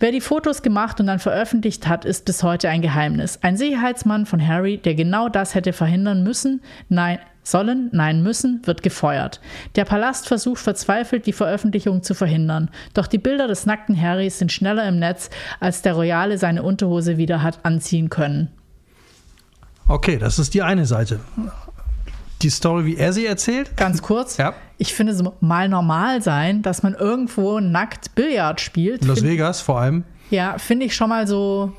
Wer 0.00 0.12
die 0.12 0.20
Fotos 0.20 0.62
gemacht 0.62 1.00
und 1.00 1.06
dann 1.06 1.18
veröffentlicht 1.18 1.88
hat, 1.88 2.04
ist 2.04 2.24
bis 2.24 2.42
heute 2.42 2.68
ein 2.68 2.82
Geheimnis. 2.82 3.38
Ein 3.42 3.56
Sicherheitsmann 3.56 4.26
von 4.26 4.46
Harry, 4.46 4.78
der 4.78 4.94
genau 4.94 5.28
das 5.28 5.54
hätte 5.54 5.72
verhindern 5.72 6.22
müssen, 6.22 6.60
nein, 6.88 7.18
sollen, 7.42 7.88
nein 7.92 8.22
müssen, 8.22 8.60
wird 8.64 8.82
gefeuert. 8.82 9.40
Der 9.74 9.84
Palast 9.84 10.28
versucht 10.28 10.60
verzweifelt, 10.60 11.26
die 11.26 11.32
Veröffentlichung 11.32 12.02
zu 12.02 12.14
verhindern. 12.14 12.70
Doch 12.94 13.06
die 13.06 13.18
Bilder 13.18 13.48
des 13.48 13.66
nackten 13.66 14.00
Harrys 14.00 14.38
sind 14.38 14.52
schneller 14.52 14.86
im 14.86 14.98
Netz, 14.98 15.30
als 15.60 15.82
der 15.82 15.94
Royale 15.94 16.38
seine 16.38 16.62
Unterhose 16.62 17.16
wieder 17.16 17.42
hat 17.42 17.64
anziehen 17.64 18.10
können. 18.10 18.50
Okay, 19.86 20.18
das 20.18 20.38
ist 20.38 20.52
die 20.52 20.62
eine 20.62 20.84
Seite. 20.84 21.20
Die 22.42 22.50
Story, 22.50 22.84
wie 22.84 22.96
er 22.96 23.12
sie 23.12 23.26
erzählt? 23.26 23.76
Ganz 23.76 24.00
kurz. 24.00 24.36
Ja. 24.36 24.54
Ich 24.76 24.94
finde 24.94 25.12
es 25.12 25.22
mal 25.40 25.68
normal 25.68 26.22
sein, 26.22 26.62
dass 26.62 26.82
man 26.84 26.94
irgendwo 26.94 27.58
nackt 27.58 28.14
Billard 28.14 28.60
spielt. 28.60 29.04
Las 29.04 29.18
Find- 29.18 29.32
Vegas 29.32 29.60
vor 29.60 29.80
allem. 29.80 30.04
Ja, 30.30 30.56
finde 30.58 30.86
ich 30.86 30.94
schon 30.94 31.08
mal 31.08 31.26
so. 31.26 31.72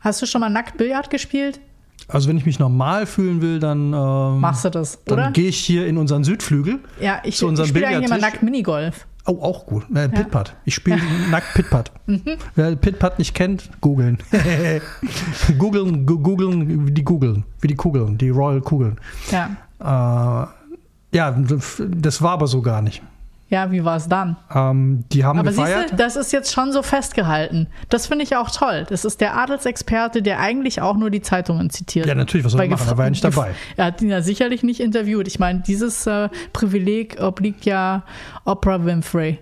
Hast 0.00 0.22
du 0.22 0.26
schon 0.26 0.40
mal 0.40 0.48
nackt 0.50 0.76
Billard 0.76 1.10
gespielt? 1.10 1.60
Also 2.08 2.28
wenn 2.28 2.36
ich 2.36 2.46
mich 2.46 2.58
normal 2.58 3.06
fühlen 3.06 3.40
will, 3.42 3.58
dann, 3.58 3.92
ähm, 3.92 4.40
Machst 4.40 4.64
du 4.64 4.70
das, 4.70 4.98
oder? 5.06 5.16
dann 5.24 5.32
gehe 5.32 5.48
ich 5.48 5.58
hier 5.58 5.86
in 5.86 5.96
unseren 5.96 6.24
Südflügel. 6.24 6.78
Ja, 7.00 7.20
ich, 7.24 7.36
zu 7.36 7.46
unserem 7.46 7.66
ich 7.66 7.70
spiele 7.70 7.86
eigentlich 7.88 8.06
immer 8.10 8.18
nackt 8.18 8.42
Minigolf. 8.42 9.06
Oh, 9.26 9.42
auch 9.42 9.66
gut. 9.66 9.84
Äh, 9.94 10.08
Pitpat. 10.08 10.56
Ich 10.64 10.74
spiele 10.74 11.00
nackt 11.30 11.54
Pitpat. 11.54 11.92
Mhm. 12.06 12.36
Wer 12.54 12.74
Pitpat 12.76 13.18
nicht 13.18 13.34
kennt, 13.34 13.70
googeln. 13.80 14.18
googeln, 15.58 16.06
googeln, 16.06 16.86
wie 16.86 16.92
die 16.92 17.04
googeln, 17.04 17.44
wie 17.60 17.68
die 17.68 17.76
Kugeln, 17.76 18.16
die 18.16 18.30
Royal 18.30 18.60
Kugeln. 18.60 18.98
Ja. 19.30 19.50
Äh, 19.78 21.16
ja, 21.16 21.30
das 21.32 22.22
war 22.22 22.32
aber 22.32 22.46
so 22.46 22.62
gar 22.62 22.82
nicht. 22.82 23.02
Ja, 23.50 23.72
wie 23.72 23.84
war 23.84 23.96
es 23.96 24.08
dann? 24.08 24.36
Ähm, 24.54 25.04
die 25.12 25.24
haben 25.24 25.38
Aber 25.40 25.50
siehst 25.50 25.66
gefeiert. 25.66 25.92
du, 25.92 25.96
das 25.96 26.14
ist 26.14 26.32
jetzt 26.32 26.52
schon 26.52 26.70
so 26.70 26.82
festgehalten. 26.82 27.66
Das 27.88 28.06
finde 28.06 28.22
ich 28.24 28.36
auch 28.36 28.48
toll. 28.50 28.86
Das 28.88 29.04
ist 29.04 29.20
der 29.20 29.36
Adelsexperte, 29.36 30.22
der 30.22 30.38
eigentlich 30.38 30.80
auch 30.80 30.96
nur 30.96 31.10
die 31.10 31.20
Zeitungen 31.20 31.68
zitiert. 31.68 32.06
Ja, 32.06 32.14
natürlich, 32.14 32.44
was 32.44 32.52
soll 32.52 32.62
er 32.62 32.68
machen? 32.68 32.88
Er 32.88 32.96
war 32.96 33.06
ja 33.06 33.10
nicht 33.10 33.24
dabei. 33.24 33.50
Er 33.76 33.86
hat 33.86 34.02
ihn 34.02 34.08
ja 34.08 34.22
sicherlich 34.22 34.62
nicht 34.62 34.80
interviewt. 34.80 35.26
Ich 35.26 35.38
meine, 35.38 35.60
dieses 35.60 36.06
äh, 36.06 36.28
Privileg 36.52 37.20
obliegt 37.20 37.64
ja 37.64 38.04
Oprah 38.44 38.84
Winfrey. 38.84 39.38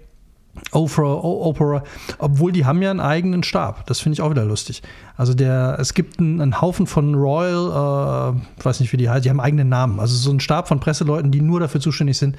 Oprah, 0.73 1.15
O- 1.15 1.45
Opera, 1.49 1.83
obwohl 2.19 2.53
die 2.53 2.65
haben 2.65 2.83
ja 2.83 2.91
einen 2.91 3.01
eigenen 3.01 3.43
Stab. 3.43 3.87
Das 3.87 4.01
finde 4.01 4.15
ich 4.15 4.23
auch 4.23 4.31
wieder 4.31 4.45
lustig. 4.45 4.83
Also 5.17 5.35
der, 5.35 5.77
es 5.81 5.95
gibt 5.95 6.21
einen, 6.21 6.41
einen 6.41 6.61
Haufen 6.61 6.87
von 6.87 7.15
Royal, 7.15 8.35
äh, 8.37 8.41
ich 8.59 8.65
weiß 8.65 8.81
nicht 8.81 8.93
wie 8.93 8.97
die 8.97 9.09
heißen, 9.09 9.23
die 9.23 9.31
haben 9.31 9.41
eigenen 9.41 9.69
Namen. 9.69 10.01
Also 10.01 10.15
so 10.17 10.31
ein 10.31 10.41
Stab 10.41 10.69
von 10.69 10.81
Presseleuten, 10.81 11.31
die 11.31 11.41
nur 11.41 11.61
dafür 11.61 11.81
zuständig 11.81 12.19
sind, 12.19 12.37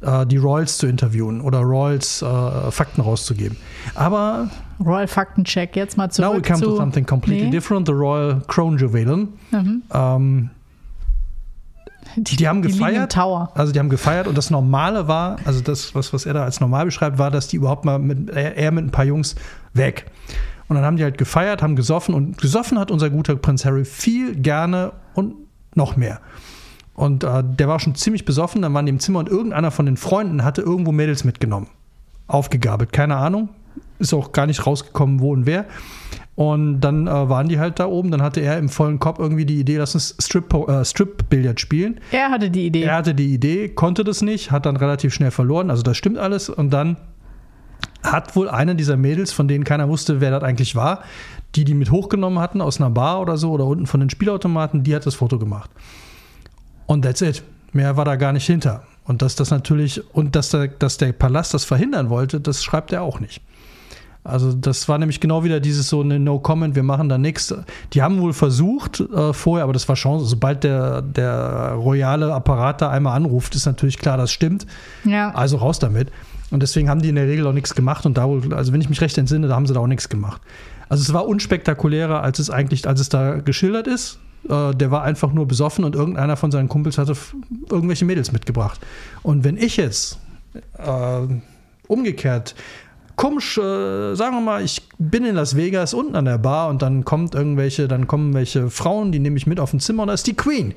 äh, 0.00 0.26
die 0.26 0.36
Royals 0.36 0.78
zu 0.78 0.86
interviewen 0.86 1.40
oder 1.40 1.60
Royals 1.60 2.22
äh, 2.22 2.70
Fakten 2.70 3.00
rauszugeben. 3.00 3.56
Aber 3.94 4.48
Royal 4.84 5.06
Faktencheck. 5.08 5.76
Jetzt 5.76 5.96
mal 5.96 6.10
zurück 6.10 6.30
now 6.32 6.36
we 6.38 6.42
come 6.42 6.58
zu 6.60 6.66
to 6.70 6.76
something 6.76 7.06
completely 7.06 7.44
Nee. 7.46 7.50
different, 7.50 7.86
the 7.86 7.92
Royal 7.92 8.42
Crown 8.48 8.76
Juwelen. 8.78 9.28
Mhm. 9.50 9.82
Ähm, 9.92 10.50
die 12.16 12.48
haben 12.48 12.62
liegen 12.62 12.74
im 12.74 12.78
gefeiert. 12.78 13.12
Also 13.54 13.72
die 13.72 13.78
haben 13.78 13.88
gefeiert 13.88 14.26
und 14.26 14.36
das 14.36 14.50
Normale 14.50 15.08
war, 15.08 15.36
also 15.44 15.60
das, 15.60 15.94
was, 15.94 16.12
was 16.12 16.26
er 16.26 16.34
da 16.34 16.44
als 16.44 16.60
normal 16.60 16.84
beschreibt, 16.84 17.18
war, 17.18 17.30
dass 17.30 17.48
die 17.48 17.56
überhaupt 17.56 17.84
mal 17.84 17.98
mit, 17.98 18.30
er, 18.30 18.56
er 18.56 18.70
mit 18.70 18.84
ein 18.84 18.90
paar 18.90 19.04
Jungs 19.04 19.34
weg. 19.72 20.10
Und 20.68 20.76
dann 20.76 20.84
haben 20.84 20.96
die 20.96 21.04
halt 21.04 21.18
gefeiert, 21.18 21.62
haben 21.62 21.76
gesoffen 21.76 22.14
und 22.14 22.38
gesoffen 22.38 22.78
hat 22.78 22.90
unser 22.90 23.10
guter 23.10 23.36
Prinz 23.36 23.64
Harry 23.64 23.84
viel 23.84 24.34
gerne 24.34 24.92
und 25.14 25.34
noch 25.74 25.96
mehr. 25.96 26.20
Und 26.94 27.24
äh, 27.24 27.42
der 27.44 27.68
war 27.68 27.80
schon 27.80 27.94
ziemlich 27.94 28.24
besoffen, 28.24 28.62
dann 28.62 28.74
waren 28.74 28.86
die 28.86 28.90
im 28.90 29.00
Zimmer 29.00 29.20
und 29.20 29.28
irgendeiner 29.28 29.70
von 29.70 29.86
den 29.86 29.96
Freunden 29.96 30.44
hatte 30.44 30.62
irgendwo 30.62 30.92
Mädels 30.92 31.24
mitgenommen. 31.24 31.68
Aufgegabelt, 32.26 32.92
keine 32.92 33.16
Ahnung. 33.16 33.48
Ist 34.02 34.12
auch 34.14 34.32
gar 34.32 34.46
nicht 34.46 34.66
rausgekommen, 34.66 35.20
wo 35.20 35.32
und 35.32 35.46
wer. 35.46 35.66
Und 36.34 36.80
dann 36.80 37.06
äh, 37.06 37.28
waren 37.28 37.48
die 37.48 37.58
halt 37.58 37.78
da 37.78 37.86
oben. 37.86 38.10
Dann 38.10 38.22
hatte 38.22 38.40
er 38.40 38.58
im 38.58 38.68
vollen 38.68 38.98
Kopf 38.98 39.18
irgendwie 39.18 39.44
die 39.44 39.60
Idee, 39.60 39.76
lass 39.76 39.94
uns 39.94 40.16
Strip, 40.18 40.52
äh, 40.54 40.84
Strip-Billard 40.84 41.60
spielen. 41.60 42.00
Er 42.10 42.30
hatte 42.30 42.50
die 42.50 42.66
Idee. 42.66 42.82
Er 42.82 42.96
hatte 42.96 43.14
die 43.14 43.32
Idee, 43.32 43.68
konnte 43.68 44.02
das 44.02 44.22
nicht, 44.22 44.50
hat 44.50 44.66
dann 44.66 44.76
relativ 44.76 45.12
schnell 45.12 45.30
verloren. 45.30 45.70
Also 45.70 45.82
das 45.82 45.96
stimmt 45.96 46.18
alles. 46.18 46.48
Und 46.48 46.70
dann 46.70 46.96
hat 48.02 48.34
wohl 48.34 48.48
eine 48.48 48.74
dieser 48.74 48.96
Mädels, 48.96 49.32
von 49.32 49.46
denen 49.46 49.64
keiner 49.64 49.88
wusste, 49.88 50.20
wer 50.20 50.30
das 50.30 50.42
eigentlich 50.42 50.74
war, 50.74 51.02
die 51.54 51.64
die 51.64 51.74
mit 51.74 51.90
hochgenommen 51.90 52.38
hatten 52.38 52.60
aus 52.60 52.80
einer 52.80 52.90
Bar 52.90 53.20
oder 53.20 53.36
so 53.36 53.52
oder 53.52 53.66
unten 53.66 53.86
von 53.86 54.00
den 54.00 54.10
Spielautomaten, 54.10 54.82
die 54.82 54.94
hat 54.94 55.06
das 55.06 55.14
Foto 55.14 55.38
gemacht. 55.38 55.70
Und 56.86 57.02
that's 57.02 57.20
it. 57.20 57.42
Mehr 57.72 57.96
war 57.96 58.04
da 58.04 58.16
gar 58.16 58.32
nicht 58.32 58.46
hinter. 58.46 58.84
Und 59.04 59.22
dass 59.22 59.34
das 59.34 59.50
natürlich, 59.50 60.02
und 60.14 60.34
dass 60.36 60.50
der, 60.50 60.68
dass 60.68 60.96
der 60.96 61.12
Palast 61.12 61.54
das 61.54 61.64
verhindern 61.64 62.10
wollte, 62.10 62.40
das 62.40 62.62
schreibt 62.62 62.92
er 62.92 63.02
auch 63.02 63.20
nicht. 63.20 63.42
Also 64.24 64.52
das 64.52 64.88
war 64.88 64.98
nämlich 64.98 65.18
genau 65.18 65.42
wieder 65.42 65.58
dieses 65.58 65.88
so 65.88 66.00
eine 66.00 66.20
No 66.20 66.38
Comment, 66.38 66.76
wir 66.76 66.84
machen 66.84 67.08
da 67.08 67.18
nichts. 67.18 67.52
Die 67.92 68.02
haben 68.02 68.20
wohl 68.20 68.32
versucht 68.32 69.00
äh, 69.00 69.32
vorher, 69.32 69.64
aber 69.64 69.72
das 69.72 69.88
war 69.88 69.96
Chance. 69.96 70.26
Sobald 70.26 70.62
der, 70.62 71.02
der 71.02 71.72
royale 71.72 72.32
Apparat 72.32 72.80
da 72.80 72.90
einmal 72.90 73.16
anruft, 73.16 73.56
ist 73.56 73.66
natürlich 73.66 73.98
klar, 73.98 74.16
das 74.16 74.30
stimmt. 74.30 74.66
Ja. 75.04 75.34
Also 75.34 75.56
raus 75.56 75.80
damit. 75.80 76.12
Und 76.52 76.62
deswegen 76.62 76.88
haben 76.88 77.02
die 77.02 77.08
in 77.08 77.16
der 77.16 77.26
Regel 77.26 77.46
auch 77.46 77.52
nichts 77.52 77.74
gemacht 77.74 78.06
und 78.06 78.16
da 78.16 78.28
wohl, 78.28 78.54
also 78.54 78.72
wenn 78.72 78.80
ich 78.80 78.88
mich 78.88 79.00
recht 79.00 79.18
entsinne, 79.18 79.48
da 79.48 79.56
haben 79.56 79.66
sie 79.66 79.74
da 79.74 79.80
auch 79.80 79.86
nichts 79.86 80.08
gemacht. 80.08 80.40
Also 80.88 81.02
es 81.02 81.12
war 81.12 81.26
unspektakulärer, 81.26 82.22
als 82.22 82.38
es 82.38 82.50
eigentlich, 82.50 82.86
als 82.86 83.00
es 83.00 83.08
da 83.08 83.36
geschildert 83.36 83.86
ist. 83.86 84.18
Äh, 84.48 84.74
der 84.74 84.90
war 84.90 85.02
einfach 85.02 85.32
nur 85.32 85.48
besoffen 85.48 85.84
und 85.84 85.96
irgendeiner 85.96 86.36
von 86.36 86.52
seinen 86.52 86.68
Kumpels 86.68 86.98
hatte 86.98 87.16
irgendwelche 87.70 88.04
Mädels 88.04 88.30
mitgebracht. 88.30 88.80
Und 89.22 89.42
wenn 89.42 89.56
ich 89.56 89.78
jetzt 89.78 90.18
äh, 90.78 91.26
umgekehrt 91.88 92.54
komisch, 93.16 93.58
äh, 93.58 94.14
sagen 94.14 94.36
wir 94.36 94.40
mal, 94.40 94.62
ich 94.64 94.82
bin 94.98 95.24
in 95.24 95.34
Las 95.34 95.56
Vegas 95.56 95.94
unten 95.94 96.16
an 96.16 96.24
der 96.24 96.38
Bar 96.38 96.68
und 96.68 96.82
dann 96.82 97.04
kommt 97.04 97.34
irgendwelche, 97.34 97.88
dann 97.88 98.06
kommen 98.06 98.34
welche 98.34 98.70
Frauen, 98.70 99.12
die 99.12 99.18
nehme 99.18 99.36
ich 99.36 99.46
mit 99.46 99.60
auf 99.60 99.72
ein 99.72 99.80
Zimmer 99.80 100.02
und 100.02 100.08
da 100.08 100.14
ist 100.14 100.26
die 100.26 100.34
Queen. 100.34 100.74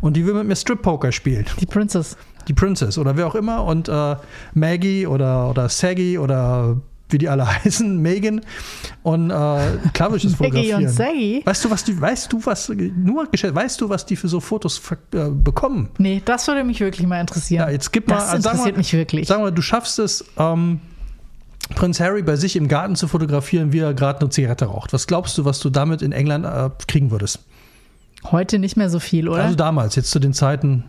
Und 0.00 0.16
die 0.16 0.26
will 0.26 0.34
mit 0.34 0.46
mir 0.46 0.56
Strip 0.56 0.82
Poker 0.82 1.12
spielen 1.12 1.44
Die 1.60 1.66
Princess. 1.66 2.16
die 2.48 2.54
Princess 2.54 2.98
oder 2.98 3.16
wer 3.16 3.26
auch 3.28 3.36
immer 3.36 3.64
und 3.64 3.88
äh, 3.88 4.16
Maggie 4.54 5.06
oder, 5.06 5.48
oder 5.50 5.68
Saggy 5.68 6.18
oder 6.18 6.76
wie 7.08 7.18
die 7.18 7.28
alle 7.28 7.46
heißen, 7.64 7.98
Megan. 8.00 8.40
Und 9.02 9.30
äh, 9.30 9.34
klar 9.92 10.10
würde 10.10 10.16
ich 10.16 10.22
das 10.24 10.40
Maggie 10.40 10.72
fotografieren. 10.72 10.82
und 10.84 10.88
Saggy? 10.88 11.42
Weißt 11.44 11.64
du, 11.64 11.70
was 11.70 11.84
die, 11.84 12.00
weißt 12.00 12.32
du, 12.32 12.40
was, 12.44 12.68
nur 12.96 13.26
gestellt, 13.30 13.54
weißt 13.54 13.80
du, 13.80 13.88
was 13.90 14.04
die 14.06 14.16
für 14.16 14.28
so 14.28 14.40
Fotos 14.40 14.80
äh, 15.12 15.28
bekommen? 15.30 15.90
Nee, 15.98 16.20
das 16.24 16.48
würde 16.48 16.64
mich 16.64 16.80
wirklich 16.80 17.06
mal 17.06 17.20
interessieren. 17.20 17.66
Ja, 17.66 17.70
jetzt 17.70 17.92
gib 17.92 18.08
mal, 18.08 18.16
das 18.16 18.30
sagen 18.30 18.38
interessiert 18.58 18.74
wir- 18.74 18.78
mich 18.78 18.92
wirklich. 18.94 19.28
Sagen 19.28 19.44
wir, 19.44 19.50
du 19.52 19.62
schaffst 19.62 19.98
es, 20.00 20.24
ähm, 20.38 20.80
Prinz 21.74 22.00
Harry 22.00 22.22
bei 22.22 22.36
sich 22.36 22.56
im 22.56 22.68
Garten 22.68 22.96
zu 22.96 23.08
fotografieren, 23.08 23.72
wie 23.72 23.78
er 23.80 23.94
gerade 23.94 24.20
eine 24.20 24.30
Zigarette 24.30 24.66
raucht. 24.66 24.92
Was 24.92 25.06
glaubst 25.06 25.36
du, 25.38 25.44
was 25.44 25.58
du 25.60 25.70
damit 25.70 26.02
in 26.02 26.12
England 26.12 26.44
äh, 26.44 26.70
kriegen 26.86 27.10
würdest? 27.10 27.40
Heute 28.30 28.58
nicht 28.58 28.76
mehr 28.76 28.88
so 28.88 29.00
viel, 29.00 29.28
oder? 29.28 29.42
Also 29.42 29.56
damals, 29.56 29.96
jetzt 29.96 30.10
zu 30.10 30.18
den 30.20 30.32
Zeiten, 30.32 30.84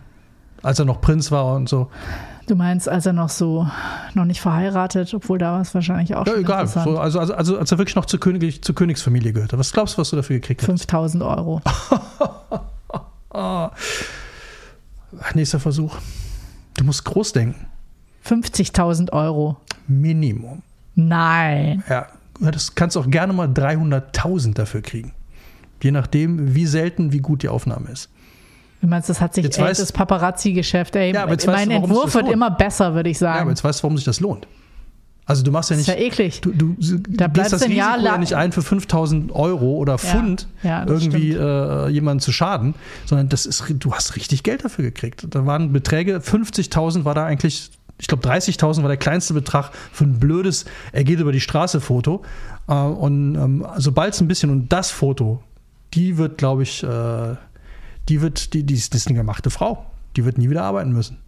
als 0.62 0.78
er 0.78 0.84
noch 0.84 1.00
Prinz 1.00 1.30
war 1.32 1.54
und 1.54 1.68
so. 1.68 1.90
du 2.46 2.54
meinst, 2.54 2.88
als 2.88 3.06
er 3.06 3.12
noch 3.12 3.28
so, 3.28 3.66
noch 4.14 4.24
nicht 4.24 4.40
verheiratet, 4.40 5.12
obwohl 5.14 5.38
da 5.38 5.52
war 5.52 5.60
es 5.60 5.74
wahrscheinlich 5.74 6.14
auch 6.14 6.26
Ja, 6.26 6.32
schon 6.32 6.42
egal. 6.42 6.66
So, 6.68 6.80
also, 6.98 7.18
also, 7.18 7.34
also, 7.34 7.58
als 7.58 7.72
er 7.72 7.78
wirklich 7.78 7.96
noch 7.96 8.06
zur, 8.06 8.20
Königlich, 8.20 8.62
zur 8.62 8.74
Königsfamilie 8.76 9.32
gehörte. 9.32 9.58
Was 9.58 9.72
glaubst 9.72 9.96
du, 9.96 10.00
was 10.00 10.10
du 10.10 10.16
dafür 10.16 10.36
gekriegt 10.36 10.60
hast? 10.62 10.66
5000 10.66 11.22
Euro. 11.24 11.60
Nächster 15.34 15.58
Versuch. 15.60 15.96
Du 16.76 16.84
musst 16.84 17.04
groß 17.04 17.32
denken. 17.32 17.66
50.000 18.26 19.12
Euro. 19.12 19.56
Minimum. 19.86 20.62
Nein. 20.94 21.82
Ja, 21.88 22.06
das 22.40 22.74
kannst 22.74 22.96
auch 22.96 23.10
gerne 23.10 23.32
mal 23.32 23.48
300.000 23.48 24.54
dafür 24.54 24.82
kriegen. 24.82 25.12
Je 25.82 25.90
nachdem, 25.90 26.54
wie 26.54 26.66
selten, 26.66 27.12
wie 27.12 27.18
gut 27.18 27.42
die 27.42 27.48
Aufnahme 27.48 27.90
ist. 27.90 28.08
Du 28.80 28.86
meinst, 28.88 29.08
das 29.08 29.20
hat 29.20 29.34
sich 29.34 29.44
Jetzt 29.44 29.58
weißt- 29.60 29.80
das 29.80 29.92
Paparazzi-Geschäft, 29.92 30.96
ey, 30.96 31.12
Ja, 31.14 31.22
aber 31.22 31.32
jetzt 31.32 31.46
weißt 31.46 31.56
mein 31.56 31.68
du, 31.68 31.74
warum 31.76 31.84
sich 31.88 31.90
Entwurf 31.96 32.12
das 32.12 32.22
wird 32.22 32.32
immer 32.32 32.50
besser, 32.50 32.94
würde 32.94 33.10
ich 33.10 33.20
Ja, 33.20 33.28
aber 33.30 33.38
sagen. 33.38 33.50
jetzt 33.50 33.64
weißt 33.64 33.80
du, 33.80 33.82
warum 33.84 33.96
sich 33.96 34.04
das 34.04 34.20
lohnt. 34.20 34.46
Also 35.26 35.42
du 35.42 35.50
machst 35.50 35.70
ja 35.70 35.76
ist 35.76 35.88
nicht. 35.88 35.98
ja 35.98 36.04
eklig. 36.04 36.42
Du, 36.42 36.50
du, 36.52 36.74
du 36.78 36.98
bleibst 36.98 37.34
gehst 37.34 37.52
das 37.54 37.62
ein 37.62 37.68
Risiko 37.70 37.78
Jahr 37.86 37.96
ja 37.96 38.02
lang- 38.10 38.20
nicht 38.20 38.34
ein 38.34 38.52
für 38.52 38.60
5000 38.60 39.32
Euro 39.32 39.76
oder 39.76 39.96
Pfund 39.96 40.48
ja, 40.62 40.84
das 40.84 41.02
irgendwie 41.02 41.32
äh, 41.32 41.88
jemanden 41.88 42.20
zu 42.20 42.30
schaden, 42.30 42.74
sondern 43.06 43.30
das 43.30 43.46
ist, 43.46 43.64
du 43.70 43.94
hast 43.94 44.16
richtig 44.16 44.42
Geld 44.42 44.66
dafür 44.66 44.84
gekriegt. 44.84 45.26
Da 45.30 45.46
waren 45.46 45.72
Beträge, 45.72 46.18
50.000 46.20 47.06
war 47.06 47.14
da 47.14 47.24
eigentlich, 47.24 47.70
ich 47.98 48.06
glaube 48.06 48.26
30.000 48.28 48.82
war 48.82 48.88
der 48.88 48.96
kleinste 48.96 49.34
Betrag 49.34 49.70
für 49.92 50.04
ein 50.04 50.18
blödes, 50.18 50.64
er 50.92 51.04
geht 51.04 51.20
über 51.20 51.32
die 51.32 51.40
Straße 51.40 51.80
Foto. 51.80 52.22
Äh, 52.68 52.74
und 52.74 53.34
ähm, 53.36 53.66
sobald 53.76 54.14
es 54.14 54.20
ein 54.20 54.28
bisschen, 54.28 54.50
und 54.50 54.72
das 54.72 54.90
Foto, 54.90 55.42
die 55.94 56.18
wird, 56.18 56.38
glaube 56.38 56.64
ich, 56.64 56.82
äh, 56.82 57.36
die 58.08 58.20
wird, 58.20 58.52
die, 58.52 58.64
die 58.64 58.74
das 58.74 58.88
ist 58.88 59.08
eine 59.08 59.16
gemachte 59.16 59.50
Frau. 59.50 59.86
Die 60.16 60.24
wird 60.24 60.38
nie 60.38 60.50
wieder 60.50 60.64
arbeiten 60.64 60.92
müssen. 60.92 61.18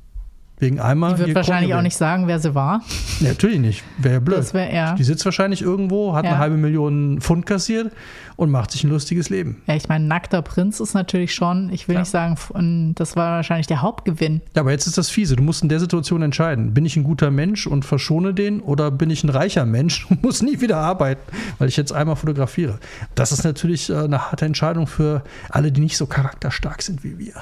Wegen 0.58 0.80
einmal. 0.80 1.14
Die 1.14 1.18
wird 1.20 1.34
wahrscheinlich 1.34 1.68
Krone 1.70 1.78
auch 1.78 1.82
nicht 1.82 1.96
sagen, 1.98 2.26
wer 2.28 2.38
sie 2.38 2.54
war. 2.54 2.80
Nee, 3.20 3.28
natürlich 3.28 3.58
nicht. 3.58 3.84
Wäre 3.98 4.14
ja 4.14 4.20
blöd. 4.20 4.38
Das 4.38 4.54
wäre 4.54 4.70
er. 4.70 4.94
Die 4.94 5.04
sitzt 5.04 5.22
wahrscheinlich 5.26 5.60
irgendwo, 5.60 6.14
hat 6.14 6.24
Ja. 6.24 6.30
eine 6.30 6.38
halbe 6.38 6.56
Million 6.56 7.20
Pfund 7.20 7.44
kassiert 7.44 7.92
und 8.36 8.50
macht 8.50 8.70
sich 8.70 8.82
ein 8.82 8.88
lustiges 8.90 9.28
Leben. 9.28 9.60
Ja, 9.66 9.74
ich 9.76 9.88
meine, 9.90 10.06
nackter 10.06 10.40
Prinz 10.40 10.80
ist 10.80 10.94
natürlich 10.94 11.34
schon, 11.34 11.70
ich 11.70 11.88
will 11.88 11.94
Ja. 11.94 12.00
nicht 12.00 12.10
sagen, 12.10 12.94
das 12.94 13.16
war 13.16 13.32
wahrscheinlich 13.36 13.66
der 13.66 13.82
Hauptgewinn. 13.82 14.40
Ja, 14.54 14.62
aber 14.62 14.70
jetzt 14.70 14.86
ist 14.86 14.96
das 14.96 15.10
fiese. 15.10 15.36
Du 15.36 15.42
musst 15.42 15.62
in 15.62 15.68
der 15.68 15.78
Situation 15.80 16.22
entscheiden. 16.22 16.72
Bin 16.72 16.86
ich 16.86 16.96
ein 16.96 17.04
guter 17.04 17.30
Mensch 17.30 17.66
und 17.66 17.84
verschone 17.84 18.32
den 18.32 18.60
oder 18.60 18.90
bin 18.90 19.10
ich 19.10 19.24
ein 19.24 19.30
reicher 19.30 19.66
Mensch 19.66 20.06
und 20.08 20.22
muss 20.22 20.42
nie 20.42 20.62
wieder 20.62 20.78
arbeiten, 20.78 21.20
weil 21.58 21.68
ich 21.68 21.76
jetzt 21.76 21.92
einmal 21.92 22.16
fotografiere? 22.16 22.78
Das 23.14 23.30
ist 23.30 23.44
natürlich 23.44 23.90
äh, 23.90 23.96
eine 23.96 24.30
harte 24.30 24.46
Entscheidung 24.46 24.86
für 24.86 25.22
alle, 25.50 25.70
die 25.70 25.82
nicht 25.82 25.98
so 25.98 26.06
charakterstark 26.06 26.80
sind 26.80 27.04
wie 27.04 27.18
wir. 27.18 27.34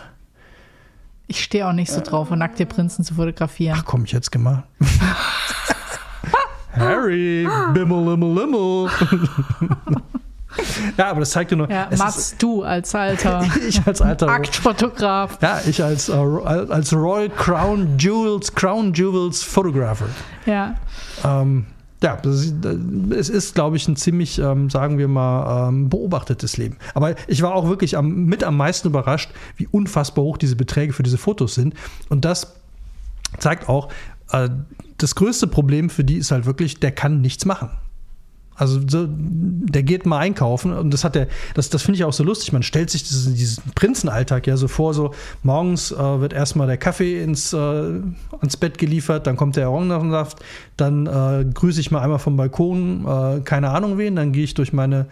Ich 1.27 1.43
stehe 1.43 1.67
auch 1.67 1.73
nicht 1.73 1.91
so 1.91 2.01
drauf, 2.01 2.31
nackte 2.31 2.67
Prinzen 2.67 3.05
zu 3.05 3.15
fotografieren. 3.15 3.77
Ach 3.79 3.85
komm, 3.85 4.05
ich 4.05 4.13
hätte 4.13 4.23
es 4.25 4.31
gemacht. 4.31 4.65
Harry, 6.77 7.49
Bimmel, 7.73 8.11
Limmel, 8.11 8.35
Limmel. 8.35 8.91
ja, 10.99 11.11
aber 11.11 11.21
das 11.21 11.31
zeigt 11.31 11.51
dir 11.53 11.57
nur, 11.57 11.71
Ja, 11.71 11.89
Mats, 11.97 12.37
du 12.37 12.63
als 12.63 12.95
alter 12.95 13.47
ich 13.69 13.87
als 13.87 14.03
alter 14.03 14.29
Aktfotograf. 14.29 15.39
Ja, 15.41 15.61
ich 15.67 15.83
als, 15.83 16.09
äh, 16.09 16.13
als 16.13 16.93
Royal 16.93 17.31
Crown 17.31 17.97
Jewels, 17.99 18.55
Crown 18.55 18.93
Jewels 18.93 19.43
Photographer. 19.43 20.07
Ja. 20.47 20.75
Ähm, 21.25 21.67
ja, 22.05 22.21
es 23.17 23.31
ist, 23.31 23.55
glaube 23.55 23.77
ich, 23.77 23.89
ein 23.89 23.97
ziemlich, 23.97 24.39
ähm, 24.39 24.69
sagen 24.69 24.99
wir 24.99 25.09
mal, 25.09 25.69
ähm, 25.69 25.89
beobachtetes 25.89 26.59
Leben. 26.59 26.77
Aber 26.93 27.15
ich 27.29 27.41
war 27.41 27.55
auch 27.55 27.67
wirklich 27.67 27.97
am, 27.97 28.27
mit 28.27 28.45
am 28.45 28.59
meisten 28.59 28.89
überrascht, 28.89 29.31
wie 29.57 29.67
unfassbar 29.69 30.23
hoch 30.23 30.37
diese 30.37 30.55
Beträge 30.55 30.93
für 30.93 31.03
diese 31.03 31.17
Fotos 31.17 31.55
sind. 31.55 31.73
Und 32.11 32.27
das 32.27 32.53
zeigt 33.39 33.71
auch, 33.71 33.89
äh, 34.33 34.51
das 34.99 35.15
größte 35.15 35.47
Problem 35.47 35.89
für 35.89 36.05
die 36.05 36.17
ist 36.17 36.31
halt 36.31 36.45
wirklich, 36.45 36.79
der 36.79 36.93
kann 36.93 37.23
nichts 37.23 37.47
machen. 37.47 37.71
Also 38.57 38.81
so, 38.87 39.07
der 39.09 39.83
geht 39.83 40.07
mal 40.07 40.19
einkaufen 40.19 40.73
und 40.73 40.95
das 40.95 41.03
hat 41.03 41.17
der, 41.17 41.27
das, 41.55 41.71
das 41.71 41.83
finde 41.83 41.97
ich 41.97 42.05
auch 42.05 42.13
so 42.13 42.23
lustig. 42.23 42.53
Man 42.53 42.63
stellt 42.63 42.89
sich 42.89 43.03
diesen, 43.03 43.35
diesen 43.35 43.65
Prinzenalltag 43.75 44.47
ja 44.47 44.57
so 44.57 44.69
vor, 44.69 44.95
so 44.95 45.13
morgens 45.43 45.91
äh, 45.91 46.21
wird 46.21 46.33
erstmal 46.33 46.69
der 46.69 46.77
Kaffee 46.77 47.21
ins, 47.21 47.53
äh, 47.53 47.57
ans 47.57 48.57
Bett 48.57 48.79
geliefert, 48.79 49.27
dann 49.27 49.37
kommt 49.37 49.57
der 49.57 49.71
Orangensaft, 49.71 50.39
dann 50.77 51.07
äh, 51.07 51.45
grüße 51.45 51.81
ich 51.81 51.91
mal 51.93 52.01
einmal 52.01 52.19
vom 52.19 52.37
Balkon, 52.37 53.07
äh, 53.07 53.41
keine 53.43 53.71
Ahnung 53.71 53.97
wen, 53.97 54.17
dann 54.17 54.33
gehe 54.33 54.43
ich 54.43 54.55
durch 54.55 54.73
meine 54.73 55.07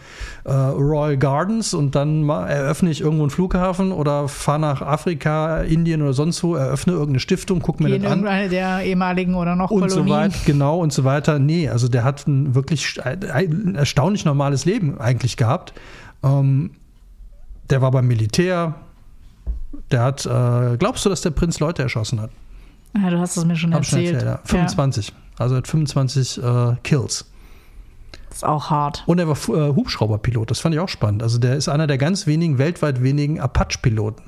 äh, 0.44 0.52
Royal 0.52 1.16
Gardens 1.16 1.72
und 1.72 1.94
dann 1.94 2.22
mal 2.24 2.48
eröffne 2.48 2.90
ich 2.90 3.00
irgendwo 3.00 3.22
einen 3.22 3.30
Flughafen 3.30 3.92
oder 3.92 4.26
fahre 4.26 4.58
nach 4.58 4.82
Afrika, 4.82 5.60
Indien 5.60 6.02
oder 6.02 6.14
sonst 6.14 6.42
wo, 6.42 6.56
eröffne 6.56 6.94
irgendeine 6.94 7.20
Stiftung, 7.20 7.60
gucke 7.60 7.82
mir 7.82 7.90
das 7.90 7.98
an 8.10 8.18
irgendeine 8.18 8.48
der 8.48 8.82
ehemaligen 8.82 9.34
oder 9.36 9.54
noch 9.54 9.70
und 9.70 9.88
so 9.88 10.02
Kolonien. 10.02 10.16
weiter, 10.16 10.38
genau 10.46 10.80
und 10.80 10.92
so 10.92 11.04
weiter. 11.04 11.38
Nee, 11.38 11.68
also 11.68 11.86
der 11.86 12.02
hat 12.02 12.26
ein 12.26 12.54
wirklich 12.56 13.00
ein 13.04 13.74
erstaunlich 13.76 14.24
normales 14.24 14.64
Leben 14.64 15.00
eigentlich 15.00 15.36
gehabt. 15.36 15.74
Ähm, 16.24 16.72
der 17.70 17.82
war 17.82 17.90
beim 17.92 18.08
Militär. 18.08 18.74
Der 19.90 20.02
hat, 20.02 20.26
äh, 20.26 20.76
glaubst 20.76 21.04
du, 21.04 21.08
dass 21.08 21.20
der 21.22 21.30
Prinz 21.30 21.60
Leute 21.60 21.82
erschossen 21.82 22.20
hat? 22.20 22.30
Ja, 23.00 23.10
du 23.10 23.18
hast 23.18 23.36
es 23.36 23.44
mir 23.44 23.56
schon 23.56 23.72
Hab 23.74 23.82
ich 23.82 23.88
schon 23.88 24.00
erzählt. 24.00 24.22
erzählt, 24.22 24.40
ja. 24.44 24.48
25. 24.48 25.12
Also 25.42 25.56
er 25.56 25.58
hat 25.58 25.68
25 25.68 26.42
äh, 26.42 26.76
Kills. 26.82 27.26
Das 28.28 28.38
ist 28.38 28.44
auch 28.44 28.70
hart. 28.70 29.02
Und 29.06 29.18
er 29.18 29.28
war 29.28 29.36
äh, 29.36 29.74
Hubschrauberpilot. 29.74 30.50
Das 30.50 30.60
fand 30.60 30.74
ich 30.74 30.80
auch 30.80 30.88
spannend. 30.88 31.22
Also 31.22 31.38
der 31.38 31.56
ist 31.56 31.68
einer 31.68 31.86
der 31.86 31.98
ganz 31.98 32.26
wenigen, 32.26 32.58
weltweit 32.58 33.02
wenigen 33.02 33.40
Apache-Piloten. 33.40 34.22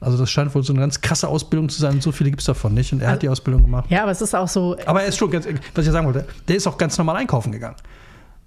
Also 0.00 0.18
das 0.18 0.30
scheint 0.30 0.54
wohl 0.54 0.62
so 0.62 0.72
eine 0.72 0.80
ganz 0.80 1.00
krasse 1.00 1.28
Ausbildung 1.28 1.68
zu 1.68 1.80
sein. 1.80 1.94
Und 1.94 2.02
so 2.02 2.12
viele 2.12 2.30
gibt 2.30 2.40
es 2.40 2.46
davon 2.46 2.74
nicht. 2.74 2.92
Und 2.92 3.00
er 3.00 3.10
hat 3.10 3.22
die 3.22 3.28
Ausbildung 3.28 3.62
gemacht. 3.62 3.86
Ja, 3.90 4.02
aber 4.02 4.10
es 4.12 4.22
ist 4.22 4.34
auch 4.34 4.48
so, 4.48 4.76
Aber 4.86 5.02
er 5.02 5.08
ist 5.08 5.18
schon, 5.18 5.30
ganz, 5.30 5.46
was 5.74 5.86
ich 5.86 5.92
sagen 5.92 6.06
wollte, 6.06 6.26
der 6.46 6.56
ist 6.56 6.66
auch 6.66 6.78
ganz 6.78 6.98
normal 6.98 7.16
einkaufen 7.16 7.52
gegangen. 7.52 7.76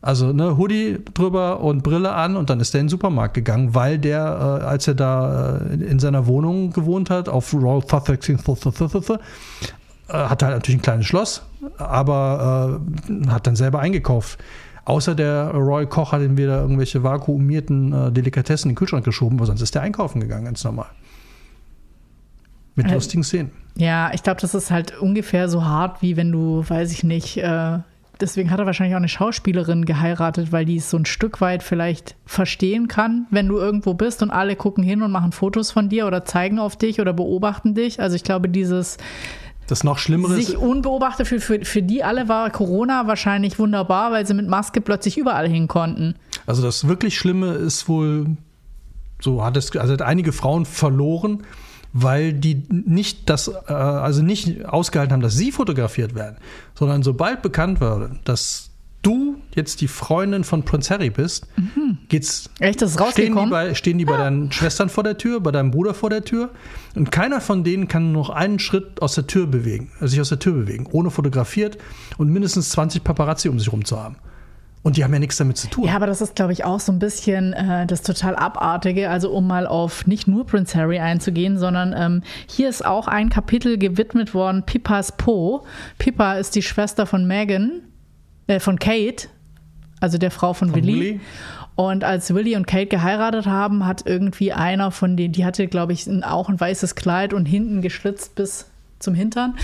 Also 0.01 0.33
ne, 0.33 0.57
Hoodie 0.57 0.97
drüber 1.13 1.59
und 1.59 1.83
Brille 1.83 2.11
an 2.11 2.35
und 2.35 2.49
dann 2.49 2.59
ist 2.59 2.73
der 2.73 2.81
in 2.81 2.87
den 2.87 2.89
Supermarkt 2.89 3.35
gegangen, 3.35 3.75
weil 3.75 3.99
der, 3.99 4.59
äh, 4.61 4.65
als 4.65 4.87
er 4.87 4.95
da 4.95 5.57
äh, 5.57 5.75
in 5.75 5.99
seiner 5.99 6.25
Wohnung 6.25 6.73
gewohnt 6.73 7.11
hat, 7.11 7.29
auf 7.29 7.53
äh, 7.53 7.57
hatte 10.11 10.45
halt 10.45 10.55
natürlich 10.57 10.79
ein 10.79 10.83
kleines 10.83 11.05
Schloss, 11.05 11.43
aber 11.77 12.79
äh, 13.09 13.27
hat 13.27 13.47
dann 13.47 13.55
selber 13.55 13.79
eingekauft. 13.79 14.39
Außer 14.85 15.13
der 15.13 15.51
Royal 15.51 15.87
Koch 15.87 16.11
hat 16.11 16.21
ihm 16.21 16.37
wieder 16.37 16.59
irgendwelche 16.61 17.03
vakuumierten 17.03 17.93
äh, 17.93 18.11
Delikatessen 18.11 18.69
in 18.69 18.73
den 18.73 18.77
Kühlschrank 18.77 19.05
geschoben, 19.05 19.37
aber 19.37 19.45
sonst 19.45 19.61
ist 19.61 19.75
der 19.75 19.83
einkaufen 19.83 20.19
gegangen, 20.21 20.45
ganz 20.45 20.63
normal. 20.63 20.87
Mit 22.75 22.87
Äh, 22.89 22.93
lustigen 22.93 23.23
Szenen. 23.23 23.51
ja, 23.75 24.11
ich 24.13 24.23
glaube, 24.23 24.41
das 24.41 24.55
ist 24.55 24.71
halt 24.71 24.99
ungefähr 24.99 25.49
so 25.49 25.65
hart, 25.65 26.01
wie 26.01 26.17
wenn 26.17 26.31
du, 26.31 26.63
weiß 26.67 26.91
ich 26.93 27.03
nicht, 27.03 27.37
äh, 27.37 27.79
deswegen 28.19 28.49
hat 28.49 28.59
er 28.59 28.65
wahrscheinlich 28.65 28.95
auch 28.95 28.99
eine 28.99 29.09
Schauspielerin 29.09 29.85
geheiratet, 29.85 30.51
weil 30.51 30.65
die 30.65 30.77
es 30.77 30.89
so 30.89 30.97
ein 30.97 31.05
Stück 31.05 31.41
weit 31.41 31.63
vielleicht 31.63 32.15
verstehen 32.25 32.87
kann, 32.87 33.27
wenn 33.29 33.47
du 33.47 33.57
irgendwo 33.57 33.93
bist 33.93 34.23
und 34.23 34.31
alle 34.31 34.55
gucken 34.55 34.83
hin 34.83 35.01
und 35.01 35.11
machen 35.11 35.31
Fotos 35.31 35.71
von 35.71 35.89
dir 35.89 36.07
oder 36.07 36.23
zeigen 36.25 36.57
auf 36.59 36.75
dich 36.75 37.01
oder 37.01 37.13
beobachten 37.13 37.75
dich. 37.75 37.99
Also 37.99 38.15
ich 38.15 38.23
glaube, 38.23 38.47
dieses 38.49 38.97
Das 39.71 39.85
noch 39.85 39.99
Schlimmere 39.99 40.37
ist, 40.37 40.47
sich 40.47 40.57
unbeobachtet 40.57 41.29
für, 41.29 41.39
für, 41.39 41.63
für 41.63 41.81
die 41.81 42.03
alle 42.03 42.27
war 42.27 42.49
Corona 42.49 43.07
wahrscheinlich 43.07 43.57
wunderbar, 43.57 44.11
weil 44.11 44.27
sie 44.27 44.33
mit 44.33 44.45
Maske 44.49 44.81
plötzlich 44.81 45.17
überall 45.17 45.47
hin 45.47 45.69
konnten. 45.69 46.15
Also 46.45 46.61
das 46.61 46.89
wirklich 46.89 47.17
Schlimme 47.17 47.53
ist 47.53 47.87
wohl, 47.87 48.35
so 49.21 49.45
hat 49.45 49.55
es, 49.55 49.73
also 49.77 49.93
hat 49.93 50.01
einige 50.01 50.33
Frauen 50.33 50.65
verloren, 50.65 51.43
weil 51.93 52.33
die 52.33 52.65
nicht 52.69 53.29
das, 53.29 53.47
äh, 53.47 53.71
also 53.71 54.21
nicht 54.21 54.65
ausgehalten 54.65 55.13
haben, 55.13 55.21
dass 55.21 55.35
sie 55.35 55.53
fotografiert 55.53 56.15
werden, 56.15 56.35
sondern 56.73 57.01
sobald 57.01 57.41
bekannt 57.41 57.79
wurde, 57.79 58.19
dass 58.25 58.70
du 59.01 59.37
jetzt 59.55 59.81
die 59.81 59.87
Freundin 59.87 60.43
von 60.43 60.63
Prinz 60.63 60.89
Harry 60.89 61.09
bist, 61.09 61.47
geht's 62.09 62.49
Echt, 62.59 62.81
das 62.81 62.91
ist 62.91 62.95
stehen 62.95 63.13
die, 63.15 63.21
rausgekommen? 63.21 63.49
bei, 63.49 63.73
stehen 63.73 63.97
die 63.97 64.05
bei 64.05 64.17
deinen 64.17 64.51
Schwestern 64.51 64.89
vor 64.89 65.03
der 65.03 65.17
Tür, 65.17 65.39
bei 65.39 65.51
deinem 65.51 65.71
Bruder 65.71 65.93
vor 65.93 66.09
der 66.09 66.23
Tür 66.23 66.51
und 66.95 67.11
keiner 67.11 67.41
von 67.41 67.63
denen 67.63 67.87
kann 67.87 68.11
noch 68.11 68.29
einen 68.29 68.59
Schritt 68.59 69.01
aus 69.01 69.15
der 69.15 69.27
Tür 69.27 69.47
bewegen, 69.47 69.91
also 69.95 70.07
sich 70.07 70.21
aus 70.21 70.29
der 70.29 70.39
Tür 70.39 70.53
bewegen, 70.53 70.87
ohne 70.91 71.09
fotografiert 71.09 71.77
und 72.17 72.29
mindestens 72.29 72.69
20 72.69 73.03
Paparazzi 73.03 73.49
um 73.49 73.59
sich 73.59 73.71
rum 73.71 73.85
zu 73.85 73.99
haben. 73.99 74.17
Und 74.83 74.97
die 74.97 75.03
haben 75.03 75.13
ja 75.13 75.19
nichts 75.19 75.37
damit 75.37 75.57
zu 75.57 75.69
tun. 75.69 75.85
Ja, 75.85 75.95
aber 75.95 76.07
das 76.07 76.21
ist, 76.21 76.35
glaube 76.35 76.53
ich, 76.53 76.65
auch 76.65 76.79
so 76.79 76.91
ein 76.91 76.97
bisschen 76.97 77.53
äh, 77.53 77.85
das 77.85 78.01
total 78.01 78.35
Abartige. 78.35 79.11
Also 79.11 79.29
um 79.31 79.45
mal 79.45 79.67
auf 79.67 80.07
nicht 80.07 80.27
nur 80.27 80.45
Prince 80.45 80.75
Harry 80.75 80.97
einzugehen, 80.97 81.59
sondern 81.59 81.93
ähm, 81.95 82.23
hier 82.47 82.67
ist 82.67 82.83
auch 82.83 83.07
ein 83.07 83.29
Kapitel 83.29 83.77
gewidmet 83.77 84.33
worden, 84.33 84.63
Pippas 84.65 85.11
Po. 85.17 85.65
Pippa 85.99 86.33
ist 86.33 86.55
die 86.55 86.63
Schwester 86.63 87.05
von 87.05 87.27
Megan, 87.27 87.83
äh, 88.51 88.59
von 88.59 88.79
Kate, 88.79 89.27
also 89.99 90.17
der 90.17 90.31
Frau 90.31 90.53
von, 90.53 90.69
Von 90.69 90.81
Willy. 90.81 90.99
Willy. 90.99 91.19
Und 91.75 92.03
als 92.03 92.33
Willy 92.33 92.55
und 92.55 92.67
Kate 92.67 92.87
geheiratet 92.87 93.47
haben, 93.47 93.85
hat 93.85 94.05
irgendwie 94.05 94.51
einer 94.51 94.91
von 94.91 95.15
denen, 95.15 95.31
die 95.31 95.45
hatte, 95.45 95.67
glaube 95.67 95.93
ich, 95.93 96.07
auch 96.23 96.49
ein 96.49 96.59
weißes 96.59 96.95
Kleid 96.95 97.33
und 97.33 97.45
hinten 97.45 97.81
geschlitzt 97.81 98.35
bis 98.35 98.69
zum 98.99 99.15
Hintern. 99.15 99.55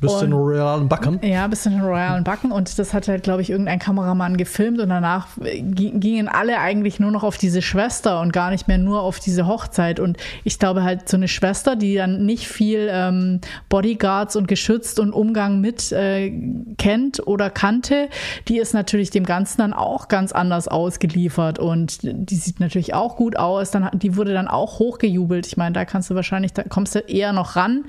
Bist 0.00 0.20
du 0.20 0.26
in 0.26 0.32
Und- 0.32 0.48
realen 0.48 0.88
Backen? 0.88 1.18
Ja, 1.22 1.46
bis 1.46 1.62
zu 1.62 1.70
den 1.70 1.80
royalen 1.80 2.24
Backen. 2.24 2.52
Und 2.52 2.78
das 2.78 2.94
hat 2.94 3.08
halt, 3.08 3.22
glaube 3.22 3.42
ich, 3.42 3.50
irgendein 3.50 3.78
Kameramann 3.78 4.36
gefilmt. 4.36 4.80
Und 4.80 4.88
danach 4.90 5.26
gi- 5.40 5.90
gingen 5.92 6.28
alle 6.28 6.58
eigentlich 6.60 7.00
nur 7.00 7.10
noch 7.10 7.24
auf 7.24 7.36
diese 7.38 7.62
Schwester 7.62 8.20
und 8.20 8.32
gar 8.32 8.50
nicht 8.50 8.68
mehr 8.68 8.78
nur 8.78 9.02
auf 9.02 9.18
diese 9.20 9.46
Hochzeit. 9.46 9.98
Und 10.00 10.16
ich 10.44 10.58
glaube 10.58 10.82
halt, 10.84 11.08
so 11.08 11.16
eine 11.16 11.28
Schwester, 11.28 11.76
die 11.76 11.94
dann 11.96 12.24
nicht 12.24 12.46
viel 12.48 12.88
ähm, 12.90 13.40
Bodyguards 13.68 14.36
und 14.36 14.48
geschützt 14.48 14.98
und 15.00 15.12
Umgang 15.12 15.60
mit 15.60 15.92
äh, 15.92 16.30
kennt 16.78 17.26
oder 17.26 17.50
kannte, 17.50 18.08
die 18.48 18.58
ist 18.58 18.74
natürlich 18.74 19.10
dem 19.10 19.24
Ganzen 19.24 19.58
dann 19.60 19.72
auch 19.72 20.08
ganz 20.08 20.32
anders 20.32 20.68
ausgeliefert. 20.68 21.58
Und 21.58 21.98
die 22.02 22.36
sieht 22.36 22.60
natürlich 22.60 22.94
auch 22.94 23.16
gut 23.16 23.36
aus. 23.36 23.70
Dann, 23.70 23.90
die 23.94 24.16
wurde 24.16 24.32
dann 24.32 24.48
auch 24.48 24.78
hochgejubelt. 24.78 25.46
Ich 25.46 25.56
meine, 25.56 25.72
da 25.72 25.84
kannst 25.84 26.10
du 26.10 26.14
wahrscheinlich, 26.14 26.52
da 26.52 26.62
kommst 26.62 26.94
du 26.94 27.00
eher 27.00 27.32
noch 27.32 27.56
ran 27.56 27.84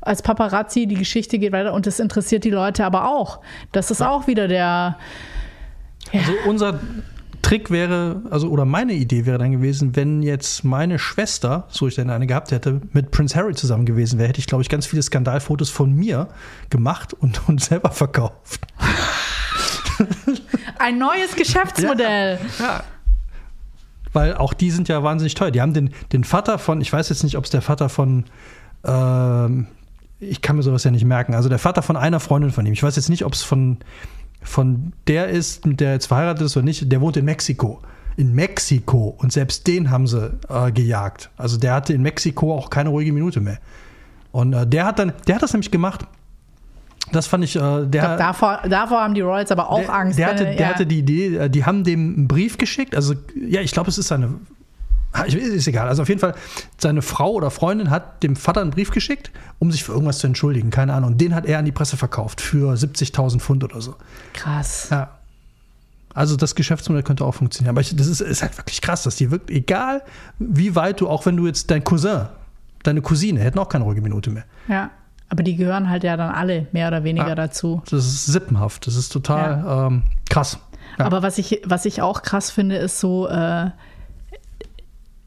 als 0.00 0.22
Paparazzi, 0.22 0.86
die 0.86 0.94
Geschichte 0.94 1.38
geht 1.38 1.52
weiter 1.52 1.72
und 1.72 1.86
das 1.86 2.00
interessiert 2.00 2.44
die 2.44 2.50
Leute 2.50 2.84
aber 2.84 3.08
auch. 3.08 3.40
Das 3.72 3.90
ist 3.90 4.02
auch 4.02 4.26
wieder 4.26 4.48
der. 4.48 4.96
Ja, 6.12 6.20
Also 6.20 6.32
unser 6.46 6.80
Trick 7.42 7.70
wäre, 7.70 8.22
also 8.30 8.48
oder 8.48 8.64
meine 8.64 8.92
Idee 8.92 9.26
wäre 9.26 9.38
dann 9.38 9.52
gewesen, 9.52 9.96
wenn 9.96 10.22
jetzt 10.22 10.64
meine 10.64 10.98
Schwester, 10.98 11.66
so 11.68 11.86
ich 11.86 11.94
denn 11.94 12.10
eine 12.10 12.26
gehabt 12.26 12.50
hätte, 12.50 12.80
mit 12.92 13.10
Prince 13.10 13.34
Harry 13.36 13.54
zusammen 13.54 13.86
gewesen 13.86 14.18
wäre, 14.18 14.28
hätte 14.28 14.40
ich, 14.40 14.46
glaube 14.46 14.62
ich, 14.62 14.68
ganz 14.68 14.86
viele 14.86 15.02
Skandalfotos 15.02 15.70
von 15.70 15.92
mir 15.92 16.28
gemacht 16.68 17.14
und, 17.14 17.40
und 17.48 17.60
selber 17.60 17.90
verkauft. 17.90 18.60
ein 20.78 20.98
neues 20.98 21.34
Geschäftsmodell. 21.36 22.38
Ja. 22.58 22.84
Weil 24.12 24.34
auch 24.34 24.54
die 24.54 24.70
sind 24.70 24.88
ja 24.88 25.02
wahnsinnig 25.02 25.34
teuer. 25.34 25.50
Die 25.50 25.60
haben 25.60 25.72
den, 25.72 25.90
den 26.12 26.24
Vater 26.24 26.58
von, 26.58 26.80
ich 26.80 26.92
weiß 26.92 27.08
jetzt 27.10 27.22
nicht, 27.22 27.36
ob 27.36 27.44
es 27.44 27.50
der 27.50 27.62
Vater 27.62 27.88
von, 27.88 28.24
ähm, 28.84 29.66
ich 30.20 30.42
kann 30.42 30.56
mir 30.56 30.62
sowas 30.62 30.84
ja 30.84 30.90
nicht 30.90 31.04
merken, 31.04 31.34
also 31.34 31.48
der 31.48 31.58
Vater 31.58 31.82
von 31.82 31.96
einer 31.96 32.20
Freundin 32.20 32.50
von 32.50 32.66
ihm. 32.66 32.72
Ich 32.72 32.82
weiß 32.82 32.96
jetzt 32.96 33.08
nicht, 33.08 33.24
ob 33.24 33.32
es 33.32 33.42
von, 33.42 33.78
von 34.42 34.92
der 35.06 35.28
ist, 35.28 35.66
mit 35.66 35.80
der 35.80 35.88
er 35.88 35.94
jetzt 35.94 36.06
verheiratet 36.06 36.44
ist 36.46 36.56
oder 36.56 36.64
nicht. 36.64 36.90
Der 36.92 37.00
wohnt 37.00 37.16
in 37.16 37.24
Mexiko. 37.24 37.80
In 38.16 38.34
Mexiko. 38.34 39.14
Und 39.18 39.32
selbst 39.32 39.66
den 39.66 39.90
haben 39.90 40.06
sie 40.06 40.30
äh, 40.48 40.70
gejagt. 40.72 41.30
Also 41.36 41.56
der 41.56 41.72
hatte 41.74 41.94
in 41.94 42.02
Mexiko 42.02 42.54
auch 42.54 42.68
keine 42.70 42.90
ruhige 42.90 43.12
Minute 43.12 43.40
mehr. 43.40 43.58
Und 44.32 44.52
äh, 44.52 44.66
der 44.66 44.84
hat 44.84 44.98
dann, 44.98 45.12
der 45.26 45.36
hat 45.36 45.42
das 45.42 45.52
nämlich 45.52 45.70
gemacht. 45.70 46.02
Das 47.12 47.26
fand 47.26 47.42
ich, 47.42 47.56
äh, 47.56 47.58
der. 47.60 47.84
Ich 47.84 47.90
glaub, 47.90 48.18
davor, 48.18 48.60
davor 48.68 49.00
haben 49.00 49.14
die 49.14 49.22
Royals 49.22 49.50
aber 49.50 49.70
auch 49.70 49.80
der, 49.80 49.92
Angst. 49.94 50.18
Der 50.18 50.26
hatte, 50.26 50.44
wenn- 50.44 50.56
der 50.56 50.66
ja. 50.66 50.72
hatte 50.74 50.86
die 50.86 50.98
Idee, 50.98 51.36
äh, 51.36 51.50
die 51.50 51.64
haben 51.64 51.82
dem 51.82 52.14
einen 52.14 52.28
Brief 52.28 52.58
geschickt. 52.58 52.94
Also, 52.94 53.14
ja, 53.48 53.62
ich 53.62 53.72
glaube, 53.72 53.88
es 53.88 53.98
ist 53.98 54.08
seine. 54.08 54.34
Ist 55.34 55.66
egal. 55.66 55.88
Also 55.88 56.02
auf 56.02 56.08
jeden 56.08 56.20
Fall, 56.20 56.34
seine 56.78 57.02
Frau 57.02 57.32
oder 57.32 57.50
Freundin 57.50 57.90
hat 57.90 58.22
dem 58.22 58.36
Vater 58.36 58.60
einen 58.60 58.70
Brief 58.70 58.90
geschickt, 58.90 59.30
um 59.58 59.72
sich 59.72 59.82
für 59.84 59.92
irgendwas 59.92 60.18
zu 60.18 60.26
entschuldigen. 60.28 60.70
Keine 60.70 60.94
Ahnung. 60.94 61.12
Und 61.12 61.20
den 61.20 61.34
hat 61.34 61.46
er 61.46 61.58
an 61.58 61.64
die 61.64 61.72
Presse 61.72 61.96
verkauft 61.96 62.40
für 62.40 62.72
70.000 62.74 63.40
Pfund 63.40 63.64
oder 63.64 63.80
so. 63.80 63.96
Krass. 64.34 64.88
Ja. 64.90 65.16
Also 66.14 66.36
das 66.36 66.54
Geschäftsmodell 66.54 67.02
könnte 67.02 67.24
auch 67.24 67.34
funktionieren. 67.34 67.74
Aber 67.74 67.80
ich, 67.80 67.94
das 67.94 68.06
ist, 68.06 68.20
ist 68.20 68.42
halt 68.42 68.56
wirklich 68.58 68.80
krass, 68.80 69.02
dass 69.04 69.16
die 69.16 69.30
wirklich, 69.30 69.58
egal 69.58 70.02
wie 70.38 70.74
weit 70.74 71.00
du, 71.00 71.08
auch 71.08 71.26
wenn 71.26 71.36
du 71.36 71.46
jetzt 71.46 71.70
dein 71.70 71.84
Cousin, 71.84 72.26
deine 72.82 73.00
Cousine, 73.02 73.40
hätten 73.40 73.58
auch 73.58 73.68
keine 73.68 73.84
ruhige 73.84 74.02
Minute 74.02 74.30
mehr. 74.30 74.44
Ja. 74.68 74.90
Aber 75.28 75.44
die 75.44 75.54
gehören 75.54 75.88
halt 75.88 76.02
ja 76.02 76.16
dann 76.16 76.32
alle 76.34 76.66
mehr 76.72 76.88
oder 76.88 77.04
weniger 77.04 77.28
Ah. 77.32 77.34
dazu. 77.36 77.82
Das 77.90 78.04
ist 78.04 78.26
sippenhaft. 78.26 78.86
Das 78.88 78.96
ist 78.96 79.10
total 79.10 79.86
ähm, 79.88 80.02
krass. 80.28 80.58
Ja. 80.98 81.04
Aber 81.04 81.22
was 81.22 81.38
ich, 81.38 81.62
was 81.64 81.84
ich 81.84 82.02
auch 82.02 82.22
krass 82.22 82.50
finde, 82.50 82.76
ist 82.76 82.98
so, 82.98 83.28
äh, 83.28 83.70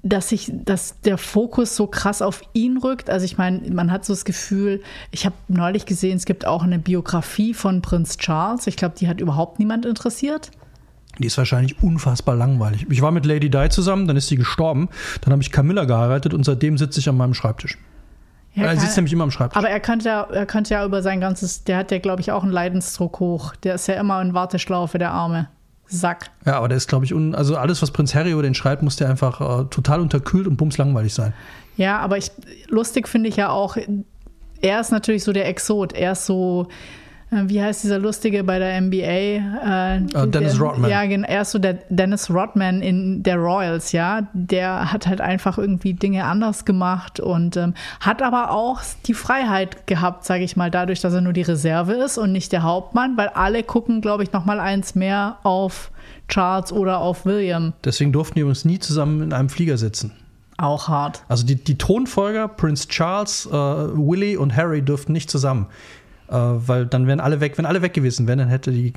dass 0.05 0.29
sich, 0.29 0.51
dass 0.53 0.99
der 1.01 1.17
Fokus 1.17 1.75
so 1.77 1.87
krass 1.87 2.21
auf 2.21 2.41
ihn 2.51 2.77
rückt. 2.77 3.09
Also 3.09 3.23
ich 3.25 3.37
meine, 3.37 3.61
man 3.71 3.89
hat 3.89 4.03
so 4.03 4.11
das 4.13 4.25
Gefühl, 4.25 4.81
ich 5.11 5.25
habe 5.25 5.35
neulich 5.47 5.85
gesehen, 5.85 6.17
es 6.17 6.25
gibt 6.25 6.45
auch 6.45 6.61
eine 6.63 6.77
Biografie 6.77 7.53
von 7.53 7.81
Prinz 7.81 8.17
Charles. 8.17 8.67
Ich 8.67 8.75
glaube, 8.75 8.95
die 8.99 9.07
hat 9.07 9.21
überhaupt 9.21 9.59
niemand 9.59 9.85
interessiert. 9.85 10.51
Die 11.19 11.27
ist 11.27 11.37
wahrscheinlich 11.37 11.81
unfassbar 11.81 12.35
langweilig. 12.35 12.85
Ich 12.89 13.01
war 13.01 13.11
mit 13.11 13.25
Lady 13.25 13.49
Di 13.49 13.69
zusammen, 13.69 14.07
dann 14.07 14.17
ist 14.17 14.27
sie 14.27 14.35
gestorben. 14.35 14.89
Dann 15.21 15.31
habe 15.31 15.41
ich 15.41 15.51
Camilla 15.51 15.85
geheiratet 15.85 16.33
und 16.33 16.43
seitdem 16.43 16.77
sitze 16.77 16.99
ich 16.99 17.07
an 17.07 17.15
meinem 17.15 17.33
Schreibtisch. 17.33 17.77
Ja, 18.55 18.63
er 18.63 18.69
kann- 18.69 18.79
sitzt 18.79 18.97
nämlich 18.97 19.13
immer 19.13 19.23
am 19.23 19.31
Schreibtisch. 19.31 19.57
aber 19.57 19.69
er 19.69 19.79
könnte, 19.79 20.09
ja, 20.09 20.21
er 20.23 20.45
könnte 20.45 20.73
ja 20.73 20.83
über 20.85 21.01
sein 21.01 21.21
ganzes, 21.21 21.63
der 21.63 21.77
hat 21.77 21.91
ja, 21.91 21.99
glaube 21.99 22.21
ich, 22.21 22.31
auch 22.31 22.43
einen 22.43 22.51
Leidensdruck 22.51 23.19
hoch. 23.19 23.55
Der 23.57 23.75
ist 23.75 23.87
ja 23.87 23.95
immer 23.95 24.21
in 24.21 24.33
Warteschlaufe, 24.33 24.97
der 24.97 25.11
arme 25.11 25.47
Sack. 25.87 26.31
ja, 26.45 26.57
aber 26.57 26.69
der 26.69 26.77
ist, 26.77 26.87
glaube 26.87 27.05
ich, 27.05 27.13
un 27.13 27.35
also 27.35 27.55
alles, 27.55 27.81
was 27.81 27.91
Prinz 27.91 28.15
Harry 28.15 28.31
über 28.31 28.41
den 28.41 28.55
schreibt, 28.55 28.81
muss 28.81 28.95
der 28.95 29.09
einfach 29.09 29.41
äh, 29.41 29.65
total 29.65 29.99
unterkühlt 29.99 30.47
und 30.47 30.57
bumslangweilig 30.57 31.13
sein. 31.13 31.33
Ja, 31.77 31.99
aber 31.99 32.17
ich, 32.17 32.31
lustig 32.67 33.07
finde 33.07 33.29
ich 33.29 33.35
ja 33.35 33.49
auch, 33.49 33.77
er 34.61 34.79
ist 34.79 34.91
natürlich 34.91 35.23
so 35.23 35.33
der 35.33 35.47
Exot. 35.47 35.93
Er 35.93 36.13
ist 36.13 36.25
so, 36.25 36.67
wie 37.47 37.61
heißt 37.61 37.83
dieser 37.83 37.99
Lustige 37.99 38.43
bei 38.43 38.59
der 38.59 38.79
NBA? 38.79 38.95
Äh, 38.95 40.27
Dennis 40.27 40.53
der, 40.53 40.61
Rodman. 40.61 40.89
Ja, 40.89 41.05
genau, 41.05 41.27
er 41.27 41.41
ist 41.41 41.51
so 41.51 41.59
der 41.59 41.79
Dennis 41.89 42.29
Rodman 42.29 42.81
in 42.81 43.23
der 43.23 43.37
Royals, 43.37 43.91
ja. 43.91 44.27
Der 44.33 44.91
hat 44.91 45.07
halt 45.07 45.21
einfach 45.21 45.57
irgendwie 45.57 45.93
Dinge 45.93 46.25
anders 46.25 46.65
gemacht 46.65 47.19
und 47.19 47.57
ähm, 47.57 47.73
hat 47.99 48.21
aber 48.21 48.51
auch 48.51 48.81
die 49.05 49.13
Freiheit 49.13 49.87
gehabt, 49.87 50.25
sage 50.25 50.43
ich 50.43 50.55
mal, 50.55 50.71
dadurch, 50.71 51.01
dass 51.01 51.13
er 51.13 51.21
nur 51.21 51.33
die 51.33 51.41
Reserve 51.41 51.93
ist 51.93 52.17
und 52.17 52.31
nicht 52.31 52.51
der 52.51 52.63
Hauptmann, 52.63 53.17
weil 53.17 53.29
alle 53.29 53.63
gucken, 53.63 54.01
glaube 54.01 54.23
ich, 54.23 54.31
noch 54.31 54.45
mal 54.45 54.59
eins 54.59 54.95
mehr 54.95 55.37
auf 55.43 55.91
Charles 56.27 56.71
oder 56.71 56.99
auf 56.99 57.25
William. 57.25 57.73
Deswegen 57.83 58.11
durften 58.11 58.35
die 58.35 58.41
übrigens 58.41 58.65
nie 58.65 58.79
zusammen 58.79 59.21
in 59.21 59.33
einem 59.33 59.49
Flieger 59.49 59.77
sitzen. 59.77 60.11
Auch 60.57 60.87
hart. 60.87 61.23
Also 61.27 61.45
die, 61.45 61.55
die 61.55 61.77
Thronfolger, 61.77 62.47
Prinz 62.47 62.87
Charles, 62.87 63.47
äh, 63.47 63.51
Willy 63.51 64.37
und 64.37 64.55
Harry 64.55 64.81
dürften 64.81 65.11
nicht 65.11 65.29
zusammen. 65.29 65.67
Äh, 66.33 66.67
weil 66.67 66.85
dann 66.87 67.05
wären 67.07 67.19
alle 67.19 67.39
weg. 67.41 67.57
Wenn 67.57 67.65
alle 67.67 67.81
weg 67.83 67.93
gewesen 67.93 68.27
wären, 68.27 68.39
dann 68.39 68.47
hätte 68.49 68.71
die 68.71 68.93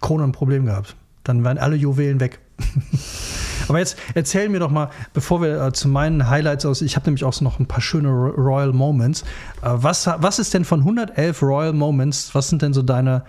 Krone 0.00 0.24
ein 0.24 0.32
Problem 0.32 0.66
gehabt. 0.66 0.94
Dann 1.24 1.42
wären 1.44 1.58
alle 1.58 1.74
Juwelen 1.76 2.20
weg. 2.20 2.38
Aber 3.68 3.78
jetzt 3.78 3.96
erzähl 4.14 4.48
mir 4.48 4.58
doch 4.58 4.70
mal, 4.70 4.90
bevor 5.12 5.42
wir 5.42 5.62
äh, 5.66 5.72
zu 5.72 5.88
meinen 5.88 6.28
Highlights 6.28 6.64
aus, 6.66 6.82
ich 6.82 6.96
habe 6.96 7.06
nämlich 7.06 7.24
auch 7.24 7.32
so 7.32 7.44
noch 7.44 7.60
ein 7.60 7.66
paar 7.66 7.80
schöne 7.80 8.08
Ro- 8.08 8.30
Royal 8.36 8.72
Moments. 8.72 9.22
Äh, 9.62 9.70
was, 9.72 10.06
was 10.18 10.38
ist 10.38 10.54
denn 10.54 10.64
von 10.64 10.80
111 10.80 11.40
Royal 11.42 11.72
Moments, 11.72 12.34
was 12.34 12.48
sind 12.48 12.62
denn 12.62 12.72
so 12.72 12.82
deine, 12.82 13.22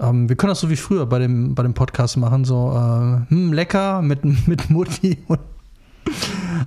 ähm, 0.00 0.28
wir 0.28 0.36
können 0.36 0.50
das 0.50 0.60
so 0.60 0.68
wie 0.68 0.76
früher 0.76 1.06
bei 1.06 1.18
dem, 1.18 1.54
bei 1.54 1.62
dem 1.62 1.72
Podcast 1.74 2.16
machen, 2.18 2.44
so 2.44 2.70
äh, 2.74 3.30
hm, 3.30 3.52
lecker 3.54 4.02
mit, 4.02 4.24
mit 4.48 4.68
Mutti 4.68 5.18
und 5.26 5.38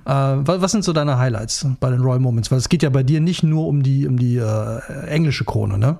äh, 0.04 0.08
wa- 0.10 0.60
was 0.60 0.72
sind 0.72 0.82
so 0.82 0.92
deine 0.92 1.16
Highlights 1.18 1.66
bei 1.78 1.90
den 1.90 2.00
Royal 2.00 2.18
Moments? 2.20 2.50
Weil 2.50 2.58
es 2.58 2.68
geht 2.68 2.82
ja 2.82 2.90
bei 2.90 3.02
dir 3.04 3.20
nicht 3.20 3.42
nur 3.44 3.68
um 3.68 3.82
die, 3.84 4.06
um 4.08 4.18
die 4.18 4.36
äh, 4.38 5.06
englische 5.06 5.44
Krone, 5.44 5.78
ne? 5.78 5.98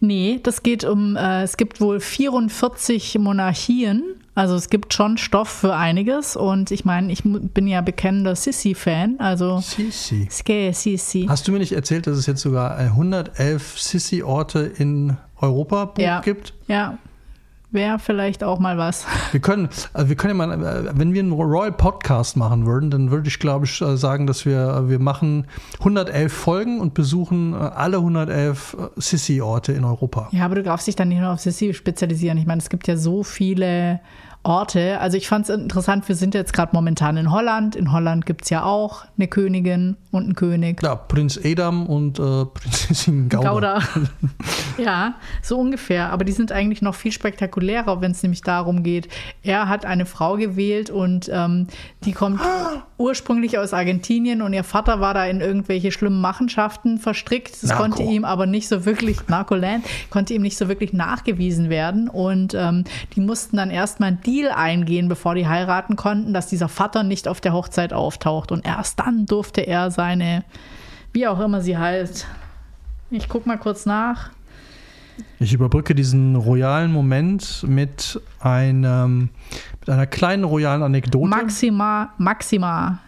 Nee, 0.00 0.40
das 0.42 0.62
geht 0.62 0.84
um, 0.84 1.16
äh, 1.16 1.42
es 1.42 1.56
gibt 1.56 1.80
wohl 1.80 2.00
44 2.00 3.18
Monarchien. 3.18 4.02
Also 4.34 4.54
es 4.54 4.70
gibt 4.70 4.94
schon 4.94 5.18
Stoff 5.18 5.48
für 5.48 5.74
einiges. 5.74 6.36
Und 6.36 6.70
ich 6.70 6.84
meine, 6.84 7.10
ich 7.12 7.22
bin 7.24 7.66
ja 7.66 7.80
bekennender 7.80 8.36
Sissy-Fan. 8.36 9.16
Also 9.18 9.58
Sissi. 9.58 10.28
Ske 10.30 10.72
Sissy. 10.72 11.26
Hast 11.28 11.48
du 11.48 11.52
mir 11.52 11.58
nicht 11.58 11.72
erzählt, 11.72 12.06
dass 12.06 12.16
es 12.16 12.26
jetzt 12.26 12.40
sogar 12.42 12.78
äh, 12.78 12.84
111 12.84 13.80
Sissi-Orte 13.80 14.60
in 14.60 15.16
Europa 15.40 15.92
Ja. 15.98 16.20
gibt? 16.20 16.54
Ja, 16.68 16.98
wäre 17.70 17.98
vielleicht 17.98 18.42
auch 18.42 18.58
mal 18.58 18.78
was. 18.78 19.06
Wir 19.32 19.40
können, 19.40 19.68
also 19.92 20.08
wir 20.08 20.16
können 20.16 20.38
ja 20.38 20.46
mal, 20.46 20.64
äh, 20.64 20.90
wenn 20.94 21.12
wir 21.12 21.20
einen 21.20 21.32
Royal 21.32 21.72
Podcast 21.72 22.36
machen 22.36 22.64
würden, 22.64 22.90
dann 22.90 23.10
würde 23.10 23.28
ich, 23.28 23.38
glaube 23.38 23.66
ich, 23.66 23.80
äh, 23.82 23.96
sagen, 23.96 24.26
dass 24.26 24.46
wir, 24.46 24.58
äh, 24.58 24.88
wir 24.88 24.98
machen 24.98 25.46
111 25.80 26.32
Folgen 26.32 26.80
und 26.80 26.94
besuchen 26.94 27.52
äh, 27.52 27.56
alle 27.56 27.98
111 27.98 28.76
äh, 28.78 29.00
Sissi-Orte 29.00 29.72
in 29.72 29.84
Europa. 29.84 30.28
Ja, 30.32 30.46
aber 30.46 30.56
du 30.56 30.62
darfst 30.62 30.86
dich 30.86 30.96
dann 30.96 31.08
nicht 31.08 31.20
nur 31.20 31.30
auf 31.30 31.40
Sissy 31.40 31.74
spezialisieren. 31.74 32.38
Ich 32.38 32.46
meine, 32.46 32.60
es 32.60 32.70
gibt 32.70 32.88
ja 32.88 32.96
so 32.96 33.22
viele 33.22 34.00
Orte. 34.48 34.98
Also 34.98 35.16
ich 35.18 35.28
fand 35.28 35.48
es 35.48 35.54
interessant, 35.54 36.08
wir 36.08 36.14
sind 36.14 36.34
jetzt 36.34 36.54
gerade 36.54 36.74
momentan 36.74 37.18
in 37.18 37.30
Holland. 37.30 37.76
In 37.76 37.92
Holland 37.92 38.24
gibt 38.24 38.44
es 38.44 38.50
ja 38.50 38.64
auch 38.64 39.04
eine 39.16 39.28
Königin 39.28 39.96
und 40.10 40.24
einen 40.24 40.34
König. 40.34 40.82
Ja, 40.82 40.94
Prinz 40.94 41.36
Edam 41.36 41.86
und 41.86 42.18
äh, 42.18 42.46
Prinzessin 42.46 43.28
Gauda. 43.28 43.50
Gouda. 43.50 43.82
ja, 44.78 45.14
so 45.42 45.58
ungefähr. 45.58 46.10
Aber 46.10 46.24
die 46.24 46.32
sind 46.32 46.50
eigentlich 46.50 46.80
noch 46.80 46.94
viel 46.94 47.12
spektakulärer, 47.12 48.00
wenn 48.00 48.12
es 48.12 48.22
nämlich 48.22 48.40
darum 48.40 48.82
geht. 48.82 49.08
Er 49.42 49.68
hat 49.68 49.84
eine 49.84 50.06
Frau 50.06 50.36
gewählt 50.36 50.88
und 50.88 51.28
ähm, 51.30 51.66
die 52.04 52.12
kommt 52.12 52.40
ursprünglich 52.96 53.58
aus 53.58 53.74
Argentinien 53.74 54.40
und 54.40 54.54
ihr 54.54 54.64
Vater 54.64 54.98
war 54.98 55.12
da 55.12 55.26
in 55.26 55.42
irgendwelche 55.42 55.92
schlimmen 55.92 56.22
Machenschaften 56.22 56.98
verstrickt. 56.98 57.62
Das 57.62 57.70
Narco. 57.70 57.82
konnte 57.82 58.02
ihm 58.02 58.24
aber 58.24 58.46
nicht 58.46 58.68
so 58.68 58.86
wirklich, 58.86 59.28
Narcoland, 59.28 59.84
konnte 60.08 60.32
ihm 60.32 60.42
nicht 60.42 60.56
so 60.56 60.68
wirklich 60.68 60.94
nachgewiesen 60.94 61.68
werden. 61.68 62.08
Und 62.08 62.54
ähm, 62.54 62.84
die 63.14 63.20
mussten 63.20 63.58
dann 63.58 63.70
erstmal 63.70 64.08
einen 64.08 64.22
Deal 64.38 64.52
eingehen, 64.52 65.08
bevor 65.08 65.34
die 65.34 65.46
heiraten 65.46 65.96
konnten, 65.96 66.32
dass 66.32 66.46
dieser 66.46 66.68
Vater 66.68 67.02
nicht 67.02 67.28
auf 67.28 67.40
der 67.40 67.52
Hochzeit 67.52 67.92
auftaucht. 67.92 68.52
Und 68.52 68.66
erst 68.66 69.00
dann 69.00 69.26
durfte 69.26 69.62
er 69.62 69.90
seine, 69.90 70.44
wie 71.12 71.26
auch 71.26 71.40
immer 71.40 71.60
sie 71.60 71.76
heißt, 71.76 72.26
ich 73.10 73.28
guck 73.28 73.46
mal 73.46 73.58
kurz 73.58 73.86
nach. 73.86 74.30
Ich 75.40 75.52
überbrücke 75.52 75.94
diesen 75.94 76.36
royalen 76.36 76.92
Moment 76.92 77.64
mit, 77.66 78.20
einem, 78.38 79.30
mit 79.80 79.88
einer 79.88 80.06
kleinen 80.06 80.44
royalen 80.44 80.82
Anekdote. 80.82 81.28
Maxima, 81.28 82.12
Maxima. 82.18 83.00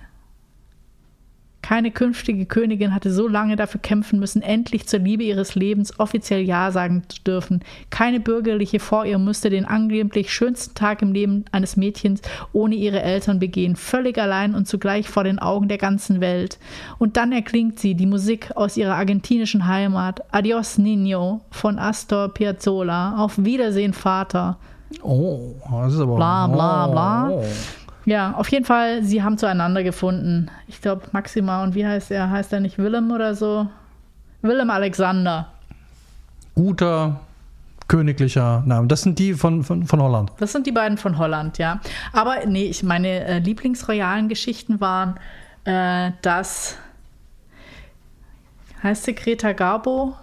Keine 1.63 1.91
künftige 1.91 2.47
Königin 2.47 2.95
hatte 2.95 3.13
so 3.13 3.29
lange 3.29 3.57
dafür 3.57 3.81
kämpfen 3.81 4.19
müssen, 4.19 4.43
endlich 4.43 4.87
zur 4.87 5.01
Liebe 5.01 5.23
ihres 5.23 5.55
Lebens 5.55 5.99
offiziell 5.99 6.43
Ja 6.43 6.73
sagen 6.73 7.03
zu 7.09 7.23
dürfen. 7.23 7.61
Keine 7.91 8.19
bürgerliche 8.21 8.81
vor 8.81 9.05
ihr 9.05 9.19
müsste 9.19 9.51
den 9.51 9.67
angeblich 9.67 10.33
schönsten 10.33 10.75
Tag 10.75 11.03
im 11.03 11.13
Leben 11.13 11.45
eines 11.53 11.77
Mädchens 11.77 12.23
ohne 12.53 12.75
ihre 12.75 13.03
Eltern 13.03 13.39
begehen, 13.39 13.77
völlig 13.77 14.19
allein 14.19 14.55
und 14.55 14.67
zugleich 14.67 15.09
vor 15.09 15.25
den 15.25 15.39
Augen 15.39 15.69
der 15.69 15.79
ganzen 15.79 16.21
Welt. 16.21 16.59
Und 16.99 17.17
dann 17.17 17.33
erklingt 17.33 17.79
sie, 17.79 17.95
die 17.95 18.07
Musik 18.07 18.53
aus 18.57 18.77
ihrer 18.77 18.95
argentinischen 18.95 19.67
Heimat. 19.67 20.23
Adios, 20.33 20.79
Niño 20.79 21.41
von 21.51 21.79
Astor 21.79 22.29
Piazzolla. 22.29 23.17
Auf 23.17 23.45
Wiedersehen, 23.45 23.93
Vater. 23.93 24.59
oh, 25.71 25.83
das 25.83 25.95
ist 25.95 26.01
aber. 26.01 26.17
Bla, 26.17 26.47
bla, 26.47 26.87
bla. 26.89 27.29
Oh. 27.31 27.45
Ja, 28.05 28.33
auf 28.33 28.49
jeden 28.49 28.65
Fall, 28.65 29.03
sie 29.03 29.23
haben 29.23 29.39
zueinander 29.39 29.83
gefunden. 29.83 30.51
Ich 30.69 30.81
glaube, 30.81 31.03
Maxima 31.13 31.63
und 31.63 31.75
wie 31.75 31.87
heißt 31.87 32.11
er? 32.11 32.31
Heißt 32.31 32.53
er 32.53 32.61
nicht 32.61 32.79
Willem 32.79 33.11
oder 33.11 33.35
so? 33.35 33.69
Willem 34.43 34.71
Alexander. 34.71 35.53
Guter, 36.55 37.21
königlicher 37.89 38.63
Name. 38.67 38.87
Das 38.87 39.03
sind 39.03 39.19
die 39.19 39.35
von, 39.35 39.63
von, 39.63 39.87
von 39.87 40.01
Holland. 40.01 40.33
Das 40.39 40.53
sind 40.53 40.67
die 40.67 40.73
beiden 40.73 40.97
von 40.97 41.19
Holland, 41.19 41.59
ja. 41.59 41.81
Aber 42.13 42.47
nee, 42.47 42.65
ich 42.65 42.83
meine 42.83 43.25
äh, 43.25 43.39
Lieblingsroyalen 43.39 44.29
Geschichten 44.29 44.81
waren, 44.81 45.19
äh, 45.65 46.13
dass 46.23 46.77
heißt 48.83 49.05
sie 49.05 49.15
Greta 49.15 49.53
Garbo? 49.53 50.15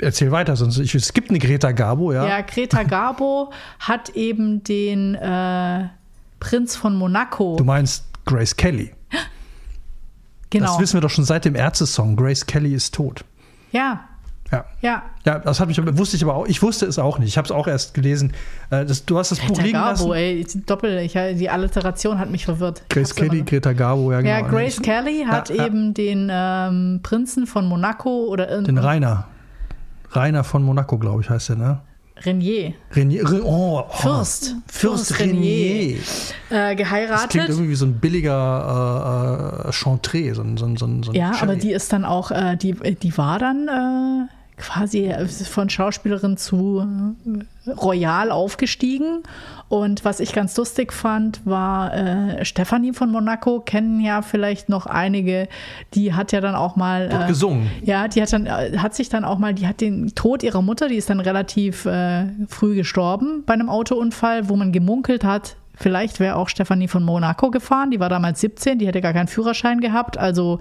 Erzähl 0.00 0.30
weiter, 0.30 0.56
sonst 0.56 0.78
ich, 0.78 0.94
es 0.94 1.12
gibt 1.12 1.30
eine 1.30 1.38
Greta 1.38 1.72
Garbo, 1.72 2.12
ja. 2.12 2.26
Ja, 2.26 2.40
Greta 2.42 2.82
Garbo 2.82 3.50
hat 3.78 4.10
eben 4.10 4.62
den 4.62 5.14
äh, 5.14 5.88
Prinz 6.38 6.76
von 6.76 6.94
Monaco. 6.96 7.56
Du 7.56 7.64
meinst 7.64 8.04
Grace 8.26 8.54
Kelly. 8.56 8.92
genau. 10.50 10.66
Das 10.66 10.80
wissen 10.80 10.94
wir 10.94 11.00
doch 11.00 11.10
schon 11.10 11.24
seit 11.24 11.44
dem 11.44 11.54
Ärzte-Song. 11.54 12.16
Grace 12.16 12.44
Kelly 12.46 12.74
ist 12.74 12.94
tot. 12.94 13.24
Ja, 13.72 14.00
Ja. 14.52 14.64
Ja. 14.80 15.02
Ja, 15.24 15.38
das 15.40 15.58
hat 15.60 15.68
mich, 15.68 15.80
wusste 15.98 16.16
ich 16.16 16.22
aber 16.24 16.34
auch, 16.36 16.46
ich 16.46 16.62
wusste 16.62 16.86
es 16.86 16.98
auch 16.98 17.18
nicht. 17.18 17.28
Ich 17.28 17.36
habe 17.38 17.46
es 17.46 17.50
auch 17.50 17.66
erst 17.66 17.94
gelesen. 17.94 18.32
Äh, 18.70 18.84
das, 18.84 19.04
du 19.06 19.18
hast 19.18 19.30
das 19.32 19.40
Buch 19.40 19.48
Greta 19.48 19.62
liegen 19.62 19.72
Garbo, 19.78 20.12
lassen. 20.12 20.12
ey, 20.12 20.46
Doppel, 20.66 20.98
ich, 20.98 21.12
die 21.12 21.48
Alliteration 21.50 22.18
hat 22.18 22.30
mich 22.30 22.44
verwirrt. 22.44 22.82
Grace 22.90 23.14
Kelly, 23.14 23.42
Greta 23.42 23.72
Garbo, 23.72 24.12
ja 24.12 24.20
genau. 24.20 24.30
Ja, 24.30 24.40
Grace 24.42 24.80
Kelly 24.80 25.24
hat 25.26 25.48
Ja, 25.48 25.56
ja. 25.56 25.66
eben 25.66 25.94
den 25.94 26.28
ähm, 26.30 27.00
Prinzen 27.02 27.46
von 27.46 27.66
Monaco 27.66 28.26
oder 28.26 28.60
Den 28.62 28.78
Rainer. 28.78 29.26
Rainer 30.10 30.44
von 30.44 30.62
Monaco, 30.62 30.98
glaube 30.98 31.22
ich, 31.22 31.30
heißt 31.30 31.50
der, 31.50 31.56
ne? 31.56 31.80
Renier 32.24 32.72
Renier, 32.94 33.30
Re- 33.30 33.42
oh, 33.44 33.82
oh, 33.86 33.92
Fürst. 33.92 34.54
Fürst 34.66 35.08
Fürst 35.08 35.20
Renier. 35.20 35.96
äh, 35.96 35.98
Das 35.98 36.64
klingt 36.64 36.78
geheiratet. 36.78 37.48
irgendwie 37.50 37.68
wie 37.68 37.74
so 37.74 37.84
ein 37.84 37.98
billiger 38.00 39.62
äh, 39.64 39.68
äh, 39.68 39.72
Chantre, 39.72 40.34
so 40.34 40.40
ein, 40.42 40.56
so 40.56 40.64
ein, 40.64 40.76
so 40.78 40.86
ein, 40.86 41.02
Ja, 41.12 41.28
aber 41.28 41.36
Sherry. 41.36 41.58
die 41.58 41.72
ist 41.72 41.92
dann 41.92 42.06
auch, 42.06 42.30
äh, 42.30 42.56
die, 42.56 42.72
die 42.72 43.18
war 43.18 43.38
dann 43.38 43.68
äh, 43.68 44.32
quasi 44.56 45.12
von 45.44 45.68
Schauspielerin 45.68 46.36
zu 46.36 46.86
royal 47.66 48.30
aufgestiegen. 48.30 49.22
Und 49.68 50.04
was 50.04 50.20
ich 50.20 50.32
ganz 50.32 50.56
lustig 50.56 50.92
fand, 50.92 51.44
war 51.44 51.92
äh, 51.92 52.44
Stefanie 52.44 52.92
von 52.92 53.10
Monaco, 53.10 53.60
kennen 53.60 54.00
ja 54.00 54.22
vielleicht 54.22 54.68
noch 54.68 54.86
einige, 54.86 55.48
die 55.94 56.14
hat 56.14 56.30
ja 56.30 56.40
dann 56.40 56.54
auch 56.54 56.76
mal. 56.76 57.10
Äh, 57.10 57.26
gesungen. 57.26 57.68
ja, 57.82 58.06
die 58.06 58.22
hat 58.22 58.32
dann, 58.32 58.46
äh, 58.46 58.78
hat 58.78 58.94
sich 58.94 59.08
dann 59.08 59.24
auch 59.24 59.38
mal, 59.38 59.54
die 59.54 59.66
hat 59.66 59.80
den 59.80 60.14
Tod 60.14 60.44
ihrer 60.44 60.62
Mutter, 60.62 60.88
die 60.88 60.94
ist 60.94 61.10
dann 61.10 61.18
relativ 61.18 61.84
äh, 61.84 62.26
früh 62.48 62.76
gestorben 62.76 63.42
bei 63.44 63.54
einem 63.54 63.68
Autounfall, 63.68 64.48
wo 64.48 64.54
man 64.54 64.70
gemunkelt 64.70 65.24
hat, 65.24 65.56
vielleicht 65.76 66.18
wäre 66.18 66.34
auch 66.36 66.48
Stefanie 66.48 66.88
von 66.88 67.02
Monaco 67.04 67.50
gefahren. 67.50 67.90
Die 67.92 68.00
war 68.00 68.08
damals 68.08 68.40
17, 68.40 68.78
die 68.78 68.86
hätte 68.86 69.00
gar 69.00 69.12
keinen 69.12 69.28
Führerschein 69.28 69.80
gehabt. 69.80 70.18
Also, 70.18 70.58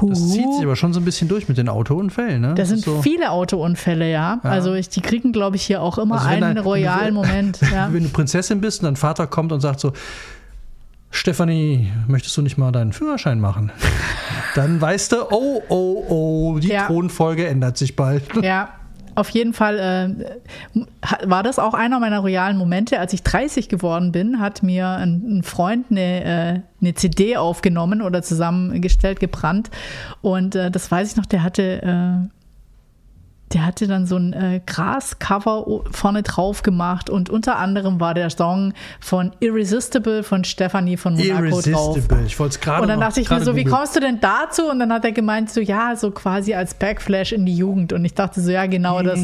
huhu. 0.00 0.08
Das 0.10 0.30
zieht 0.32 0.52
sich 0.54 0.64
aber 0.64 0.74
schon 0.74 0.92
so 0.92 1.00
ein 1.00 1.04
bisschen 1.04 1.28
durch 1.28 1.48
mit 1.48 1.56
den 1.58 1.68
Autounfällen, 1.68 2.40
ne? 2.40 2.54
Das 2.54 2.68
sind 2.70 2.80
so, 2.80 3.00
viele 3.02 3.30
Autounfälle, 3.30 4.10
ja. 4.10 4.40
Also 4.42 4.74
ich, 4.74 4.88
die 4.88 5.00
kriegen, 5.02 5.32
glaube 5.32 5.56
ich, 5.56 5.62
hier 5.62 5.80
auch 5.82 5.98
immer 5.98 6.16
Also 6.16 6.28
einen 6.28 6.42
ein- 6.44 6.58
royalen 6.58 7.14
Moment. 7.14 7.60
Ja. 7.72 7.88
Wenn 7.92 8.02
du 8.02 8.08
Prinzessin 8.08 8.60
bist 8.60 8.80
und 8.80 8.86
dein 8.86 8.96
Vater 8.96 9.26
kommt 9.26 9.52
und 9.52 9.60
sagt 9.60 9.78
so, 9.80 9.92
Stefanie, 11.10 11.92
möchtest 12.08 12.36
du 12.36 12.42
nicht 12.42 12.58
mal 12.58 12.72
deinen 12.72 12.92
Führerschein 12.92 13.38
machen? 13.40 13.70
Dann 14.56 14.80
weißt 14.80 15.12
du, 15.12 15.16
oh, 15.30 15.62
oh, 15.68 16.04
oh, 16.08 16.58
die 16.58 16.68
Ja. 16.68 16.86
Thronfolge 16.86 17.46
ändert 17.46 17.76
sich 17.76 17.94
bald. 17.96 18.22
Ja, 18.42 18.70
auf 19.14 19.30
jeden 19.30 19.52
Fall 19.52 19.78
äh, 20.74 20.86
war 21.26 21.42
das 21.42 21.58
auch 21.58 21.74
einer 21.74 22.00
meiner 22.00 22.20
royalen 22.20 22.56
Momente. 22.56 22.98
Als 22.98 23.12
ich 23.12 23.22
30 23.22 23.68
geworden 23.68 24.12
bin, 24.12 24.40
hat 24.40 24.62
mir 24.62 24.88
ein, 24.88 25.38
ein 25.38 25.42
Freund 25.42 25.86
eine, 25.90 26.24
äh, 26.24 26.60
eine 26.80 26.94
CD 26.94 27.36
aufgenommen 27.36 28.02
oder 28.02 28.22
zusammengestellt, 28.22 29.20
gebrannt. 29.20 29.70
Und 30.22 30.54
äh, 30.54 30.70
das 30.70 30.90
weiß 30.90 31.10
ich 31.10 31.16
noch, 31.16 31.26
der 31.26 31.42
hatte, 31.42 31.82
äh, 31.82 32.28
der 33.54 33.64
hatte 33.64 33.86
dann 33.86 34.04
so 34.06 34.16
ein 34.16 34.32
äh, 34.32 34.60
Grascover 34.66 35.82
vorne 35.92 36.24
drauf 36.24 36.62
gemacht. 36.62 37.08
Und 37.08 37.30
unter 37.30 37.56
anderem 37.56 38.00
war 38.00 38.12
der 38.12 38.28
Song 38.28 38.74
von 38.98 39.30
Irresistible 39.38 40.24
von 40.24 40.42
Stephanie 40.42 40.96
von 40.96 41.14
Monaco 41.14 41.60
drauf. 41.60 41.66
Irresistible. 41.66 42.24
Ich 42.26 42.38
wollte 42.38 42.54
es 42.54 42.60
gerade 42.60 42.82
Und 42.82 42.88
dann 42.88 43.00
dachte 43.00 43.20
ich 43.20 43.30
mir 43.30 43.40
so, 43.42 43.54
wie 43.54 43.62
googeln. 43.62 43.78
kommst 43.78 43.94
du 43.94 44.00
denn 44.00 44.18
dazu? 44.20 44.68
Und 44.68 44.80
dann 44.80 44.92
hat 44.92 45.04
er 45.04 45.12
gemeint, 45.12 45.50
so 45.50 45.60
ja, 45.60 45.94
so 45.94 46.10
quasi 46.10 46.54
als 46.54 46.74
Backflash 46.74 47.32
in 47.32 47.46
die 47.46 47.56
Jugend. 47.56 47.92
Und 47.92 48.04
ich 48.04 48.14
dachte 48.14 48.40
so, 48.40 48.50
ja, 48.50 48.66
genau 48.66 49.02
das. 49.02 49.20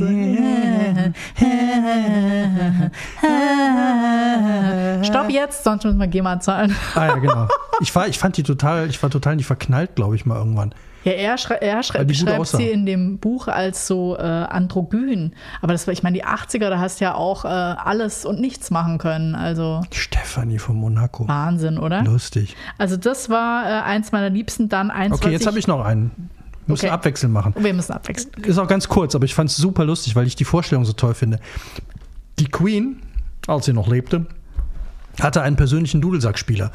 Stopp 5.07 5.31
jetzt, 5.31 5.65
sonst 5.65 5.85
müssen 5.85 5.99
wir 5.99 6.07
GEMA 6.07 6.39
zahlen. 6.39 6.77
Ah 6.95 7.07
ja, 7.07 7.17
genau. 7.17 7.49
Ich, 7.83 7.95
war, 7.95 8.07
ich 8.07 8.19
fand 8.19 8.37
die 8.37 8.43
total, 8.43 8.91
ich 8.91 9.03
war 9.03 9.09
total 9.09 9.37
nicht 9.37 9.47
verknallt, 9.47 9.95
glaube 9.95 10.15
ich, 10.15 10.27
mal 10.27 10.37
irgendwann. 10.37 10.75
Ja, 11.05 11.13
er, 11.13 11.37
er 11.63 11.83
schrei 11.83 12.05
beschreibt 12.05 12.47
sie 12.49 12.69
in 12.69 12.85
dem 12.85 13.19
Buch 13.19 13.49
als 13.49 13.87
so 13.87 14.17
äh, 14.19 14.21
androgyn. 14.21 15.33
Aber 15.63 15.73
das 15.73 15.87
war, 15.87 15.93
ich 15.93 16.03
meine, 16.03 16.19
die 16.19 16.25
80er, 16.25 16.69
da 16.69 16.79
hast 16.79 17.01
du 17.01 17.05
ja 17.07 17.15
auch 17.15 17.45
äh, 17.45 17.49
alles 17.49 18.27
und 18.27 18.41
nichts 18.41 18.71
machen 18.71 18.99
können. 18.99 19.35
Also 19.35 19.81
Stefanie 19.93 20.59
von 20.59 20.77
Monaco. 20.77 21.27
Wahnsinn, 21.27 21.79
oder? 21.79 22.03
Lustig. 22.03 22.55
Also 22.77 22.97
das 22.97 23.31
war 23.31 23.65
äh, 23.65 23.83
eins 23.83 24.13
meiner 24.13 24.29
Liebsten. 24.31 24.69
Dann 24.69 24.91
eins, 24.91 25.15
Okay, 25.15 25.31
jetzt 25.31 25.47
habe 25.47 25.59
ich 25.59 25.67
noch 25.67 25.85
einen. 25.85 26.11
Wir 26.67 26.73
müssen 26.75 26.85
Okay. 26.87 26.95
abwechseln 26.95 27.33
machen. 27.33 27.55
Wir 27.59 27.75
müssen 27.75 27.93
abwechseln. 27.93 28.33
Ist 28.45 28.59
auch 28.59 28.69
ganz 28.69 28.89
kurz, 28.89 29.15
aber 29.15 29.25
ich 29.25 29.35
fand 29.35 29.51
es 29.51 29.57
super 29.57 29.85
lustig, 29.85 30.15
weil 30.15 30.27
ich 30.27 30.37
die 30.37 30.45
Vorstellung 30.45 30.85
so 30.85 30.93
toll 30.93 31.15
finde. 31.15 31.41
Die 32.39 32.47
Queen, 32.47 33.01
als 33.49 33.65
sie 33.65 33.73
noch 33.73 33.89
lebte, 33.89 34.27
hatte 35.21 35.43
einen 35.43 35.57
persönlichen 35.57 36.01
Dudelsackspieler. 36.01 36.71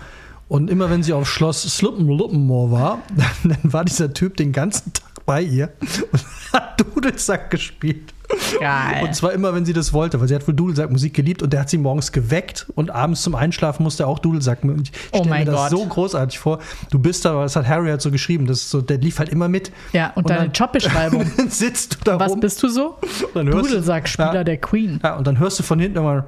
Und 0.48 0.70
immer 0.70 0.90
wenn 0.90 1.02
sie 1.02 1.14
auf 1.14 1.28
Schloss 1.28 1.64
Sluppenluppenmoor 1.64 2.72
war, 2.72 3.02
dann 3.44 3.58
war 3.64 3.86
dieser 3.86 4.14
Typ 4.14 4.38
den 4.38 4.52
ganzen 4.52 4.94
Tag 4.94 5.05
bei 5.26 5.42
ihr 5.42 5.72
und 6.12 6.26
hat 6.54 6.80
Dudelsack 6.82 7.50
gespielt. 7.52 8.14
Geil. 8.60 9.04
Und 9.04 9.14
zwar 9.14 9.34
immer, 9.34 9.54
wenn 9.54 9.66
sie 9.66 9.74
das 9.74 9.94
wollte, 9.94 10.20
weil 10.20 10.28
sie 10.28 10.34
hat 10.34 10.48
wohl 10.48 10.56
Dudelsackmusik 10.56 11.14
geliebt 11.14 11.44
und 11.44 11.54
der 11.54 11.60
hat 11.60 11.70
sie 11.70 11.78
morgens 11.78 12.12
geweckt 12.12 12.66
und 12.74 12.90
abends 12.90 13.22
zum 13.22 13.36
Einschlafen 13.36 13.84
musste 13.84 14.04
er 14.04 14.08
auch 14.08 14.18
Dudelsack. 14.18 14.60
Ich 14.64 14.92
Oh 15.12 15.20
stell 15.20 15.30
mein 15.30 15.46
mir 15.46 15.52
das 15.52 15.70
Gott. 15.70 15.80
so 15.80 15.86
großartig 15.86 16.40
vor. 16.40 16.60
Du 16.90 16.98
bist 16.98 17.24
da, 17.24 17.44
das 17.44 17.56
hat 17.56 17.68
Harry 17.68 17.88
halt 17.90 18.02
so 18.02 18.10
geschrieben, 18.10 18.48
das 18.48 18.68
so, 18.72 18.82
der 18.82 18.98
lief 18.98 19.20
halt 19.20 19.30
immer 19.30 19.48
mit. 19.48 19.72
Ja, 19.94 20.12
und, 20.16 20.28
deine 20.28 20.46
dann- 20.46 20.52
Jobbeschreibung. 20.54 21.32
dann 21.38 21.50
sitzt 21.50 21.96
du 21.96 21.98
da 22.04 22.20
Was 22.20 22.32
rum. 22.32 22.40
bist 22.40 22.64
du 22.64 22.68
so? 22.68 22.98
Dann 23.36 23.46
hörst 23.48 23.60
du- 23.60 23.70
Dudelsackspieler 23.70 24.34
Ja. 24.34 24.44
der 24.44 24.58
Queen. 24.58 25.00
Ja, 25.04 25.18
und 25.18 25.28
dann 25.28 25.38
hörst 25.38 25.60
du 25.60 25.64
von 25.64 25.80
hinten 25.80 26.00
immer 26.00 26.26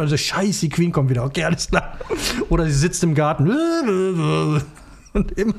und 0.00 0.08
so, 0.08 0.16
scheiße, 0.16 0.60
die 0.60 0.68
Queen 0.68 0.92
kommt 0.92 1.10
wieder. 1.10 1.24
Okay, 1.24 1.42
alles 1.44 1.68
klar. 1.68 1.96
Oder 2.48 2.66
sie 2.66 2.72
sitzt 2.72 3.02
im 3.02 3.14
Garten. 3.14 3.50
Und 5.12 5.32
immer. 5.36 5.54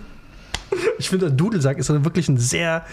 Ich 0.99 1.09
finde, 1.09 1.27
der 1.27 1.35
Dudelsack 1.35 1.77
ist 1.77 1.89
wirklich 1.89 2.27
ein 2.27 2.37
sehr 2.37 2.83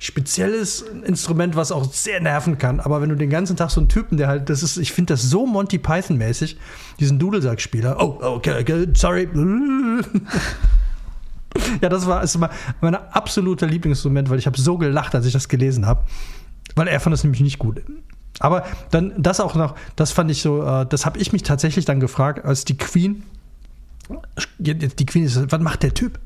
spezielles 0.00 0.82
Instrument, 1.04 1.54
was 1.54 1.70
auch 1.70 1.92
sehr 1.92 2.20
nerven 2.20 2.58
kann. 2.58 2.80
Aber 2.80 3.00
wenn 3.00 3.08
du 3.08 3.14
den 3.14 3.30
ganzen 3.30 3.56
Tag 3.56 3.70
so 3.70 3.80
einen 3.80 3.88
Typen, 3.88 4.18
der 4.18 4.26
halt, 4.26 4.50
das 4.50 4.62
ist, 4.62 4.76
ich 4.76 4.92
finde 4.92 5.14
das 5.14 5.22
so 5.22 5.46
Monty 5.46 5.78
Python-mäßig, 5.78 6.58
diesen 6.98 7.18
Dudelsackspieler. 7.20 7.96
Oh, 8.00 8.18
okay, 8.20 8.60
okay, 8.60 8.88
sorry. 8.94 9.28
Ja, 11.80 11.88
das 11.88 12.06
war 12.06 12.20
ist 12.24 12.34
immer 12.34 12.50
mein 12.80 12.96
absoluter 12.96 13.68
Lieblingsinstrument, 13.68 14.28
weil 14.28 14.40
ich 14.40 14.46
habe 14.46 14.58
so 14.60 14.76
gelacht, 14.76 15.14
als 15.14 15.24
ich 15.24 15.32
das 15.32 15.48
gelesen 15.48 15.86
habe. 15.86 16.02
Weil 16.74 16.88
er 16.88 16.98
fand 16.98 17.12
das 17.12 17.22
nämlich 17.22 17.42
nicht 17.42 17.60
gut. 17.60 17.80
Aber 18.40 18.64
dann 18.90 19.12
das 19.16 19.38
auch 19.38 19.54
noch, 19.54 19.76
das 19.94 20.10
fand 20.10 20.30
ich 20.30 20.42
so, 20.42 20.64
äh, 20.64 20.86
das 20.86 21.06
habe 21.06 21.18
ich 21.18 21.32
mich 21.32 21.44
tatsächlich 21.44 21.84
dann 21.84 22.00
gefragt, 22.00 22.44
als 22.44 22.64
die 22.64 22.76
Queen, 22.76 23.22
die 24.58 25.06
Queen 25.06 25.24
ist, 25.24 25.52
was 25.52 25.60
macht 25.60 25.84
der 25.84 25.94
Typ? 25.94 26.18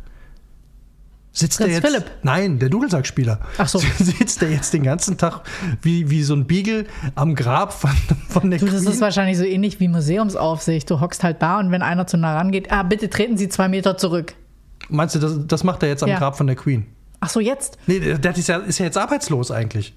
Sitzt 1.33 1.61
der 1.61 1.67
Prinz 1.67 1.77
jetzt? 1.83 1.87
Philipp. 1.87 2.11
Nein, 2.23 2.59
der 2.59 2.69
Dudelsackspieler. 2.69 3.39
Ach 3.59 3.69
so. 3.69 3.79
Sitzt 3.99 4.41
der 4.43 4.51
jetzt 4.51 4.73
den 4.73 4.83
ganzen 4.83 5.19
Tag 5.19 5.43
wie, 5.83 6.11
wie 6.11 6.23
so 6.23 6.35
ein 6.35 6.47
Beagle 6.47 6.87
am 7.15 7.35
Grab 7.35 7.73
von, 7.73 7.91
von 8.29 8.51
der 8.51 8.59
Du, 8.59 8.67
das 8.67 8.83
Queen? 8.83 8.93
ist 8.93 9.01
wahrscheinlich 9.01 9.39
so 9.39 9.45
ähnlich 9.45 9.79
wie 9.79 9.89
Museumsaufsicht. 9.89 10.91
Du 10.91 11.01
hockst 11.01 11.23
halt 11.23 11.41
da 11.43 11.59
und 11.61 11.71
wenn 11.71 11.83
einer 11.83 12.07
zu 12.07 12.17
nah 12.17 12.37
rangeht, 12.37 12.73
ah, 12.73 12.83
bitte 12.83 13.09
treten 13.11 13.37
Sie 13.37 13.49
zwei 13.49 13.69
Meter 13.69 13.97
zurück. 13.97 14.35
Meinst 14.89 15.15
du, 15.15 15.19
das, 15.19 15.47
das 15.47 15.65
macht 15.65 15.83
er 15.83 15.91
jetzt 15.91 16.03
am 16.03 16.09
Ja. 16.09 16.19
Grab 16.19 16.37
von 16.37 16.47
der 16.47 16.57
Queen? 16.57 16.87
Ach 17.21 17.29
so, 17.29 17.41
jetzt. 17.41 17.79
Nee, 17.87 18.01
der, 18.01 18.19
der 18.19 18.37
ist, 18.37 18.49
ja, 18.49 18.57
ist 18.59 18.79
ja 18.79 18.87
jetzt 18.87 18.97
arbeitslos 18.97 19.51
eigentlich. 19.51 19.95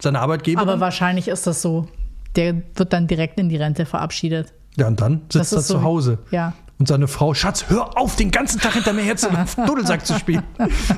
Seine 0.00 0.20
Arbeitgeber. 0.20 0.60
Aber 0.60 0.78
wahrscheinlich 0.80 1.28
ist 1.28 1.46
das 1.46 1.62
so. 1.62 1.88
Der 2.36 2.54
wird 2.74 2.92
dann 2.92 3.06
direkt 3.06 3.40
in 3.40 3.48
die 3.48 3.56
Rente 3.56 3.86
verabschiedet. 3.86 4.52
ja, 4.76 4.86
und 4.86 5.00
dann 5.00 5.22
Das 5.28 5.48
sitzt 5.50 5.52
er 5.52 5.58
ist 5.60 5.68
so- 5.68 5.74
zu 5.74 5.82
Hause. 5.82 6.18
Ja. 6.30 6.52
Und 6.78 6.88
seine 6.88 7.08
Frau, 7.08 7.32
Schatz, 7.32 7.64
hör 7.68 7.96
auf, 7.96 8.16
den 8.16 8.30
ganzen 8.30 8.60
Tag 8.60 8.74
hinter 8.74 8.92
mir 8.92 9.02
herzulaufen, 9.02 9.64
Dudelsack 9.64 10.04
zu 10.04 10.18
spielen. 10.18 10.42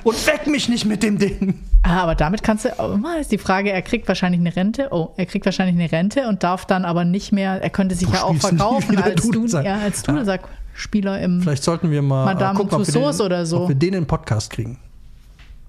Und 0.02 0.26
weck 0.26 0.48
mich 0.48 0.68
nicht 0.68 0.84
mit 0.86 1.04
dem 1.04 1.18
Ding. 1.18 1.60
Ah, 1.84 2.02
aber 2.02 2.16
damit 2.16 2.42
kannst 2.42 2.64
du, 2.64 2.70
oh, 2.78 2.98
ist 3.20 3.30
die 3.30 3.38
Frage, 3.38 3.70
er 3.70 3.82
kriegt 3.82 4.08
wahrscheinlich 4.08 4.40
eine 4.40 4.56
Rente. 4.56 4.88
Oh, 4.90 5.10
er 5.16 5.26
kriegt 5.26 5.44
wahrscheinlich 5.44 5.76
eine 5.76 5.92
Rente 5.92 6.26
und 6.26 6.42
darf 6.42 6.66
dann 6.66 6.84
aber 6.84 7.04
nicht 7.04 7.30
mehr, 7.30 7.62
er 7.62 7.70
könnte 7.70 7.94
sich 7.94 8.08
Du 8.08 8.14
ja 8.14 8.24
auch 8.24 8.34
verkaufen 8.34 8.98
als, 8.98 9.22
du, 9.22 9.30
Dudelsack. 9.30 9.64
ja, 9.64 9.78
als 9.78 10.02
Dudelsackspieler 10.02 11.20
im. 11.20 11.42
Vielleicht 11.42 11.62
sollten 11.62 11.92
wir 11.92 12.02
mal 12.02 12.24
Madame 12.24 12.58
gucken, 12.58 12.74
ob 12.74 12.80
wir, 12.80 12.92
Tussauds 12.92 13.18
den, 13.18 13.26
oder 13.26 13.46
so. 13.46 13.60
ob 13.62 13.68
wir 13.68 13.76
den 13.76 13.94
in 13.94 14.00
den 14.00 14.06
Podcast 14.06 14.50
kriegen. 14.50 14.78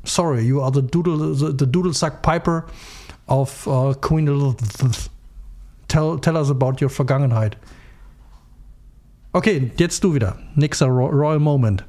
Sorry, 0.06 0.42
you 0.42 0.60
are 0.64 0.72
the, 0.74 0.82
Doodle, 0.82 1.36
the, 1.36 1.54
the 1.56 1.72
Dudelsack 1.72 2.24
Piper 2.24 2.66
of 3.28 3.68
uh, 3.68 3.94
Queen 4.02 4.28
Elizabeth. 4.28 5.12
Tell, 5.88 6.18
tell 6.20 6.36
us 6.36 6.50
about 6.50 6.82
your 6.82 6.90
Vergangenheit. 6.90 7.58
Okay, 9.32 9.72
jetzt 9.78 10.04
du 10.04 10.16
wieder. 10.16 10.38
Nächster 10.56 10.88
Ro 10.88 11.06
Royal 11.06 11.40
Moment. 11.40 11.86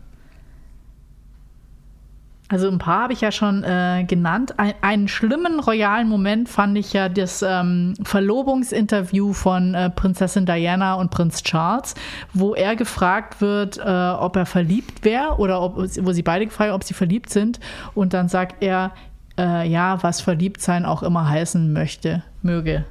Also 2.48 2.68
ein 2.68 2.78
paar 2.78 3.04
habe 3.04 3.12
ich 3.12 3.20
ja 3.20 3.30
schon 3.30 3.62
äh, 3.62 4.04
genannt. 4.06 4.58
Ein, 4.58 4.74
einen 4.82 5.08
schlimmen 5.08 5.60
royalen 5.60 6.08
Moment 6.08 6.48
fand 6.48 6.76
ich 6.76 6.92
ja 6.92 7.08
das 7.08 7.42
ähm, 7.46 7.94
Verlobungsinterview 8.02 9.32
von 9.32 9.74
äh, 9.74 9.88
Prinzessin 9.88 10.46
Diana 10.46 10.94
und 10.94 11.12
Prinz 11.12 11.44
Charles, 11.44 11.94
wo 12.34 12.54
er 12.54 12.74
gefragt 12.74 13.40
wird, 13.40 13.78
äh, 13.78 13.82
ob 13.82 14.34
er 14.34 14.46
verliebt 14.46 15.04
wäre 15.04 15.36
oder 15.38 15.62
ob, 15.62 15.76
wo 15.76 16.12
sie 16.12 16.22
beide 16.22 16.44
gefragt, 16.44 16.72
ob 16.72 16.82
sie 16.82 16.94
verliebt 16.94 17.30
sind. 17.30 17.60
Und 17.94 18.14
dann 18.14 18.28
sagt 18.28 18.62
er, 18.62 18.90
äh, 19.38 19.66
ja, 19.66 20.02
was 20.02 20.20
verliebt 20.20 20.60
sein 20.60 20.84
auch 20.84 21.04
immer 21.04 21.28
heißen 21.28 21.72
möchte, 21.72 22.24
möge. 22.42 22.84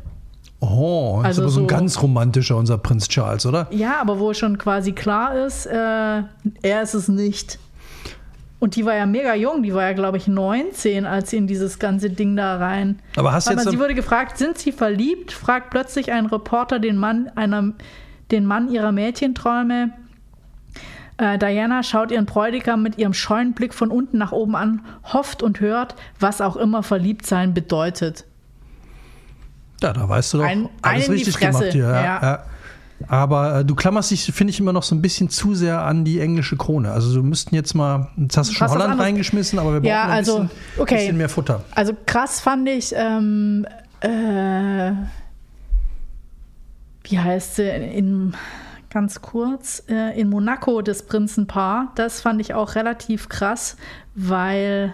Oh, 0.61 1.19
ist 1.21 1.25
Also 1.25 1.41
aber 1.43 1.51
so 1.51 1.61
ein 1.61 1.67
ganz 1.67 2.01
romantischer, 2.01 2.57
unser 2.57 2.77
Prinz 2.77 3.07
Charles, 3.07 3.45
oder? 3.45 3.67
Ja, 3.71 4.01
aber 4.01 4.19
wo 4.19 4.33
schon 4.33 4.57
quasi 4.57 4.91
klar 4.91 5.45
ist, 5.45 5.65
äh, 5.65 5.73
er 5.73 6.81
ist 6.81 6.93
es 6.93 7.07
nicht. 7.07 7.59
Und 8.59 8.75
die 8.75 8.85
war 8.85 8.93
ja 8.93 9.05
mega 9.05 9.33
jung, 9.35 9.63
die 9.63 9.73
war 9.73 9.83
ja, 9.83 9.93
glaube 9.93 10.17
ich, 10.17 10.27
19, 10.27 11.05
als 11.05 11.29
sie 11.29 11.37
in 11.37 11.47
dieses 11.47 11.79
ganze 11.79 12.09
Ding 12.09 12.35
da 12.35 12.57
rein. 12.57 12.99
Aber 13.15 13.31
hast 13.31 13.47
du 13.49 13.53
jetzt. 13.53 13.69
Sie 13.69 13.79
wurde 13.79 13.95
gefragt, 13.95 14.37
sind 14.37 14.57
sie 14.57 14.73
verliebt? 14.73 15.31
fragt 15.31 15.69
plötzlich 15.69 16.11
ein 16.11 16.25
Reporter 16.25 16.79
den 16.79 16.97
Mann, 16.97 17.31
einer, 17.35 17.71
den 18.31 18.45
Mann 18.45 18.69
ihrer 18.69 18.91
Mädchenträume. 18.91 19.93
Äh, 21.15 21.37
Diana 21.37 21.83
schaut 21.83 22.11
ihren 22.11 22.25
Bräutigam 22.25 22.83
mit 22.83 22.97
ihrem 22.97 23.13
scheuen 23.13 23.53
Blick 23.53 23.73
von 23.73 23.91
unten 23.91 24.17
nach 24.17 24.33
oben 24.33 24.57
an, 24.57 24.81
hofft 25.03 25.41
und 25.41 25.61
hört, 25.61 25.95
was 26.19 26.41
auch 26.41 26.57
immer 26.57 26.83
Verliebtsein 26.83 27.53
bedeutet. 27.53 28.25
Ja, 29.81 29.93
da 29.93 30.07
weißt 30.09 30.33
du 30.33 30.37
doch 30.39 30.45
Ein- 30.45 30.69
alles 30.81 31.09
richtig 31.09 31.37
gemacht 31.37 31.65
hier. 31.71 31.85
Ja, 31.85 32.03
ja. 32.21 32.43
Aber 33.07 33.59
äh, 33.59 33.65
du 33.65 33.75
klammerst 33.75 34.11
dich, 34.11 34.25
finde 34.33 34.51
ich, 34.51 34.59
immer 34.59 34.73
noch 34.73 34.83
so 34.83 34.93
ein 34.93 35.01
bisschen 35.01 35.29
zu 35.29 35.55
sehr 35.55 35.81
an 35.83 36.03
die 36.03 36.19
englische 36.19 36.57
Krone. 36.57 36.91
Also 36.91 37.13
du 37.15 37.23
müssten 37.23 37.55
jetzt 37.55 37.73
mal, 37.73 38.09
jetzt 38.17 38.35
hast 38.35 38.49
du 38.49 38.53
schon 38.55 38.67
Holland 38.69 38.99
reingeschmissen, 38.99 39.57
aber 39.57 39.71
wir 39.73 39.79
brauchen 39.79 39.89
Ja, 39.89 40.03
noch 40.03 40.11
ein 40.11 40.17
also, 40.17 40.39
bisschen, 40.41 40.81
okay. 40.81 40.95
bisschen 40.95 41.17
mehr 41.17 41.29
Futter. 41.29 41.63
Also 41.75 41.93
krass 42.05 42.41
fand 42.41 42.67
ich, 42.67 42.91
ähm, 42.93 43.65
äh, 44.01 44.91
wie 47.03 47.19
heißt 47.19 47.55
sie, 47.55 47.69
in, 47.69 48.33
ganz 48.89 49.21
kurz, 49.21 49.81
äh, 49.87 50.19
in 50.19 50.29
Monaco 50.29 50.81
das 50.81 51.03
Prinzenpaar. 51.03 51.93
Das 51.95 52.19
fand 52.19 52.41
ich 52.41 52.53
auch 52.53 52.75
relativ 52.75 53.29
krass, 53.29 53.77
weil, 54.13 54.93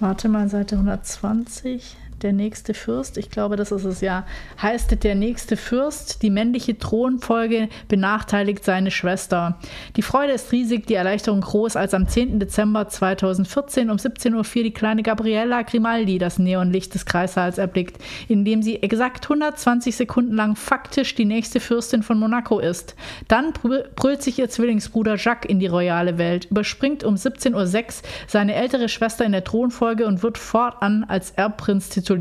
warte 0.00 0.28
mal, 0.28 0.48
Seite 0.48 0.74
120. 0.76 1.96
Der 2.26 2.32
nächste 2.32 2.74
Fürst, 2.74 3.18
ich 3.18 3.30
glaube, 3.30 3.54
das 3.54 3.70
ist 3.70 3.84
es 3.84 4.00
ja, 4.00 4.26
heißt 4.60 5.04
der 5.04 5.14
nächste 5.14 5.56
Fürst, 5.56 6.24
die 6.24 6.30
männliche 6.30 6.76
Thronfolge 6.76 7.68
benachteiligt 7.86 8.64
seine 8.64 8.90
Schwester. 8.90 9.60
Die 9.94 10.02
Freude 10.02 10.32
ist 10.32 10.50
riesig, 10.50 10.88
die 10.88 10.94
Erleichterung 10.94 11.40
groß, 11.40 11.76
als 11.76 11.94
am 11.94 12.08
10. 12.08 12.40
Dezember 12.40 12.88
2014 12.88 13.90
um 13.90 13.98
17.04 13.98 14.34
Uhr 14.34 14.62
die 14.64 14.72
kleine 14.72 15.04
Gabriella 15.04 15.62
Grimaldi 15.62 16.18
das 16.18 16.40
Neonlicht 16.40 16.96
des 16.96 17.06
Kreissaals 17.06 17.58
erblickt, 17.58 18.02
indem 18.26 18.60
sie 18.60 18.82
exakt 18.82 19.26
120 19.26 19.94
Sekunden 19.94 20.34
lang 20.34 20.56
faktisch 20.56 21.14
die 21.14 21.26
nächste 21.26 21.60
Fürstin 21.60 22.02
von 22.02 22.18
Monaco 22.18 22.58
ist. 22.58 22.96
Dann 23.28 23.52
brü- 23.52 23.84
brüllt 23.94 24.24
sich 24.24 24.40
ihr 24.40 24.50
Zwillingsbruder 24.50 25.14
Jacques 25.14 25.48
in 25.48 25.60
die 25.60 25.68
royale 25.68 26.18
Welt, 26.18 26.46
überspringt 26.50 27.04
um 27.04 27.14
17.06 27.14 27.54
Uhr 27.54 28.08
seine 28.26 28.56
ältere 28.56 28.88
Schwester 28.88 29.24
in 29.24 29.30
der 29.30 29.44
Thronfolge 29.44 30.08
und 30.08 30.24
wird 30.24 30.38
fortan 30.38 31.04
als 31.06 31.30
Erbprinz 31.30 31.88
tituliert. 31.88 32.15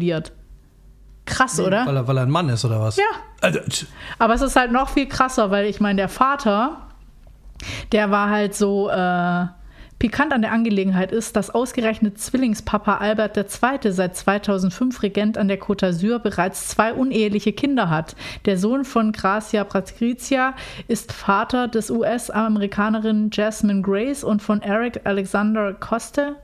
Krass, 1.25 1.59
oder? 1.59 1.85
Weil 1.85 1.97
er, 1.97 2.07
weil 2.07 2.17
er 2.17 2.23
ein 2.23 2.29
Mann 2.29 2.49
ist 2.49 2.65
oder 2.65 2.79
was? 2.79 2.97
Ja. 2.97 3.03
Also, 3.41 3.59
Aber 4.19 4.33
es 4.35 4.41
ist 4.41 4.55
halt 4.55 4.71
noch 4.71 4.89
viel 4.89 5.07
krasser, 5.07 5.51
weil 5.51 5.65
ich 5.65 5.79
meine, 5.79 5.97
der 5.97 6.09
Vater, 6.09 6.81
der 7.91 8.11
war 8.11 8.29
halt 8.29 8.55
so 8.55 8.89
äh, 8.89 9.45
pikant 9.99 10.33
an 10.33 10.41
der 10.41 10.51
Angelegenheit 10.51 11.11
ist, 11.11 11.35
dass 11.35 11.49
ausgerechnet 11.49 12.19
Zwillingspapa 12.19 12.97
Albert 12.97 13.37
II. 13.37 13.91
seit 13.91 14.15
2005 14.15 15.01
Regent 15.01 15.37
an 15.37 15.47
der 15.47 15.59
Côte 15.59 15.87
d'Azur 15.87 16.19
bereits 16.19 16.67
zwei 16.67 16.93
uneheliche 16.93 17.53
Kinder 17.53 17.89
hat. 17.89 18.15
Der 18.45 18.57
Sohn 18.57 18.85
von 18.85 19.11
Gracia 19.11 19.63
Patricia 19.63 20.53
ist 20.87 21.11
Vater 21.11 21.67
des 21.67 21.89
US-Amerikanerinnen 21.89 23.29
Jasmine 23.31 23.81
Grace 23.81 24.23
und 24.23 24.41
von 24.41 24.61
Eric 24.61 25.01
Alexander 25.05 25.73
Coste 25.73 26.35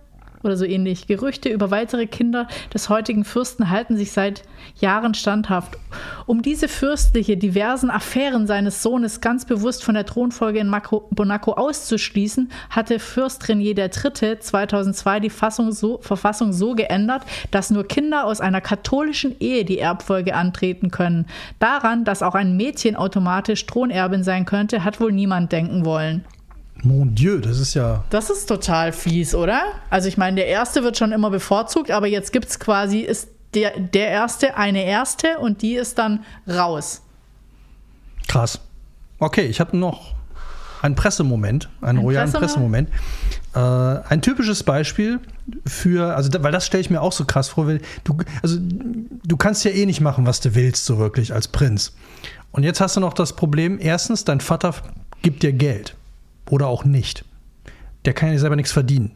oder 0.43 0.57
so 0.57 0.65
ähnlich. 0.65 1.07
Gerüchte 1.07 1.49
über 1.49 1.71
weitere 1.71 2.07
Kinder 2.07 2.47
des 2.73 2.89
heutigen 2.89 3.23
Fürsten 3.23 3.69
halten 3.69 3.97
sich 3.97 4.11
seit 4.11 4.43
Jahren 4.79 5.13
standhaft. 5.13 5.77
Um 6.25 6.41
diese 6.41 6.67
fürstliche, 6.67 7.37
diversen 7.37 7.89
Affären 7.89 8.47
seines 8.47 8.81
Sohnes 8.81 9.21
ganz 9.21 9.45
bewusst 9.45 9.83
von 9.83 9.95
der 9.95 10.05
Thronfolge 10.05 10.59
in 10.59 10.69
Monaco 10.69 11.53
auszuschließen, 11.53 12.51
hatte 12.69 12.99
Fürst 12.99 13.43
René 13.43 13.77
III. 13.77 14.39
2002 14.39 15.19
die 15.19 15.31
so, 15.71 15.99
Verfassung 16.01 16.53
so 16.53 16.73
geändert, 16.73 17.23
dass 17.51 17.69
nur 17.69 17.87
Kinder 17.87 18.25
aus 18.25 18.41
einer 18.41 18.61
katholischen 18.61 19.35
Ehe 19.39 19.65
die 19.65 19.79
Erbfolge 19.79 20.35
antreten 20.35 20.91
können. 20.91 21.25
Daran, 21.59 22.03
dass 22.03 22.23
auch 22.23 22.35
ein 22.35 22.55
Mädchen 22.55 22.95
automatisch 22.95 23.65
Thronerbin 23.65 24.23
sein 24.23 24.45
könnte, 24.45 24.83
hat 24.83 24.99
wohl 24.99 25.11
niemand 25.11 25.51
denken 25.51 25.85
wollen. 25.85 26.23
Mon 26.83 27.13
Dieu, 27.15 27.39
das 27.39 27.59
ist 27.59 27.73
ja. 27.73 28.03
Das 28.09 28.29
ist 28.29 28.47
total 28.47 28.91
fies, 28.91 29.35
oder? 29.35 29.61
Also 29.89 30.07
ich 30.07 30.17
meine, 30.17 30.37
der 30.37 30.47
erste 30.47 30.83
wird 30.83 30.97
schon 30.97 31.11
immer 31.11 31.29
bevorzugt, 31.29 31.91
aber 31.91 32.07
jetzt 32.07 32.33
gibt 32.33 32.49
es 32.49 32.59
quasi, 32.59 32.99
ist 32.99 33.29
der, 33.53 33.79
der 33.79 34.07
erste 34.07 34.55
eine 34.55 34.83
erste 34.85 35.37
und 35.39 35.61
die 35.61 35.75
ist 35.75 35.97
dann 35.97 36.23
raus. 36.47 37.01
Krass. 38.27 38.59
Okay, 39.19 39.45
ich 39.45 39.59
habe 39.59 39.77
noch 39.77 40.15
einen 40.81 40.95
Pressemoment, 40.95 41.69
einen 41.81 41.99
Ein 41.99 42.03
royalen 42.03 42.31
Pressemoment? 42.31 42.89
Pressemoment. 42.89 44.03
Äh, 44.07 44.13
ein 44.13 44.21
typisches 44.21 44.63
Beispiel 44.63 45.19
für, 45.65 46.15
also 46.15 46.31
weil 46.41 46.51
das 46.51 46.65
stelle 46.65 46.81
ich 46.81 46.89
mir 46.89 47.01
auch 47.01 47.11
so 47.11 47.25
krass 47.25 47.49
vor, 47.49 47.67
weil 47.67 47.81
du, 48.03 48.17
also 48.41 48.57
du 48.59 49.37
kannst 49.37 49.63
ja 49.63 49.71
eh 49.71 49.85
nicht 49.85 50.01
machen, 50.01 50.25
was 50.25 50.39
du 50.39 50.55
willst, 50.55 50.85
so 50.85 50.97
wirklich 50.97 51.33
als 51.33 51.47
Prinz. 51.47 51.93
Und 52.51 52.63
jetzt 52.63 52.81
hast 52.81 52.95
du 52.95 52.99
noch 52.99 53.13
das 53.13 53.35
Problem, 53.35 53.77
erstens, 53.79 54.25
dein 54.25 54.41
Vater 54.41 54.73
gibt 55.21 55.43
dir 55.43 55.53
Geld. 55.53 55.95
Oder 56.49 56.67
auch 56.67 56.83
nicht. 56.85 57.25
Der 58.05 58.13
kann 58.13 58.31
ja 58.31 58.37
selber 58.39 58.55
nichts 58.55 58.71
verdienen. 58.71 59.11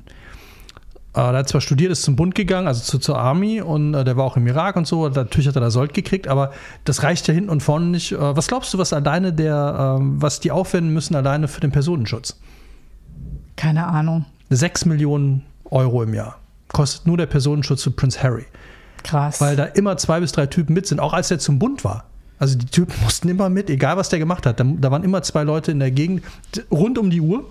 Äh, 1.13 1.32
der 1.32 1.38
hat 1.38 1.49
zwar 1.49 1.61
studiert, 1.61 1.91
ist 1.91 2.03
zum 2.03 2.15
Bund 2.15 2.36
gegangen, 2.36 2.67
also 2.67 2.84
zu, 2.84 2.99
zur 2.99 3.17
Army 3.17 3.61
und 3.61 3.93
äh, 3.93 4.03
der 4.03 4.17
war 4.17 4.26
auch 4.26 4.38
im 4.38 4.45
Irak 4.47 4.76
und 4.76 4.86
so. 4.86 5.07
Natürlich 5.07 5.47
hat 5.47 5.55
er 5.55 5.61
da 5.61 5.71
Sold 5.71 5.93
gekriegt, 5.93 6.28
aber 6.28 6.51
das 6.84 7.03
reicht 7.03 7.28
ja 7.28 7.34
hinten 7.34 7.49
und 7.49 7.63
vorne 7.63 7.88
nicht. 7.88 8.11
Äh, 8.11 8.36
was 8.36 8.47
glaubst 8.47 8.73
du, 8.73 8.78
was 8.78 8.93
alleine 8.93 9.34
der, 9.34 9.97
ähm, 9.99 10.21
was 10.21 10.39
die 10.39 10.51
aufwenden 10.51 10.93
müssen 10.93 11.15
alleine 11.15 11.47
für 11.47 11.61
den 11.61 11.71
Personenschutz? 11.71 12.39
Keine 13.55 13.88
Ahnung. 13.88 14.26
6 14.49 14.86
Millionen 14.86 15.43
Euro 15.71 16.03
im 16.03 16.13
Jahr 16.13 16.38
kostet 16.67 17.07
nur 17.07 17.17
der 17.17 17.26
Personenschutz 17.26 17.84
für 17.84 17.91
Prince 17.91 18.21
Harry, 18.21 18.45
Krass. 19.03 19.39
weil 19.39 19.55
da 19.55 19.63
immer 19.63 19.95
zwei 19.97 20.19
bis 20.19 20.34
drei 20.34 20.45
Typen 20.45 20.73
mit 20.73 20.86
sind, 20.88 20.99
auch 20.99 21.13
als 21.13 21.32
er 21.32 21.39
zum 21.39 21.57
Bund 21.57 21.84
war. 21.86 22.03
Also 22.38 22.57
die 22.57 22.65
Typen 22.65 22.93
mussten 23.03 23.29
immer 23.29 23.49
mit, 23.49 23.69
egal 23.69 23.97
was 23.97 24.09
der 24.09 24.19
gemacht 24.19 24.45
hat. 24.45 24.59
Da, 24.59 24.63
da 24.63 24.91
waren 24.91 25.03
immer 25.03 25.21
zwei 25.23 25.43
Leute 25.43 25.71
in 25.71 25.79
der 25.79 25.91
Gegend 25.91 26.23
rund 26.69 26.97
um 26.97 27.09
die 27.09 27.21
Uhr, 27.21 27.45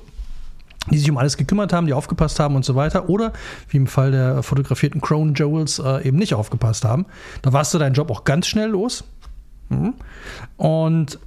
die 0.91 0.99
sich 0.99 1.11
um 1.11 1.16
alles 1.16 1.37
gekümmert 1.37 1.72
haben, 1.72 1.87
die 1.87 1.95
aufgepasst 1.95 2.39
haben 2.39 2.57
und 2.57 2.64
so 2.64 2.74
weiter. 2.74 3.09
Oder 3.09 3.32
wie 3.68 3.78
im 3.78 3.87
Fall 3.87 4.11
der 4.11 4.43
fotografierten 4.43 5.01
Crown 5.01 5.35
Jewels 5.35 5.78
äh, 5.78 6.07
eben 6.07 6.18
nicht 6.18 6.35
aufgepasst 6.35 6.85
haben. 6.85 7.07
Da 7.43 7.53
warst 7.53 7.72
du 7.72 7.78
deinen 7.78 7.95
Job 7.95 8.11
auch 8.11 8.24
ganz 8.24 8.47
schnell 8.47 8.70
los. 8.70 9.05
Mhm. 9.70 9.95
Und 10.57 11.18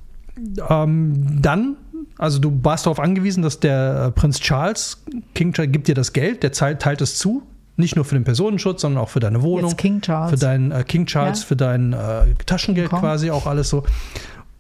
ähm, 0.70 1.41
dann, 1.41 1.78
also 2.18 2.39
du 2.39 2.60
warst 2.64 2.86
darauf 2.86 2.99
angewiesen, 2.99 3.41
dass 3.41 3.60
der 3.60 4.08
äh, 4.08 4.12
Prinz 4.12 4.39
Charles, 4.39 5.03
King 5.34 5.53
Charles, 5.53 5.72
gibt 5.72 5.88
dir 5.88 5.95
das 5.95 6.14
Geld, 6.14 6.43
der 6.43 6.51
teilt 6.51 7.01
es 7.01 7.18
zu. 7.18 7.43
Nicht 7.78 7.95
nur 7.95 8.05
für 8.05 8.15
den 8.15 8.23
Personenschutz, 8.23 8.82
sondern 8.82 9.03
auch 9.03 9.09
für 9.09 9.19
deine 9.19 9.41
Wohnung. 9.43 9.69
Jetzt 9.69 9.78
King 9.78 10.01
Charles. 10.01 10.32
Für 10.32 10.38
dein 10.38 10.71
äh, 10.71 10.84
King 10.84 11.05
Charles, 11.05 11.41
Ja. 11.41 11.45
für 11.47 11.55
dein 11.55 11.93
äh, 11.93 12.34
Taschengeld 12.45 12.89
Komm. 12.89 12.99
quasi 13.01 13.30
auch 13.32 13.45
alles 13.45 13.69
so. 13.69 13.84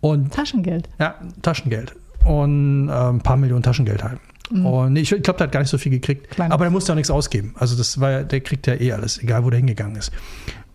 Und 0.01 0.31
Taschengeld. 0.33 0.87
ja, 0.99 1.15
Taschengeld. 1.41 1.95
Und 2.23 2.89
äh, 2.89 2.91
ein 2.91 3.19
paar 3.19 3.37
Millionen 3.37 3.63
Taschengeld 3.63 4.03
halt. 4.03 4.19
Und 4.49 4.93
nee, 4.93 5.01
ich 5.01 5.09
glaube, 5.09 5.33
der 5.37 5.47
hat 5.47 5.51
gar 5.51 5.59
nicht 5.59 5.69
so 5.69 5.77
viel 5.77 5.91
gekriegt. 5.91 6.27
Mhm. 6.27 6.33
Kleiner. 6.35 6.53
Aber 6.53 6.63
der 6.65 6.71
musste 6.71 6.93
auch 6.93 6.95
nichts 6.95 7.11
ausgeben. 7.11 7.53
Also 7.57 7.75
das 7.75 7.99
war 7.99 8.11
ja, 8.11 8.23
der 8.23 8.39
kriegt 8.39 8.65
ja 8.67 8.75
eh 8.75 8.93
alles, 8.93 9.21
egal 9.21 9.43
wo 9.43 9.49
der 9.49 9.57
hingegangen 9.57 9.97
ist. 9.97 10.11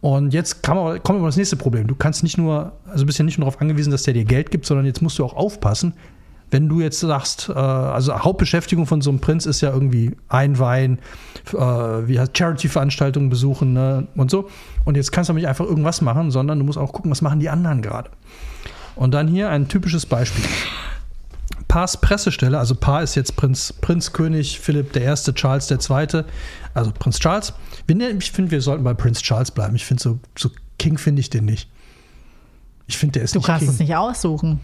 Und 0.03 0.34
jetzt 0.34 0.62
kam 0.62 0.76
aber, 0.78 0.99
kommt 0.99 1.18
aber 1.20 1.28
das 1.28 1.36
nächste 1.36 1.57
Problem. 1.57 1.86
Du 1.86 1.95
kannst 1.95 2.22
nicht 2.22 2.36
nur, 2.36 2.72
also 2.86 3.07
bist 3.07 3.18
ja 3.18 3.24
nicht 3.24 3.38
nur 3.38 3.47
darauf 3.47 3.61
angewiesen, 3.62 3.90
dass 3.93 4.03
der 4.03 4.12
dir 4.14 4.24
Geld 4.24 4.51
gibt, 4.51 4.66
sondern 4.66 4.84
jetzt 4.84 5.01
musst 5.01 5.18
du 5.18 5.24
auch 5.24 5.34
aufpassen, 5.34 5.95
wenn 6.53 6.69
du 6.69 6.81
jetzt 6.81 7.01
sagst, 7.01 7.49
äh, 7.49 7.53
also 7.59 8.15
Hauptbeschäftigung 8.17 8.87
von 8.87 9.01
so 9.01 9.11
einem 9.11 9.21
Prinz 9.21 9.47
ist 9.47 9.63
ja 9.63 9.73
irgendwie 9.73 10.15
einweihen, 10.29 10.99
äh, 11.53 11.57
wie 11.57 12.21
heißt 12.21 12.37
Charity-Veranstaltungen 12.37 13.31
besuchen 13.31 13.73
ne, 13.73 14.07
und 14.15 14.31
so. 14.31 14.49
Und 14.85 14.97
jetzt 14.97 15.13
kannst 15.13 15.31
du 15.31 15.35
nicht 15.35 15.49
einfach 15.49 15.65
irgendwas 15.65 16.03
machen, 16.03 16.31
sondern 16.31 16.59
du 16.59 16.65
musst 16.67 16.79
auch 16.79 16.93
gucken, 16.93 17.11
was 17.11 17.23
machen 17.23 17.41
die 17.41 17.49
anderen 17.49 17.81
gerade. 17.81 18.11
Und 18.95 19.15
dann 19.15 19.29
hier 19.29 19.49
ein 19.49 19.69
typisches 19.69 20.05
Beispiel. 20.05 20.45
Paars 21.69 21.99
Pressestelle, 21.99 22.59
also 22.59 22.75
Paar 22.75 23.03
ist 23.03 23.15
jetzt 23.15 23.35
Prinz, 23.35 23.73
Prinz 23.73 24.13
König 24.13 24.61
Philipp 24.61 24.95
I., 24.95 25.15
Charles 25.33 25.71
II., 25.71 26.25
also 26.75 26.93
Prinz 26.93 27.19
Charles. 27.19 27.55
Ich 28.19 28.31
finde, 28.31 28.51
wir 28.51 28.61
sollten 28.61 28.85
bei 28.85 28.93
Prinz 28.93 29.23
Charles 29.23 29.51
bleiben. 29.51 29.75
Ich 29.75 29.87
finde, 29.87 30.03
so, 30.03 30.19
so 30.37 30.51
King 30.79 30.99
finde 30.99 31.21
ich 31.21 31.31
den 31.31 31.47
nicht. 31.47 31.71
Ich 32.89 32.99
finde, 32.99 33.15
der 33.15 33.23
ist 33.23 33.35
Du 33.35 33.39
nicht 33.39 33.47
kannst 33.47 33.65
King. 33.65 33.73
es 33.73 33.79
nicht 33.79 33.97
aussuchen. 33.97 34.61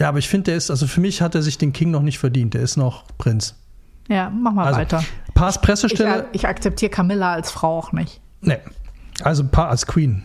Ja, 0.00 0.08
aber 0.08 0.18
ich 0.18 0.28
finde, 0.28 0.44
der 0.50 0.56
ist, 0.56 0.70
also 0.70 0.86
für 0.86 1.00
mich 1.00 1.20
hat 1.22 1.34
er 1.34 1.42
sich 1.42 1.58
den 1.58 1.72
King 1.72 1.90
noch 1.92 2.02
nicht 2.02 2.18
verdient. 2.18 2.54
Der 2.54 2.62
ist 2.62 2.76
noch 2.76 3.04
Prinz. 3.18 3.54
Ja, 4.08 4.30
mach 4.30 4.52
mal 4.52 4.66
Also, 4.66 4.80
weiter. 4.80 5.04
Paars 5.34 5.56
Ich, 5.56 5.62
Pressestelle. 5.62 6.26
ich 6.32 6.46
akzeptiere 6.48 6.90
Camilla 6.90 7.32
als 7.32 7.50
Frau 7.52 7.78
auch 7.78 7.92
nicht. 7.92 8.20
Nee. 8.40 8.58
Also 9.22 9.44
Paar 9.46 9.68
als 9.68 9.86
Queen. 9.86 10.22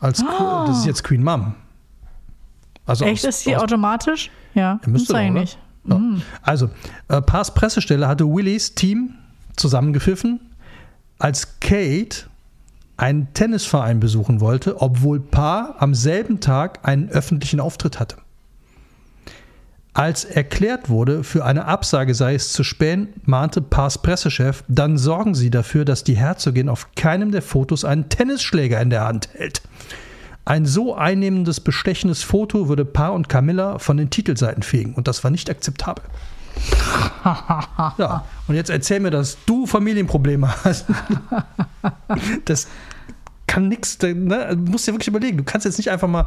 Als, 0.00 0.22
Ah. 0.22 0.64
Das 0.68 0.78
ist 0.78 0.86
jetzt 0.86 1.02
Queen 1.04 1.22
Mom. 1.22 1.54
Also 2.86 3.04
Echt, 3.04 3.24
aus- 3.26 3.28
ist 3.34 3.44
sie 3.44 3.56
automatisch? 3.56 4.30
Ja, 4.54 4.80
müsste 4.86 5.12
doch, 5.12 5.20
eigentlich. 5.20 5.58
Ja. 5.84 6.00
Also, 6.42 6.70
äh, 7.08 7.20
Paars 7.20 7.52
Pressestelle 7.54 8.06
hatte 8.08 8.24
Willys 8.26 8.74
Team 8.74 9.14
zusammengepfiffen, 9.56 10.40
als 11.18 11.58
Kate 11.60 12.26
einen 12.96 13.32
Tennisverein 13.34 13.98
besuchen 14.00 14.40
wollte, 14.40 14.80
obwohl 14.80 15.20
Paar 15.20 15.76
am 15.80 15.94
selben 15.94 16.40
Tag 16.40 16.80
einen 16.86 17.08
öffentlichen 17.10 17.58
Auftritt 17.60 17.98
hatte. 18.00 18.16
Als 19.98 20.24
erklärt 20.24 20.90
wurde, 20.90 21.24
für 21.24 21.44
eine 21.44 21.64
Absage 21.64 22.14
sei 22.14 22.36
es 22.36 22.52
zu 22.52 22.62
spät, 22.62 23.26
mahnte 23.26 23.60
Pars 23.60 24.00
Pressechef, 24.00 24.62
dann 24.68 24.96
sorgen 24.96 25.34
Sie 25.34 25.50
dafür, 25.50 25.84
dass 25.84 26.04
die 26.04 26.16
Herzogin 26.16 26.68
auf 26.68 26.94
keinem 26.94 27.32
der 27.32 27.42
Fotos 27.42 27.84
einen 27.84 28.08
Tennisschläger 28.08 28.80
in 28.80 28.90
der 28.90 29.04
Hand 29.04 29.28
hält. 29.32 29.60
Ein 30.44 30.66
so 30.66 30.94
einnehmendes, 30.94 31.58
bestechendes 31.58 32.22
Foto 32.22 32.68
würde 32.68 32.84
Paar 32.84 33.12
und 33.12 33.28
Camilla 33.28 33.80
von 33.80 33.96
den 33.96 34.08
Titelseiten 34.08 34.62
fegen 34.62 34.94
und 34.94 35.08
das 35.08 35.24
war 35.24 35.32
nicht 35.32 35.50
akzeptabel. 35.50 36.04
ja, 37.98 38.24
und 38.46 38.54
jetzt 38.54 38.70
erzähl 38.70 39.00
mir, 39.00 39.10
dass 39.10 39.36
du 39.46 39.66
Familienprobleme 39.66 40.48
hast. 40.62 40.86
das 42.44 42.68
kann 43.48 43.66
nichts, 43.66 43.98
ne? 44.00 44.14
Du 44.52 44.70
musst 44.70 44.86
dir 44.86 44.92
wirklich 44.92 45.08
überlegen. 45.08 45.38
Du 45.38 45.42
kannst 45.42 45.64
jetzt 45.64 45.78
nicht 45.78 45.90
einfach 45.90 46.06
mal, 46.06 46.26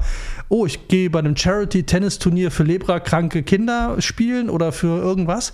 oh, 0.50 0.66
ich 0.66 0.90
gehe 0.90 1.10
bei 1.10 1.20
einem 1.20 1.38
Charity-Tennisturnier 1.38 2.52
für 2.52 2.64
Lebra-kranke 2.64 3.44
Kinder 3.44 3.96
spielen 4.00 4.50
oder 4.50 4.74
für 4.74 4.98
irgendwas. 4.98 5.54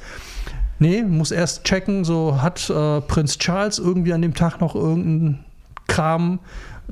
Nee, 0.79 1.03
muss 1.03 1.31
erst 1.31 1.65
checken, 1.65 2.05
so 2.05 2.41
hat 2.41 2.69
äh, 2.69 3.01
Prinz 3.01 3.37
Charles 3.37 3.77
irgendwie 3.77 4.13
an 4.13 4.21
dem 4.21 4.33
Tag 4.33 4.61
noch 4.61 4.75
irgendeinen 4.75 5.45
Kram, 5.87 6.39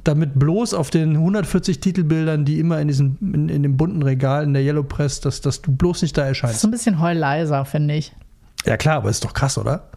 damit 0.04 0.38
bloß 0.38 0.74
auf 0.74 0.90
den 0.90 1.16
140 1.16 1.80
Titelbildern, 1.80 2.46
die 2.46 2.60
immer 2.60 2.80
in 2.80 2.88
diesem, 2.88 3.18
in, 3.22 3.50
in 3.50 3.64
dem 3.64 3.78
bunten 3.78 4.04
Regal 4.04 4.44
in 4.44 4.54
der 4.54 4.64
Yellow 4.64 4.84
Press, 4.84 5.22
dass, 5.22 5.42
dass 5.42 5.62
du 5.62 5.72
bloß 5.72 6.02
nicht 6.02 6.18
da 6.18 6.26
erscheinst. 6.26 6.54
Das 6.54 6.58
ist 6.58 6.62
so 6.62 6.68
ein 6.68 6.72
bisschen 6.72 7.00
heuleiser, 7.00 7.64
finde 7.66 7.96
ich. 7.96 8.14
Ja, 8.66 8.78
klar, 8.78 8.98
aber 8.98 9.10
ist 9.10 9.24
doch 9.24 9.34
krass, 9.34 9.58
oder? 9.58 9.90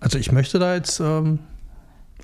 Also 0.00 0.18
ich 0.18 0.32
möchte 0.32 0.58
da 0.58 0.74
jetzt. 0.74 1.00
Ähm 1.00 1.38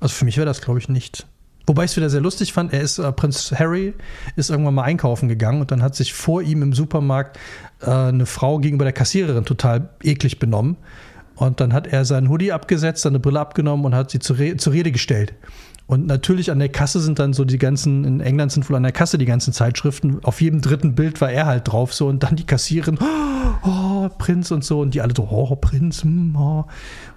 also 0.03 0.15
für 0.15 0.25
mich 0.25 0.35
wäre 0.35 0.45
das, 0.45 0.61
glaube 0.61 0.79
ich, 0.79 0.89
nicht. 0.89 1.25
Wobei 1.65 1.85
ich 1.85 1.91
es 1.91 1.97
wieder 1.97 2.09
sehr 2.09 2.19
lustig 2.19 2.51
fand, 2.51 2.73
er 2.73 2.81
ist, 2.81 2.99
äh, 2.99 3.09
Prinz 3.13 3.53
Harry 3.57 3.93
ist 4.35 4.49
irgendwann 4.49 4.73
mal 4.73 4.83
einkaufen 4.83 5.29
gegangen 5.29 5.61
und 5.61 5.71
dann 5.71 5.81
hat 5.81 5.95
sich 5.95 6.13
vor 6.13 6.41
ihm 6.41 6.61
im 6.61 6.73
Supermarkt 6.73 7.39
äh, 7.79 7.89
eine 7.89 8.25
Frau 8.25 8.59
gegenüber 8.59 8.83
der 8.83 8.91
Kassiererin 8.91 9.45
total 9.45 9.89
eklig 10.03 10.39
benommen. 10.39 10.75
Und 11.35 11.61
dann 11.61 11.71
hat 11.71 11.87
er 11.87 12.03
seinen 12.03 12.27
Hoodie 12.27 12.51
abgesetzt, 12.51 13.03
seine 13.03 13.19
Brille 13.19 13.39
abgenommen 13.39 13.85
und 13.85 13.95
hat 13.95 14.11
sie 14.11 14.19
zur, 14.19 14.39
Re 14.39 14.57
zur 14.57 14.73
Rede 14.73 14.91
gestellt. 14.91 15.35
Und 15.87 16.05
natürlich 16.05 16.51
an 16.51 16.59
der 16.59 16.69
Kasse 16.69 16.99
sind 16.99 17.17
dann 17.17 17.31
so 17.31 17.45
die 17.45 17.57
ganzen, 17.57 18.03
in 18.03 18.19
England 18.19 18.51
sind 18.51 18.69
wohl 18.69 18.75
an 18.75 18.83
der 18.83 18.91
Kasse 18.91 19.17
die 19.17 19.25
ganzen 19.25 19.53
Zeitschriften. 19.53 20.19
Auf 20.23 20.41
jedem 20.41 20.59
dritten 20.59 20.95
Bild 20.95 21.21
war 21.21 21.31
er 21.31 21.45
halt 21.45 21.71
drauf 21.71 21.93
so 21.93 22.07
und 22.07 22.23
dann 22.23 22.35
die 22.35 22.45
Kassiererin, 22.45 22.99
oh, 23.63 24.09
Prinz 24.17 24.51
und 24.51 24.65
so. 24.65 24.81
Und 24.81 24.95
die 24.95 25.01
alle 25.01 25.13
so, 25.15 25.29
oh, 25.31 25.55
Prinz, 25.55 26.03
hm, 26.03 26.35
oh. 26.35 26.65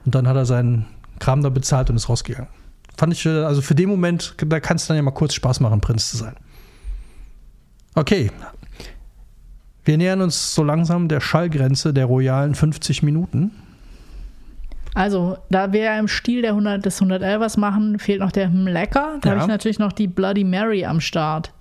Und 0.05 0.14
dann 0.14 0.28
hat 0.28 0.37
er 0.37 0.47
seinen 0.47 0.87
Kram 1.18 1.43
da 1.43 1.49
bezahlt 1.49 1.91
und 1.91 1.97
ist 1.97 2.09
rausgegangen 2.09 2.49
fand 2.97 3.12
ich, 3.12 3.26
äh, 3.26 3.44
also 3.44 3.62
für 3.62 3.74
den 3.74 3.88
Moment, 3.88 4.34
da 4.38 4.61
kann 4.61 4.76
es 4.76 4.86
dann 4.86 4.97
ja 4.97 5.03
mal 5.03 5.11
kurz 5.11 5.34
Spaß 5.34 5.61
machen, 5.61 5.80
Prinz 5.80 6.11
zu 6.11 6.16
sein. 6.16 6.34
Okay. 7.94 8.30
Wir 9.84 9.97
nähern 9.97 10.20
uns 10.20 10.55
so 10.55 10.62
langsam 10.64 11.09
der 11.09 11.20
Schallgrenze 11.20 11.94
der 11.94 12.07
royalen 12.07 12.55
50 12.55 13.03
Minuten. 13.03 13.53
Also, 14.94 15.36
da 15.51 15.72
wir 15.72 15.82
ja 15.82 15.99
im 15.99 16.09
Stil 16.09 16.40
der 16.40 16.53
100, 16.53 16.84
des 16.84 17.03
111ers 17.03 17.61
machen, 17.61 17.99
fehlt 17.99 18.20
noch 18.20 18.32
der 18.32 18.49
hm, 18.49 18.66
Lecker. 18.66 19.18
Da 19.20 19.28
ja. 19.28 19.34
habe 19.34 19.42
ich 19.42 19.49
natürlich 19.49 19.78
noch 19.78 19.92
die 19.92 20.09
Bloody 20.09 20.42
Mary 20.42 20.84
am 20.86 21.01
Start. 21.01 21.53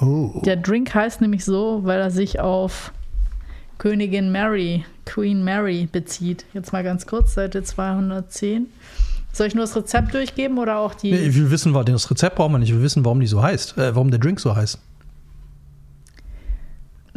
Oh. 0.00 0.40
Der 0.44 0.56
Drink 0.56 0.94
heißt 0.94 1.20
nämlich 1.20 1.44
so, 1.44 1.80
weil 1.82 2.00
er 2.00 2.10
sich 2.10 2.38
auf 2.38 2.92
Königin 3.78 4.30
Mary, 4.30 4.84
Queen 5.06 5.42
Mary 5.42 5.88
bezieht. 5.90 6.44
Jetzt 6.54 6.72
mal 6.72 6.84
ganz 6.84 7.06
kurz, 7.06 7.34
Seite 7.34 7.62
210. 7.62 8.68
Soll 9.32 9.46
ich 9.46 9.54
nur 9.54 9.64
das 9.64 9.76
Rezept 9.76 10.14
durchgeben 10.14 10.58
oder 10.58 10.78
auch 10.78 10.94
die. 10.94 11.12
Nee, 11.12 11.34
wir 11.34 11.50
wissen, 11.50 11.72
das 11.72 12.10
Rezept 12.10 12.36
brauchen 12.36 12.52
wir 12.52 12.58
nicht. 12.58 12.72
Wir 12.72 12.82
wissen, 12.82 13.04
warum 13.04 13.20
die 13.20 13.26
so 13.26 13.42
heißt, 13.42 13.78
äh, 13.78 13.94
warum 13.94 14.10
der 14.10 14.20
Drink 14.20 14.40
so 14.40 14.56
heißt. 14.56 14.78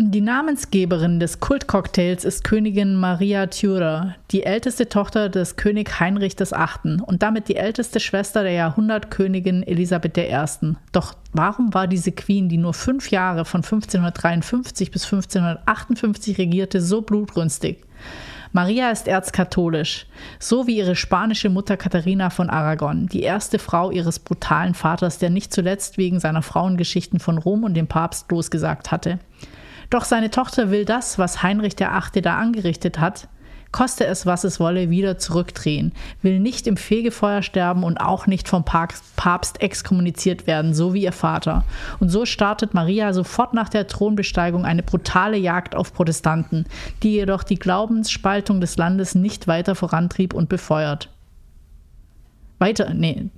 Die 0.04 0.22
Namensgeberin 0.22 1.20
des 1.20 1.42
Kultcocktails 1.42 2.26
ist 2.26 2.44
Königin 2.44 2.96
Maria 2.96 3.46
Tudor, 3.46 4.16
die 4.32 4.44
älteste 4.44 4.90
Tochter 4.90 5.30
des 5.30 5.58
König 5.58 6.00
Heinrich 6.00 6.40
VIII. 6.40 7.02
und 7.06 7.22
damit 7.22 7.50
die 7.50 7.56
älteste 7.56 8.00
Schwester 8.00 8.42
der 8.42 8.54
Jahrhundertkönigin 8.54 9.62
Elisabeth 9.62 10.18
I. 10.18 10.74
Doch 10.92 11.14
warum 11.34 11.74
war 11.76 11.88
diese 11.88 12.12
Queen, 12.14 12.50
die 12.50 12.58
nur 12.58 12.74
fünf 12.74 13.12
Jahre 13.12 13.46
von 13.46 13.60
1553 13.64 14.90
bis 14.90 15.04
1558 15.04 16.38
regierte, 16.40 16.82
so 16.82 17.02
blutrünstig? 17.04 17.84
Maria 18.54 18.92
ist 18.92 19.08
erzkatholisch, 19.08 20.08
so 20.38 20.68
wie 20.68 20.78
ihre 20.78 20.98
spanische 20.98 21.50
Mutter 21.50 21.78
Katharina 21.78 22.30
von 22.30 22.50
Aragon, 22.50 23.08
die 23.08 23.22
erste 23.22 23.60
Frau 23.60 23.92
ihres 23.92 24.20
brutalen 24.20 24.74
Vaters, 24.74 25.20
der 25.20 25.30
nicht 25.30 25.54
zuletzt 25.54 25.98
wegen 25.98 26.20
seiner 26.20 26.42
Frauengeschichten 26.42 27.20
von 27.20 27.38
Rom 27.38 27.64
und 27.64 27.76
dem 27.76 27.88
Papst 27.88 28.30
losgesagt 28.30 28.92
hatte. 28.92 29.20
Doch 29.90 30.04
seine 30.04 30.32
Tochter 30.32 30.70
will 30.70 30.84
das, 30.84 31.18
was 31.18 31.44
Heinrich 31.44 31.80
VIII. 31.80 32.22
da 32.22 32.38
angerichtet 32.38 33.00
hat, 33.00 33.30
koste 33.72 34.06
es, 34.06 34.26
was 34.26 34.44
es 34.44 34.60
wolle, 34.60 34.90
wieder 34.90 35.18
zurückdrehen, 35.18 35.94
will 36.22 36.40
nicht 36.40 36.68
im 36.68 36.78
Fegefeuer 36.78 37.42
sterben 37.42 37.84
und 37.84 38.00
auch 38.00 38.28
nicht 38.28 38.48
vom 38.48 38.64
Papst 38.66 39.62
exkommuniziert 39.62 40.48
werden, 40.48 40.74
so 40.74 40.94
wie 40.94 41.04
ihr 41.04 41.12
Vater. 41.12 41.64
Und 42.00 42.10
so 42.10 42.26
startet 42.26 42.74
Maria 42.74 43.14
sofort 43.14 43.54
nach 43.54 43.70
der 43.70 43.88
Thronbesteigung 43.88 44.66
eine 44.66 44.84
brutale 44.84 45.38
Jagd 45.38 45.76
auf 45.76 45.94
Protestanten, 45.94 46.66
die 47.04 47.14
jedoch 47.14 47.44
die 47.44 47.60
Glaubensspaltung 47.60 48.62
des 48.62 48.78
Landes 48.78 49.16
nicht 49.16 49.48
weiter 49.48 49.76
vorantrieb 49.76 50.34
und 50.34 50.50
befeuert. 50.50 51.10
Weiter, 52.60 52.94
nee, 52.94 53.30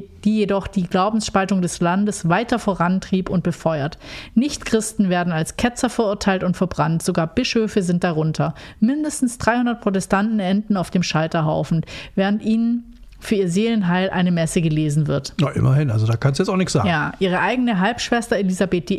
die 0.00 0.38
jedoch 0.38 0.66
die 0.66 0.84
Glaubensspaltung 0.84 1.62
des 1.62 1.80
Landes 1.80 2.28
weiter 2.28 2.58
vorantrieb 2.58 3.28
und 3.28 3.42
befeuert. 3.42 3.98
Nichtchristen 4.34 5.10
werden 5.10 5.32
als 5.32 5.56
Ketzer 5.56 5.90
verurteilt 5.90 6.42
und 6.42 6.56
verbrannt, 6.56 7.02
sogar 7.02 7.26
Bischöfe 7.26 7.82
sind 7.82 8.02
darunter. 8.02 8.54
Mindestens 8.80 9.38
300 9.38 9.80
Protestanten 9.80 10.40
enden 10.40 10.76
auf 10.76 10.90
dem 10.90 11.02
Scheiterhaufen, 11.02 11.84
während 12.14 12.42
ihnen 12.42 12.91
für 13.22 13.36
ihr 13.36 13.48
Seelenheil 13.48 14.10
eine 14.10 14.32
Messe 14.32 14.60
gelesen 14.60 15.06
wird. 15.06 15.32
Na, 15.40 15.50
immerhin, 15.50 15.92
also 15.92 16.06
da 16.06 16.16
kannst 16.16 16.40
du 16.40 16.42
jetzt 16.42 16.50
auch 16.50 16.56
nichts 16.56 16.72
sagen. 16.72 16.88
Ja, 16.88 17.12
ihre 17.20 17.38
eigene 17.38 17.78
Halbschwester 17.78 18.36
Elisabeth 18.36 18.90
I., 18.90 18.98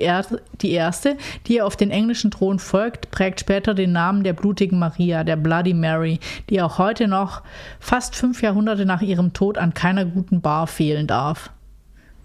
die 0.61 0.71
Erste, 0.71 1.17
die 1.45 1.55
ihr 1.55 1.65
auf 1.65 1.75
den 1.75 1.91
englischen 1.91 2.31
Thron 2.31 2.57
folgt, 2.57 3.11
prägt 3.11 3.41
später 3.41 3.73
den 3.73 3.91
Namen 3.91 4.23
der 4.23 4.31
blutigen 4.31 4.79
Maria, 4.79 5.25
der 5.25 5.35
Bloody 5.35 5.73
Mary, 5.73 6.21
die 6.49 6.61
auch 6.61 6.77
heute 6.77 7.09
noch, 7.09 7.41
fast 7.81 8.15
fünf 8.15 8.41
Jahrhunderte 8.41 8.85
nach 8.85 9.01
ihrem 9.01 9.33
Tod, 9.33 9.57
an 9.57 9.73
keiner 9.73 10.05
guten 10.05 10.39
Bar 10.39 10.67
fehlen 10.67 11.05
darf. 11.05 11.51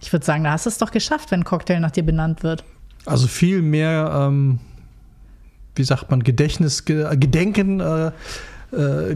Ich 0.01 0.13
würde 0.13 0.25
sagen, 0.25 0.45
da 0.45 0.53
hast 0.53 0.67
du 0.67 0.71
es 0.71 0.79
doch 0.79 0.93
geschafft, 0.93 1.33
wenn 1.33 1.41
ein 1.41 1.45
Cocktail 1.45 1.81
nach 1.81 1.91
dir 1.91 2.05
benannt 2.05 2.45
wird. 2.45 2.63
Also 3.07 3.27
viel 3.27 3.61
mehr, 3.61 4.29
ähm, 4.29 4.61
wie 5.75 5.83
sagt 5.83 6.13
man, 6.13 6.23
Gedächtnis, 6.23 6.85
Gedenken. 6.85 7.81
Äh 7.81 8.13
äh, 8.73 9.15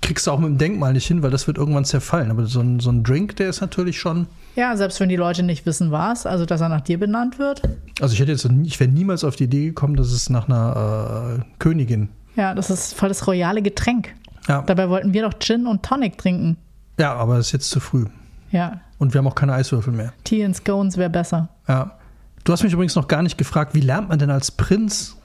kriegst 0.00 0.26
du 0.26 0.30
auch 0.30 0.38
mit 0.38 0.48
dem 0.48 0.58
Denkmal 0.58 0.92
nicht 0.92 1.06
hin, 1.06 1.22
weil 1.22 1.30
das 1.30 1.46
wird 1.46 1.58
irgendwann 1.58 1.84
zerfallen. 1.84 2.30
Aber 2.30 2.46
so 2.46 2.60
ein, 2.60 2.80
so 2.80 2.90
ein 2.90 3.02
Drink, 3.02 3.36
der 3.36 3.48
ist 3.48 3.60
natürlich 3.60 3.98
schon. 3.98 4.26
Ja, 4.56 4.76
selbst 4.76 5.00
wenn 5.00 5.08
die 5.08 5.16
Leute 5.16 5.42
nicht 5.42 5.66
wissen, 5.66 5.90
was, 5.90 6.26
also 6.26 6.46
dass 6.46 6.60
er 6.60 6.68
nach 6.68 6.80
dir 6.80 6.98
benannt 6.98 7.38
wird. 7.38 7.62
Also 8.00 8.14
ich 8.14 8.20
hätte 8.20 8.32
jetzt, 8.32 8.48
ich 8.64 8.80
wäre 8.80 8.90
niemals 8.90 9.24
auf 9.24 9.36
die 9.36 9.44
Idee 9.44 9.66
gekommen, 9.66 9.96
dass 9.96 10.12
es 10.12 10.30
nach 10.30 10.48
einer 10.48 11.38
äh, 11.38 11.42
Königin. 11.58 12.08
Ja, 12.36 12.54
das 12.54 12.70
ist 12.70 12.94
voll 12.94 13.08
das 13.08 13.26
royale 13.26 13.62
Getränk. 13.62 14.14
Ja. 14.48 14.62
Dabei 14.62 14.88
wollten 14.88 15.12
wir 15.12 15.22
doch 15.22 15.38
Gin 15.38 15.66
und 15.66 15.82
Tonic 15.82 16.18
trinken. 16.18 16.56
Ja, 16.98 17.14
aber 17.14 17.36
das 17.36 17.46
ist 17.46 17.52
jetzt 17.52 17.70
zu 17.70 17.80
früh. 17.80 18.06
Ja. 18.50 18.80
Und 18.98 19.14
wir 19.14 19.18
haben 19.18 19.26
auch 19.26 19.34
keine 19.34 19.54
Eiswürfel 19.54 19.92
mehr. 19.92 20.12
Tea 20.24 20.44
and 20.44 20.56
Scones 20.56 20.96
wäre 20.96 21.10
besser. 21.10 21.48
Ja. 21.68 21.96
Du 22.44 22.52
hast 22.52 22.62
mich 22.62 22.72
übrigens 22.72 22.96
noch 22.96 23.08
gar 23.08 23.22
nicht 23.22 23.38
gefragt, 23.38 23.74
wie 23.74 23.80
lernt 23.80 24.08
man 24.08 24.18
denn 24.18 24.30
als 24.30 24.50
Prinz 24.50 25.16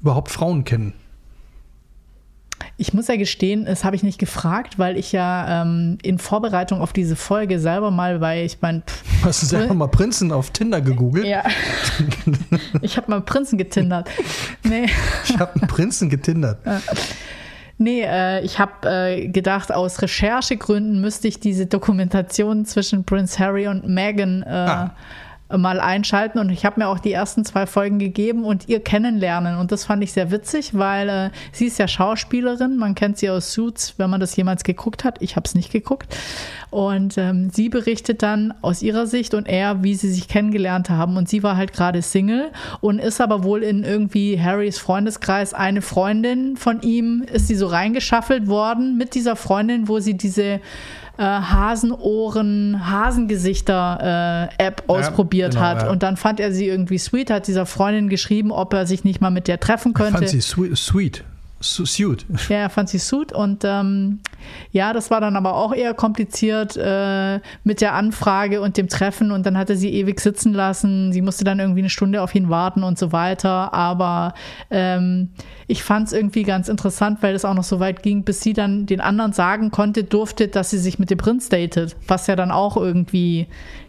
überhaupt 0.00 0.30
Frauen 0.30 0.64
kennen? 0.64 0.92
Ich 2.76 2.94
muss 2.94 3.08
ja 3.08 3.16
gestehen, 3.16 3.64
das 3.64 3.84
habe 3.84 3.96
ich 3.96 4.02
nicht 4.02 4.18
gefragt, 4.18 4.78
weil 4.78 4.96
ich 4.96 5.12
ja 5.12 5.62
ähm, 5.62 5.98
in 6.02 6.18
Vorbereitung 6.18 6.80
auf 6.80 6.92
diese 6.92 7.16
Folge 7.16 7.58
selber 7.58 7.90
mal 7.90 8.18
bei, 8.18 8.44
ich 8.44 8.60
meine. 8.60 8.82
Hast 9.22 9.42
du 9.42 9.46
selber 9.46 9.74
mal 9.74 9.88
Prinzen 9.88 10.30
auf 10.32 10.50
Tinder 10.50 10.80
gegoogelt? 10.80 11.26
Ja. 11.26 11.44
ich 12.82 12.96
habe 12.96 13.10
mal 13.10 13.20
Prinzen 13.20 13.58
getindert. 13.58 14.08
Nee. 14.62 14.86
Ich 15.24 15.38
habe 15.38 15.54
einen 15.54 15.68
Prinzen 15.68 16.08
getindert. 16.08 16.58
Nee, 17.78 18.02
äh, 18.02 18.44
ich 18.44 18.58
habe 18.58 18.88
äh, 18.88 19.28
gedacht, 19.28 19.72
aus 19.72 20.02
Recherchegründen 20.02 21.00
müsste 21.00 21.28
ich 21.28 21.38
diese 21.40 21.66
Dokumentation 21.66 22.64
zwischen 22.64 23.04
Prince 23.04 23.38
Harry 23.38 23.68
und 23.68 23.88
Meghan 23.88 24.42
äh, 24.42 24.48
ah 24.48 24.96
mal 25.56 25.80
einschalten. 25.80 26.38
Und 26.38 26.50
ich 26.50 26.64
habe 26.64 26.80
mir 26.80 26.88
auch 26.88 26.98
die 26.98 27.12
ersten 27.12 27.44
zwei 27.44 27.66
Folgen 27.66 27.98
gegeben 27.98 28.44
und 28.44 28.68
ihr 28.68 28.80
kennenlernen. 28.80 29.56
Und 29.56 29.72
das 29.72 29.84
fand 29.84 30.02
ich 30.02 30.12
sehr 30.12 30.30
witzig, 30.30 30.76
weil 30.76 31.08
äh, 31.08 31.30
sie 31.52 31.66
ist 31.66 31.78
ja 31.78 31.88
Schauspielerin, 31.88 32.76
man 32.76 32.94
kennt 32.94 33.18
sie 33.18 33.30
aus 33.30 33.52
Suits, 33.52 33.94
wenn 33.96 34.10
man 34.10 34.20
das 34.20 34.36
jemals 34.36 34.64
geguckt 34.64 35.04
hat. 35.04 35.22
Ich 35.22 35.36
habe 35.36 35.46
es 35.46 35.54
nicht 35.54 35.72
geguckt. 35.72 36.14
Und 36.70 37.16
ähm, 37.16 37.48
sie 37.50 37.70
berichtet 37.70 38.22
dann 38.22 38.52
aus 38.60 38.82
ihrer 38.82 39.06
Sicht 39.06 39.32
und 39.32 39.48
er, 39.48 39.82
wie 39.82 39.94
sie 39.94 40.10
sich 40.12 40.28
kennengelernt 40.28 40.90
haben. 40.90 41.16
Und 41.16 41.28
sie 41.28 41.42
war 41.42 41.56
halt 41.56 41.72
gerade 41.72 42.02
Single 42.02 42.50
und 42.80 42.98
ist 42.98 43.20
aber 43.20 43.42
wohl 43.42 43.62
in 43.62 43.84
irgendwie 43.84 44.38
Harrys 44.40 44.78
Freundeskreis. 44.78 45.54
Eine 45.54 45.80
Freundin 45.80 46.56
von 46.56 46.82
ihm 46.82 47.24
ist 47.32 47.48
sie 47.48 47.54
so 47.54 47.68
reingeschaffelt 47.68 48.48
worden 48.48 48.98
mit 48.98 49.14
dieser 49.14 49.36
Freundin, 49.36 49.88
wo 49.88 49.98
sie 50.00 50.14
diese 50.14 50.60
äh, 51.18 51.22
Hasenohren, 51.22 52.88
Hasengesichter-App 52.88 54.80
äh, 54.80 54.84
ausprobiert 54.86 55.54
genau, 55.54 55.64
hat. 55.64 55.82
Ja. 55.82 55.90
Und 55.90 56.02
dann 56.02 56.16
fand 56.16 56.40
er 56.40 56.52
sie 56.52 56.66
irgendwie 56.66 56.98
sweet, 56.98 57.30
hat 57.30 57.48
dieser 57.48 57.66
Freundin 57.66 58.08
geschrieben, 58.08 58.52
ob 58.52 58.72
er 58.72 58.86
sich 58.86 59.04
nicht 59.04 59.20
mal 59.20 59.30
mit 59.30 59.48
der 59.48 59.60
treffen 59.60 59.94
könnte. 59.94 60.24
Ich 60.24 60.30
fand 60.30 60.42
sie 60.42 60.76
sweet. 60.76 61.24
Suit. 61.60 62.24
Ja, 62.48 62.56
er 62.56 62.70
fand 62.70 62.88
sie 62.88 62.98
Suit 62.98 63.32
und 63.32 63.64
ähm, 63.64 64.20
ja, 64.70 64.92
das 64.92 65.10
war 65.10 65.20
dann 65.20 65.34
aber 65.34 65.56
auch 65.56 65.74
eher 65.74 65.92
kompliziert 65.92 66.76
äh, 66.76 67.40
mit 67.64 67.80
der 67.80 67.94
Anfrage 67.94 68.60
und 68.60 68.76
dem 68.76 68.88
Treffen 68.88 69.32
und 69.32 69.44
dann 69.44 69.58
hat 69.58 69.68
er 69.68 69.76
sie 69.76 69.92
ewig 69.92 70.20
sitzen 70.20 70.52
lassen. 70.52 71.12
Sie 71.12 71.20
musste 71.20 71.44
dann 71.44 71.58
irgendwie 71.58 71.80
eine 71.80 71.90
Stunde 71.90 72.22
auf 72.22 72.34
ihn 72.34 72.48
warten 72.48 72.84
und 72.84 72.96
so 72.96 73.10
weiter. 73.10 73.74
Aber 73.74 74.34
ähm, 74.70 75.30
ich 75.66 75.82
fand 75.82 76.06
es 76.06 76.12
irgendwie 76.12 76.44
ganz 76.44 76.68
interessant, 76.68 77.18
weil 77.22 77.34
es 77.34 77.44
auch 77.44 77.54
noch 77.54 77.64
so 77.64 77.80
weit 77.80 78.02
ging, 78.02 78.22
bis 78.22 78.40
sie 78.40 78.52
dann 78.52 78.86
den 78.86 79.00
anderen 79.00 79.32
sagen 79.32 79.70
konnte, 79.70 80.04
durfte, 80.04 80.48
dass 80.48 80.70
sie 80.70 80.78
sich 80.78 80.98
mit 80.98 81.10
dem 81.10 81.18
Prinz 81.18 81.48
datet, 81.48 81.96
was 82.06 82.28
ja 82.28 82.36
dann 82.36 82.52
auch 82.52 82.76
irgendwie 82.76 83.48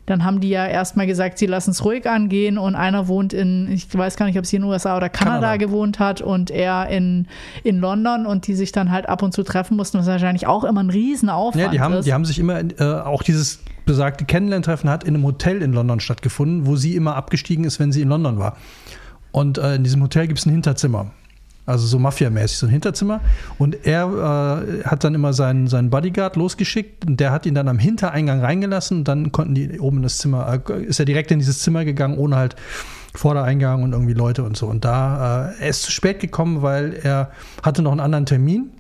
dann 0.10 0.26
haben 0.26 0.40
die 0.40 0.50
ja 0.50 0.66
erstmal 0.66 1.06
gesagt, 1.06 1.38
sie 1.38 1.46
lassen 1.46 1.70
es 1.70 1.86
ruhig 1.86 2.10
angehen 2.10 2.58
und 2.58 2.74
einer 2.74 3.08
wohnt 3.08 3.32
in, 3.32 3.72
ich 3.72 3.96
weiß 3.96 4.16
gar 4.16 4.26
nicht, 4.26 4.40
ob 4.40 4.46
sie 4.46 4.56
in 4.56 4.64
den 4.64 4.72
USA 4.72 4.98
oder 4.98 5.08
Kanada, 5.08 5.36
Kanada, 5.36 5.58
gewohnt 5.58 6.00
hat 6.00 6.20
und 6.20 6.50
er 6.50 6.88
in, 6.90 7.28
in 7.64 7.80
London 7.80 8.26
und 8.26 8.48
die 8.48 8.56
sich 8.56 8.72
dann 8.72 8.92
halt 8.92 9.08
ab 9.08 9.22
und 9.22 9.34
zu 9.34 9.44
treffen 9.44 9.78
mussten, 9.78 10.00
was 10.00 10.08
wahrscheinlich 10.08 10.48
auch 10.48 10.64
immer 10.64 10.82
ein 10.82 10.90
Riesenaufwand 10.90 11.64
ja, 11.64 11.70
die 11.70 11.80
haben, 11.80 11.94
ist. 11.94 12.06
Die 12.06 12.14
haben 12.14 12.26
sich 12.26 12.40
immer, 12.40 12.60
äh, 12.60 13.02
auch 13.06 13.22
dieses 13.22 13.60
besagte 13.86 14.26
Kennenlerntreffen 14.26 14.90
hat 14.90 15.04
in 15.04 15.14
einem 15.14 15.26
Hotel 15.26 15.62
in 15.62 15.74
London 15.74 16.00
stattgefunden, 16.00 16.66
wo 16.66 16.76
sie 16.76 16.96
immer 16.96 17.16
abgestiegen 17.16 17.64
ist, 17.64 17.80
wenn 17.80 17.92
sie 17.92 18.02
in 18.02 18.10
London 18.10 18.40
war. 18.40 18.58
Und 19.32 19.60
äh, 19.60 19.76
in 19.76 19.84
diesem 19.84 20.02
Hotel 20.02 20.26
gibt 20.26 20.40
es 20.40 20.48
ein 20.48 20.52
Hinterzimmer 20.52 21.12
also 21.70 21.86
so 21.88 22.00
Mafia-mäßig, 22.00 22.58
so 22.58 22.66
ein 22.66 22.72
Hinterzimmer. 22.72 23.22
Und 23.58 23.86
er 23.86 24.06
äh, 24.06 24.84
hat 24.84 25.04
dann 25.04 25.16
immer 25.16 25.34
seinen, 25.34 25.68
seinen 25.68 25.90
Bodyguard 25.90 26.36
losgeschickt 26.36 27.06
und 27.06 27.20
der 27.20 27.32
hat 27.32 27.46
ihn 27.46 27.56
dann 27.56 27.68
am 27.68 27.80
Hintereingang 27.80 28.42
reingelassen 28.42 29.00
und 29.00 29.08
dann 29.08 29.32
konnten 29.32 29.56
die 29.56 29.80
oben 29.80 29.98
in 29.98 30.04
das 30.04 30.18
Zimmer, 30.18 30.62
äh, 30.68 30.84
ist 30.84 31.00
er 31.00 31.06
direkt 31.06 31.32
in 31.32 31.40
dieses 31.40 31.60
Zimmer 31.60 31.86
gegangen, 31.86 32.18
ohne 32.18 32.36
halt 32.36 32.56
Vordereingang 33.16 33.84
und 33.84 33.94
irgendwie 33.94 34.14
Leute 34.14 34.44
und 34.44 34.58
so. 34.58 34.68
Und 34.68 34.86
da, 34.86 35.52
äh, 35.52 35.64
er 35.64 35.70
ist 35.70 35.84
zu 35.84 35.92
spät 35.92 36.20
gekommen, 36.20 36.62
weil 36.62 36.94
er 37.04 37.32
hatte 37.64 37.82
noch 37.82 37.92
einen 37.92 38.02
anderen 38.02 38.26
Termin 38.26 38.72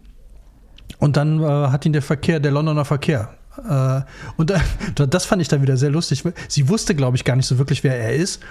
und 0.97 1.17
dann 1.17 1.41
äh, 1.41 1.45
hat 1.45 1.85
ihn 1.85 1.93
der 1.93 2.01
Verkehr, 2.01 2.39
der 2.39 2.51
Londoner 2.51 2.85
Verkehr 2.85 3.29
äh, 3.67 4.01
und 4.37 4.53
das 4.95 5.25
fand 5.25 5.41
ich 5.41 5.47
dann 5.47 5.61
wieder 5.61 5.77
sehr 5.77 5.89
lustig. 5.89 6.23
Sie 6.47 6.69
wusste, 6.69 6.95
glaube 6.95 7.17
ich, 7.17 7.25
gar 7.25 7.35
nicht 7.35 7.47
so 7.47 7.57
wirklich, 7.57 7.83
wer 7.83 7.99
er 7.99 8.13
ist. 8.13 8.41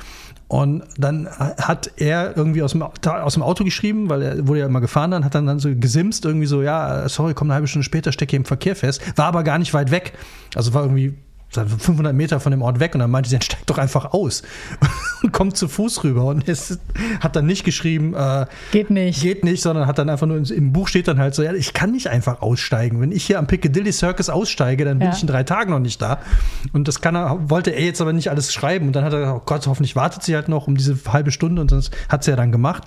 Und 0.48 0.82
dann 0.96 1.28
hat 1.28 1.92
er 1.96 2.34
irgendwie 2.36 2.62
aus 2.62 2.72
dem, 2.72 2.82
aus 2.82 3.34
dem 3.34 3.42
Auto 3.42 3.64
geschrieben, 3.64 4.08
weil 4.08 4.22
er 4.22 4.48
wurde 4.48 4.60
ja 4.60 4.66
immer 4.66 4.80
gefahren, 4.80 5.10
dann 5.10 5.24
hat 5.24 5.34
dann, 5.34 5.46
dann 5.46 5.58
so 5.58 5.68
gesimst, 5.74 6.24
irgendwie 6.24 6.46
so, 6.46 6.62
ja, 6.62 7.06
sorry, 7.08 7.34
komm 7.34 7.48
eine 7.48 7.54
halbe 7.54 7.68
Stunde 7.68 7.84
später, 7.84 8.12
stecke 8.12 8.34
im 8.34 8.46
Verkehr 8.46 8.74
fest. 8.74 9.02
War 9.16 9.26
aber 9.26 9.42
gar 9.42 9.58
nicht 9.58 9.74
weit 9.74 9.90
weg. 9.90 10.14
Also 10.54 10.72
war 10.72 10.82
irgendwie 10.82 11.14
500 11.50 12.14
Meter 12.14 12.40
von 12.40 12.50
dem 12.52 12.60
Ort 12.60 12.78
weg 12.78 12.94
und 12.94 13.00
dann 13.00 13.10
meinte 13.10 13.30
sie, 13.30 13.36
dann 13.36 13.42
steig 13.42 13.66
doch 13.66 13.78
einfach 13.78 14.12
aus 14.12 14.42
und 15.22 15.32
kommt 15.32 15.56
zu 15.56 15.66
Fuß 15.66 16.04
rüber. 16.04 16.26
Und 16.26 16.46
es 16.48 16.78
hat 17.20 17.36
dann 17.36 17.46
nicht 17.46 17.64
geschrieben, 17.64 18.14
äh, 18.14 18.46
geht 18.70 18.90
nicht. 18.90 19.22
Geht 19.22 19.44
nicht, 19.44 19.62
sondern 19.62 19.86
hat 19.86 19.98
dann 19.98 20.10
einfach 20.10 20.26
nur 20.26 20.36
im 20.36 20.72
Buch 20.72 20.88
steht 20.88 21.08
dann 21.08 21.18
halt 21.18 21.34
so, 21.34 21.42
ja, 21.42 21.54
ich 21.54 21.72
kann 21.72 21.92
nicht 21.92 22.08
einfach 22.08 22.42
aussteigen. 22.42 23.00
Wenn 23.00 23.12
ich 23.12 23.24
hier 23.24 23.38
am 23.38 23.46
Piccadilly 23.46 23.92
Circus 23.92 24.28
aussteige, 24.28 24.84
dann 24.84 24.98
bin 24.98 25.08
ja. 25.08 25.14
ich 25.14 25.22
in 25.22 25.26
drei 25.26 25.42
Tagen 25.42 25.70
noch 25.70 25.78
nicht 25.78 26.02
da. 26.02 26.18
Und 26.72 26.86
das 26.86 27.00
kann 27.00 27.16
er, 27.16 27.48
wollte 27.48 27.70
er 27.70 27.82
jetzt 27.82 28.00
aber 28.00 28.12
nicht 28.12 28.30
alles 28.30 28.52
schreiben. 28.52 28.88
Und 28.88 28.92
dann 28.94 29.04
hat 29.04 29.14
er 29.14 29.20
gesagt, 29.20 29.38
oh 29.38 29.42
Gott, 29.46 29.66
hoffentlich 29.66 29.96
wartet 29.96 30.22
sie 30.22 30.34
halt 30.34 30.48
noch 30.48 30.66
um 30.66 30.76
diese 30.76 30.98
halbe 31.10 31.30
Stunde 31.30 31.62
und 31.62 31.70
sonst 31.70 31.90
hat 32.10 32.24
sie 32.24 32.30
ja 32.30 32.36
dann 32.36 32.52
gemacht. 32.52 32.84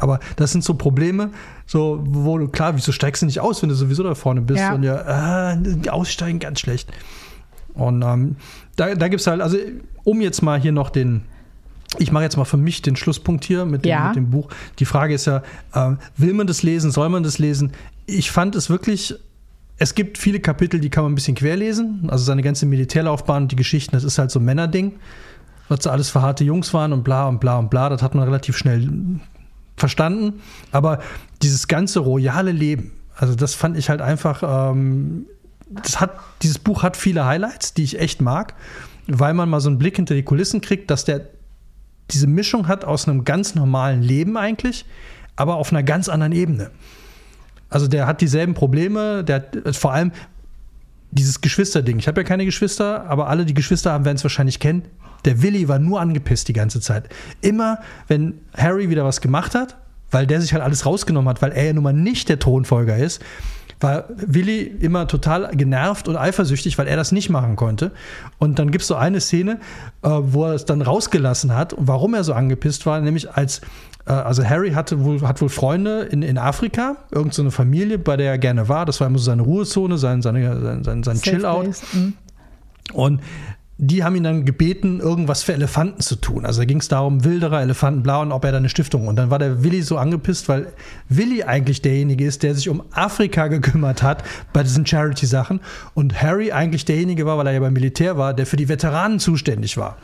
Aber 0.00 0.18
das 0.36 0.50
sind 0.50 0.64
so 0.64 0.74
Probleme, 0.74 1.30
so, 1.66 2.02
wo 2.06 2.38
du, 2.38 2.48
klar, 2.48 2.74
wieso 2.74 2.90
steigst 2.90 3.22
du 3.22 3.26
nicht 3.26 3.40
aus, 3.40 3.62
wenn 3.62 3.68
du 3.68 3.74
sowieso 3.74 4.02
da 4.02 4.14
vorne 4.14 4.40
bist? 4.40 4.60
Ja. 4.60 4.74
Und 4.74 4.82
ja, 4.82 5.52
äh, 5.52 5.88
aussteigen 5.90 6.40
ganz 6.40 6.60
schlecht. 6.60 6.90
Und 7.80 8.02
ähm, 8.02 8.36
da, 8.76 8.94
da 8.94 9.08
gibt 9.08 9.20
es 9.20 9.26
halt, 9.26 9.40
also 9.40 9.56
um 10.04 10.20
jetzt 10.20 10.42
mal 10.42 10.60
hier 10.60 10.72
noch 10.72 10.90
den, 10.90 11.22
ich 11.98 12.12
mache 12.12 12.24
jetzt 12.24 12.36
mal 12.36 12.44
für 12.44 12.56
mich 12.56 12.82
den 12.82 12.96
Schlusspunkt 12.96 13.44
hier 13.44 13.64
mit 13.64 13.84
dem, 13.84 13.90
ja. 13.90 14.08
mit 14.08 14.16
dem 14.16 14.30
Buch. 14.30 14.48
Die 14.78 14.84
Frage 14.84 15.14
ist 15.14 15.26
ja, 15.26 15.42
äh, 15.72 15.96
will 16.16 16.34
man 16.34 16.46
das 16.46 16.62
lesen, 16.62 16.90
soll 16.90 17.08
man 17.08 17.22
das 17.22 17.38
lesen? 17.38 17.72
Ich 18.06 18.30
fand 18.30 18.54
es 18.54 18.70
wirklich, 18.70 19.14
es 19.78 19.94
gibt 19.94 20.18
viele 20.18 20.40
Kapitel, 20.40 20.78
die 20.78 20.90
kann 20.90 21.04
man 21.04 21.12
ein 21.12 21.14
bisschen 21.14 21.34
querlesen. 21.34 22.08
Also 22.08 22.24
seine 22.24 22.42
ganze 22.42 22.66
Militärlaufbahn 22.66 23.44
und 23.44 23.52
die 23.52 23.56
Geschichten, 23.56 23.92
das 23.96 24.04
ist 24.04 24.18
halt 24.18 24.30
so 24.30 24.38
ein 24.38 24.44
Männerding. 24.44 24.96
Was 25.68 25.84
so 25.84 25.90
alles 25.90 26.10
für 26.10 26.20
harte 26.20 26.44
Jungs 26.44 26.74
waren 26.74 26.92
und 26.92 27.02
bla 27.02 27.28
und 27.28 27.40
bla 27.40 27.58
und 27.58 27.70
bla, 27.70 27.88
das 27.88 28.02
hat 28.02 28.14
man 28.14 28.24
relativ 28.24 28.56
schnell 28.56 28.88
verstanden. 29.76 30.40
Aber 30.72 30.98
dieses 31.42 31.66
ganze 31.66 32.00
royale 32.00 32.52
Leben, 32.52 32.92
also 33.16 33.34
das 33.34 33.54
fand 33.54 33.78
ich 33.78 33.88
halt 33.88 34.00
einfach 34.02 34.42
ähm, 34.72 35.26
hat, 35.96 36.18
dieses 36.42 36.58
Buch 36.58 36.82
hat 36.82 36.96
viele 36.96 37.24
Highlights, 37.24 37.74
die 37.74 37.84
ich 37.84 37.98
echt 37.98 38.20
mag, 38.20 38.54
weil 39.06 39.34
man 39.34 39.48
mal 39.48 39.60
so 39.60 39.68
einen 39.68 39.78
Blick 39.78 39.96
hinter 39.96 40.14
die 40.14 40.22
Kulissen 40.22 40.60
kriegt, 40.60 40.90
dass 40.90 41.04
der 41.04 41.28
diese 42.10 42.26
Mischung 42.26 42.66
hat 42.68 42.84
aus 42.84 43.06
einem 43.06 43.24
ganz 43.24 43.54
normalen 43.54 44.02
Leben 44.02 44.36
eigentlich, 44.36 44.84
aber 45.36 45.56
auf 45.56 45.72
einer 45.72 45.82
ganz 45.82 46.08
anderen 46.08 46.32
Ebene. 46.32 46.70
Also 47.68 47.86
der 47.86 48.06
hat 48.06 48.20
dieselben 48.20 48.54
Probleme, 48.54 49.22
der 49.22 49.36
hat 49.36 49.76
vor 49.76 49.92
allem 49.92 50.10
dieses 51.12 51.40
Geschwisterding. 51.40 51.98
Ich 51.98 52.08
habe 52.08 52.20
ja 52.20 52.26
keine 52.26 52.44
Geschwister, 52.44 53.08
aber 53.08 53.28
alle, 53.28 53.44
die 53.44 53.54
Geschwister 53.54 53.92
haben, 53.92 54.04
werden 54.04 54.16
es 54.16 54.24
wahrscheinlich 54.24 54.58
kennen. 54.58 54.82
Der 55.24 55.42
Willi 55.42 55.68
war 55.68 55.78
nur 55.78 56.00
angepisst 56.00 56.48
die 56.48 56.52
ganze 56.52 56.80
Zeit. 56.80 57.08
Immer, 57.40 57.78
wenn 58.08 58.40
Harry 58.56 58.90
wieder 58.90 59.04
was 59.04 59.20
gemacht 59.20 59.54
hat, 59.54 59.76
weil 60.10 60.26
der 60.26 60.40
sich 60.40 60.52
halt 60.52 60.62
alles 60.62 60.86
rausgenommen 60.86 61.28
hat, 61.28 61.42
weil 61.42 61.52
er 61.52 61.66
ja 61.66 61.72
nun 61.72 61.84
mal 61.84 61.92
nicht 61.92 62.28
der 62.28 62.38
Thronfolger 62.38 62.96
ist, 62.96 63.22
war 63.80 64.04
Willi 64.14 64.60
immer 64.62 65.08
total 65.08 65.50
genervt 65.56 66.06
und 66.06 66.16
eifersüchtig, 66.16 66.76
weil 66.76 66.86
er 66.86 66.96
das 66.96 67.12
nicht 67.12 67.30
machen 67.30 67.56
konnte. 67.56 67.92
Und 68.38 68.58
dann 68.58 68.70
gibt 68.70 68.82
es 68.82 68.88
so 68.88 68.94
eine 68.94 69.20
Szene, 69.20 69.58
äh, 70.02 70.10
wo 70.10 70.44
er 70.44 70.54
es 70.54 70.66
dann 70.66 70.82
rausgelassen 70.82 71.54
hat 71.54 71.72
und 71.72 71.88
warum 71.88 72.14
er 72.14 72.22
so 72.22 72.34
angepisst 72.34 72.84
war, 72.84 73.00
nämlich 73.00 73.32
als 73.32 73.62
äh, 74.06 74.12
also 74.12 74.44
Harry 74.44 74.72
hatte 74.72 75.02
wohl, 75.04 75.22
hat 75.22 75.40
wohl 75.40 75.48
Freunde 75.48 76.02
in, 76.02 76.22
in 76.22 76.36
Afrika, 76.36 76.96
irgendeine 77.10 77.50
so 77.50 77.56
Familie, 77.56 77.98
bei 77.98 78.16
der 78.16 78.32
er 78.32 78.38
gerne 78.38 78.68
war. 78.68 78.84
Das 78.84 79.00
war 79.00 79.06
immer 79.06 79.18
so 79.18 79.24
seine 79.24 79.42
Ruhezone, 79.42 79.96
sein, 79.98 80.20
seine, 80.20 80.60
sein, 80.60 80.84
sein, 80.84 81.02
sein 81.02 81.20
Chill-Out. 81.20 81.68
Mhm. 81.92 82.14
Und 82.92 83.20
die 83.82 84.04
haben 84.04 84.14
ihn 84.14 84.24
dann 84.24 84.44
gebeten, 84.44 85.00
irgendwas 85.00 85.42
für 85.42 85.54
Elefanten 85.54 86.02
zu 86.02 86.16
tun. 86.16 86.44
Also 86.44 86.60
da 86.60 86.66
ging 86.66 86.80
es 86.80 86.88
darum, 86.88 87.24
Wilderer, 87.24 87.62
Elefanten, 87.62 88.02
Blau 88.02 88.20
und 88.20 88.30
ob 88.30 88.44
er 88.44 88.52
da 88.52 88.58
eine 88.58 88.68
Stiftung. 88.68 89.08
Und 89.08 89.16
dann 89.16 89.30
war 89.30 89.38
der 89.38 89.64
Willi 89.64 89.80
so 89.80 89.96
angepisst, 89.96 90.50
weil 90.50 90.74
Willi 91.08 91.44
eigentlich 91.44 91.80
derjenige 91.80 92.26
ist, 92.26 92.42
der 92.42 92.54
sich 92.54 92.68
um 92.68 92.82
Afrika 92.92 93.46
gekümmert 93.48 94.02
hat 94.02 94.22
bei 94.52 94.62
diesen 94.62 94.84
Charity-Sachen. 94.84 95.60
Und 95.94 96.20
Harry 96.20 96.52
eigentlich 96.52 96.84
derjenige 96.84 97.24
war, 97.24 97.38
weil 97.38 97.46
er 97.46 97.54
ja 97.54 97.60
beim 97.60 97.72
Militär 97.72 98.18
war, 98.18 98.34
der 98.34 98.44
für 98.44 98.56
die 98.56 98.68
Veteranen 98.68 99.18
zuständig 99.18 99.78
war. 99.78 99.96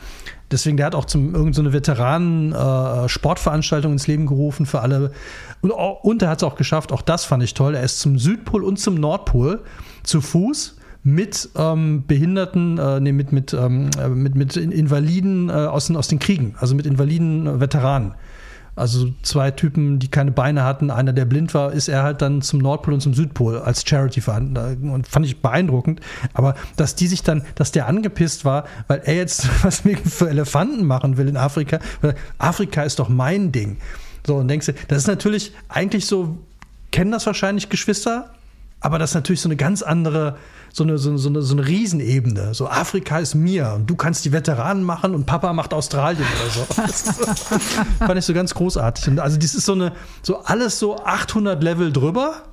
Deswegen, 0.49 0.77
der 0.77 0.87
hat 0.87 0.95
auch 0.95 1.05
zum 1.05 1.35
irgendeine 1.35 1.69
so 1.69 1.73
Veteranen-Sportveranstaltung 1.73 3.91
äh, 3.91 3.93
ins 3.93 4.07
Leben 4.07 4.25
gerufen 4.25 4.65
für 4.65 4.81
alle. 4.81 5.11
Und, 5.61 5.69
und 5.69 6.23
er 6.23 6.29
hat 6.29 6.39
es 6.39 6.43
auch 6.43 6.55
geschafft, 6.55 6.91
auch 6.91 7.03
das 7.03 7.25
fand 7.25 7.43
ich 7.43 7.53
toll. 7.53 7.75
Er 7.75 7.83
ist 7.83 7.99
zum 7.99 8.17
Südpol 8.17 8.63
und 8.63 8.79
zum 8.79 8.95
Nordpol 8.95 9.61
zu 10.01 10.19
Fuß 10.19 10.77
mit 11.07 11.49
ähm, 11.55 12.03
Behinderten, 12.05 12.77
äh, 12.77 12.99
nee, 12.99 13.13
mit, 13.13 13.31
mit, 13.31 13.53
ähm, 13.53 13.89
äh, 13.97 14.09
mit, 14.09 14.35
mit 14.35 14.57
Invaliden 14.57 15.49
äh, 15.49 15.53
aus, 15.53 15.87
den, 15.87 15.95
aus 15.95 16.09
den 16.09 16.19
Kriegen, 16.19 16.55
also 16.59 16.75
mit 16.75 16.85
invaliden 16.85 17.47
äh, 17.47 17.59
Veteranen. 17.61 18.13
Also 18.75 19.13
zwei 19.23 19.51
Typen, 19.51 19.99
die 19.99 20.09
keine 20.09 20.31
Beine 20.31 20.65
hatten, 20.65 20.91
einer, 20.91 21.13
der 21.13 21.23
blind 21.23 21.53
war, 21.53 21.71
ist 21.71 21.87
er 21.87 22.03
halt 22.03 22.21
dann 22.21 22.41
zum 22.41 22.59
Nordpol 22.59 22.93
und 22.93 22.99
zum 22.99 23.13
Südpol 23.13 23.57
als 23.59 23.87
Charity 23.87 24.19
vorhanden. 24.19 24.89
Und 24.89 25.07
fand 25.07 25.25
ich 25.25 25.41
beeindruckend. 25.41 26.01
Aber 26.33 26.55
dass 26.75 26.93
die 26.93 27.07
sich 27.07 27.23
dann, 27.23 27.41
dass 27.55 27.71
der 27.71 27.87
angepisst 27.87 28.43
war, 28.43 28.65
weil 28.87 29.01
er 29.05 29.15
jetzt 29.15 29.47
was 29.63 29.83
für 30.05 30.29
Elefanten 30.29 30.85
machen 30.85 31.15
will 31.15 31.29
in 31.29 31.37
Afrika. 31.37 31.79
Afrika 32.37 32.83
ist 32.83 32.99
doch 32.99 33.07
mein 33.07 33.53
Ding. 33.53 33.77
So, 34.27 34.35
und 34.35 34.49
denkst 34.49 34.65
du, 34.65 34.73
das 34.89 34.97
ist 34.99 35.07
natürlich 35.07 35.53
eigentlich 35.69 36.05
so, 36.05 36.37
kennen 36.91 37.11
das 37.11 37.25
wahrscheinlich 37.25 37.69
Geschwister, 37.69 38.29
aber 38.81 38.99
das 38.99 39.11
ist 39.11 39.15
natürlich 39.15 39.41
so 39.41 39.47
eine 39.47 39.55
ganz 39.55 39.81
andere, 39.81 40.37
so 40.73 40.83
eine, 40.83 40.97
so, 40.97 41.15
so, 41.17 41.29
eine, 41.29 41.41
so 41.41 41.55
eine 41.55 41.67
Riesenebene. 41.67 42.53
So 42.53 42.67
Afrika 42.67 43.19
ist 43.19 43.35
mir 43.35 43.73
und 43.75 43.89
du 43.89 43.95
kannst 43.95 44.25
die 44.25 44.31
Veteranen 44.31 44.83
machen 44.83 45.15
und 45.15 45.25
Papa 45.25 45.53
macht 45.53 45.73
Australien 45.73 46.25
oder 46.41 46.49
so. 46.51 46.65
fand 48.05 48.19
ich 48.19 48.25
so 48.25 48.33
ganz 48.33 48.53
großartig. 48.53 49.07
Und 49.07 49.19
also 49.19 49.37
das 49.37 49.55
ist 49.55 49.65
so 49.65 49.73
eine, 49.73 49.93
so 50.21 50.39
alles 50.39 50.79
so 50.79 50.97
800 50.97 51.61
Level 51.63 51.91
drüber. 51.91 52.43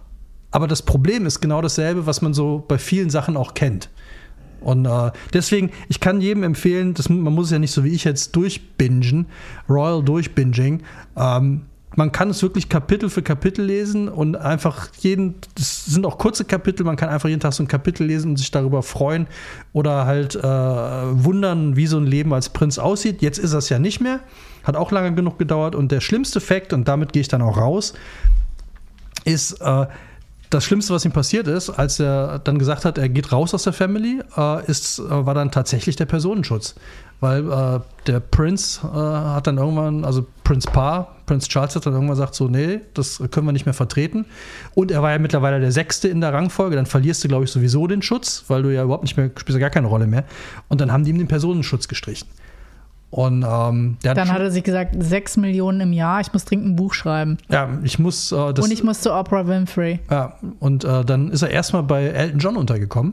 Aber 0.51 0.69
das 0.69 0.83
Problem 0.83 1.27
ist 1.27 1.41
genau 1.41 1.61
dasselbe, 1.63 2.07
was 2.07 2.23
man 2.23 2.33
so 2.33 2.65
bei 2.69 2.79
vielen 2.79 3.11
Sachen 3.11 3.37
auch 3.37 3.55
kennt. 3.55 3.91
Und 4.61 4.87
äh, 4.87 5.11
deswegen, 5.33 5.71
ich 5.89 6.01
kann 6.01 6.21
jedem 6.21 6.43
empfehlen, 6.43 6.95
das, 6.95 7.09
man 7.09 7.35
muss 7.35 7.47
es 7.47 7.53
ja 7.53 7.59
nicht 7.59 7.73
so 7.73 7.85
wie 7.85 7.91
ich 7.91 8.05
jetzt 8.05 8.35
durchbingen, 8.35 9.27
Royal 9.69 10.03
Durchbinging. 10.03 10.83
Ähm, 11.17 11.63
man 11.97 12.13
kann 12.13 12.31
es 12.31 12.43
wirklich 12.43 12.69
Kapitel 12.69 13.09
für 13.09 13.23
Kapitel 13.23 13.65
lesen 13.65 14.09
und 14.09 14.37
einfach 14.37 14.89
jeden, 15.01 15.37
das 15.55 15.85
sind 15.85 16.05
auch 16.07 16.19
kurze 16.19 16.45
Kapitel, 16.45 16.85
man 16.85 16.97
kann 16.97 17.09
einfach 17.09 17.29
jeden 17.29 17.41
Tag 17.41 17.53
so 17.53 17.63
ein 17.63 17.69
Kapitel 17.69 18.07
lesen 18.07 18.31
und 18.31 18.37
sich 18.37 18.51
darüber 18.51 18.83
freuen 18.83 19.27
oder 19.73 20.07
halt 20.07 20.35
äh, 20.35 20.43
wundern, 20.43 21.77
wie 21.77 21.87
so 21.87 21.99
ein 21.99 22.07
Leben 22.07 22.33
als 22.33 22.49
Prinz 22.49 22.79
aussieht. 22.79 23.23
Jetzt 23.23 23.39
ist 23.39 23.53
es 23.53 23.69
ja 23.69 23.79
nicht 23.79 24.01
mehr, 24.01 24.21
hat 24.65 24.77
auch 24.77 24.91
lange 24.91 25.15
genug 25.15 25.39
gedauert 25.39 25.75
und 25.75 25.93
der 25.93 26.01
schlimmste 26.01 26.41
Fakt, 26.41 26.73
und 26.73 26.89
damit 26.89 27.13
gehe 27.13 27.21
ich 27.21 27.29
dann 27.29 27.43
auch 27.43 27.57
raus, 27.57 27.95
ist, 29.25 29.61
äh, 29.61 29.87
das 30.55 30.65
Schlimmste, 30.65 30.95
was 30.95 31.05
ihm 31.05 31.11
passiert 31.11 31.49
ist, 31.49 31.69
als 31.69 31.99
er 31.99 32.39
dann 32.39 32.59
gesagt 32.59 32.85
hat, 32.85 32.97
er 32.97 33.09
geht 33.09 33.33
raus 33.33 33.53
aus 33.55 33.65
der 33.65 33.73
Family, 33.73 34.21
äh, 34.37 34.65
ist, 34.67 35.01
äh, 35.01 35.27
war 35.27 35.35
dann 35.35 35.51
tatsächlich 35.51 35.97
der 35.97 36.07
Personenschutz. 36.07 36.77
Weil 37.21 37.51
äh, 37.51 37.81
der 38.07 38.21
Prinz 38.21 38.81
äh, 38.85 38.87
hat 38.87 39.47
dann 39.47 39.59
irgendwann, 39.59 40.05
also 40.05 40.27
Prinz 40.45 40.67
Paar, 40.67 41.17
Prinz 41.27 41.49
Charles 41.49 41.75
hat 41.75 41.87
dann 41.87 41.95
irgendwann 41.95 42.17
gesagt, 42.17 42.35
so, 42.35 42.49
nee, 42.49 42.81
das 42.93 43.21
können 43.31 43.47
wir 43.47 43.53
nicht 43.53 43.67
mehr 43.67 43.75
vertreten. 43.75 44.27
Und 44.75 44.91
er 44.93 45.03
war 45.03 45.11
ja 45.11 45.19
mittlerweile 45.19 45.59
der 45.59 45.73
Sechste 45.73 46.09
in 46.09 46.21
der 46.21 46.33
Rangfolge, 46.33 46.77
dann 46.77 46.87
verlierst 46.87 47.25
du, 47.25 47.29
glaube 47.29 47.45
ich, 47.45 47.51
sowieso 47.51 47.87
den 47.87 48.03
Schutz, 48.03 48.45
weil 48.49 48.63
du 48.63 48.73
ja 48.73 48.85
überhaupt 48.85 49.05
nicht 49.05 49.17
mehr, 49.17 49.31
spielst 49.37 49.59
ja 49.59 49.59
gar 49.59 49.71
keine 49.71 49.89
Rolle 49.89 50.07
mehr. 50.07 50.25
Und 50.69 50.81
dann 50.81 50.93
haben 50.93 51.05
die 51.05 51.11
ihm 51.11 51.19
den 51.19 51.29
Personenschutz 51.29 51.89
gestrichen. 51.89 52.29
Und 53.15 53.45
ähm, 53.49 53.97
dann 54.03 54.33
hat, 54.33 54.41
er 54.41 54.51
sich 54.51 54.65
gesagt, 54.65 54.97
sechs 54.99 55.37
Millionen 55.37 55.81
im 55.81 55.93
Jahr, 55.93 56.21
ich 56.21 56.33
muss 56.33 56.45
dringend 56.47 56.67
ein 56.67 56.75
Buch 56.75 56.95
schreiben. 56.95 57.39
Ja, 57.49 57.69
ich 57.85 58.01
muss. 58.01 58.33
Äh, 58.33 58.53
das, 58.53 58.65
und 58.65 58.73
ich 58.73 58.83
muss 58.83 59.03
zu 59.03 59.15
Oprah 59.15 59.47
Winfrey. 59.47 60.01
Ja, 60.11 60.35
und 60.59 60.83
äh, 60.83 61.05
dann 61.05 61.31
ist 61.31 61.43
er 61.43 61.51
erstmal 61.51 61.85
bei 61.85 62.07
Elton 62.07 62.41
John 62.41 62.57
untergekommen. 62.57 63.13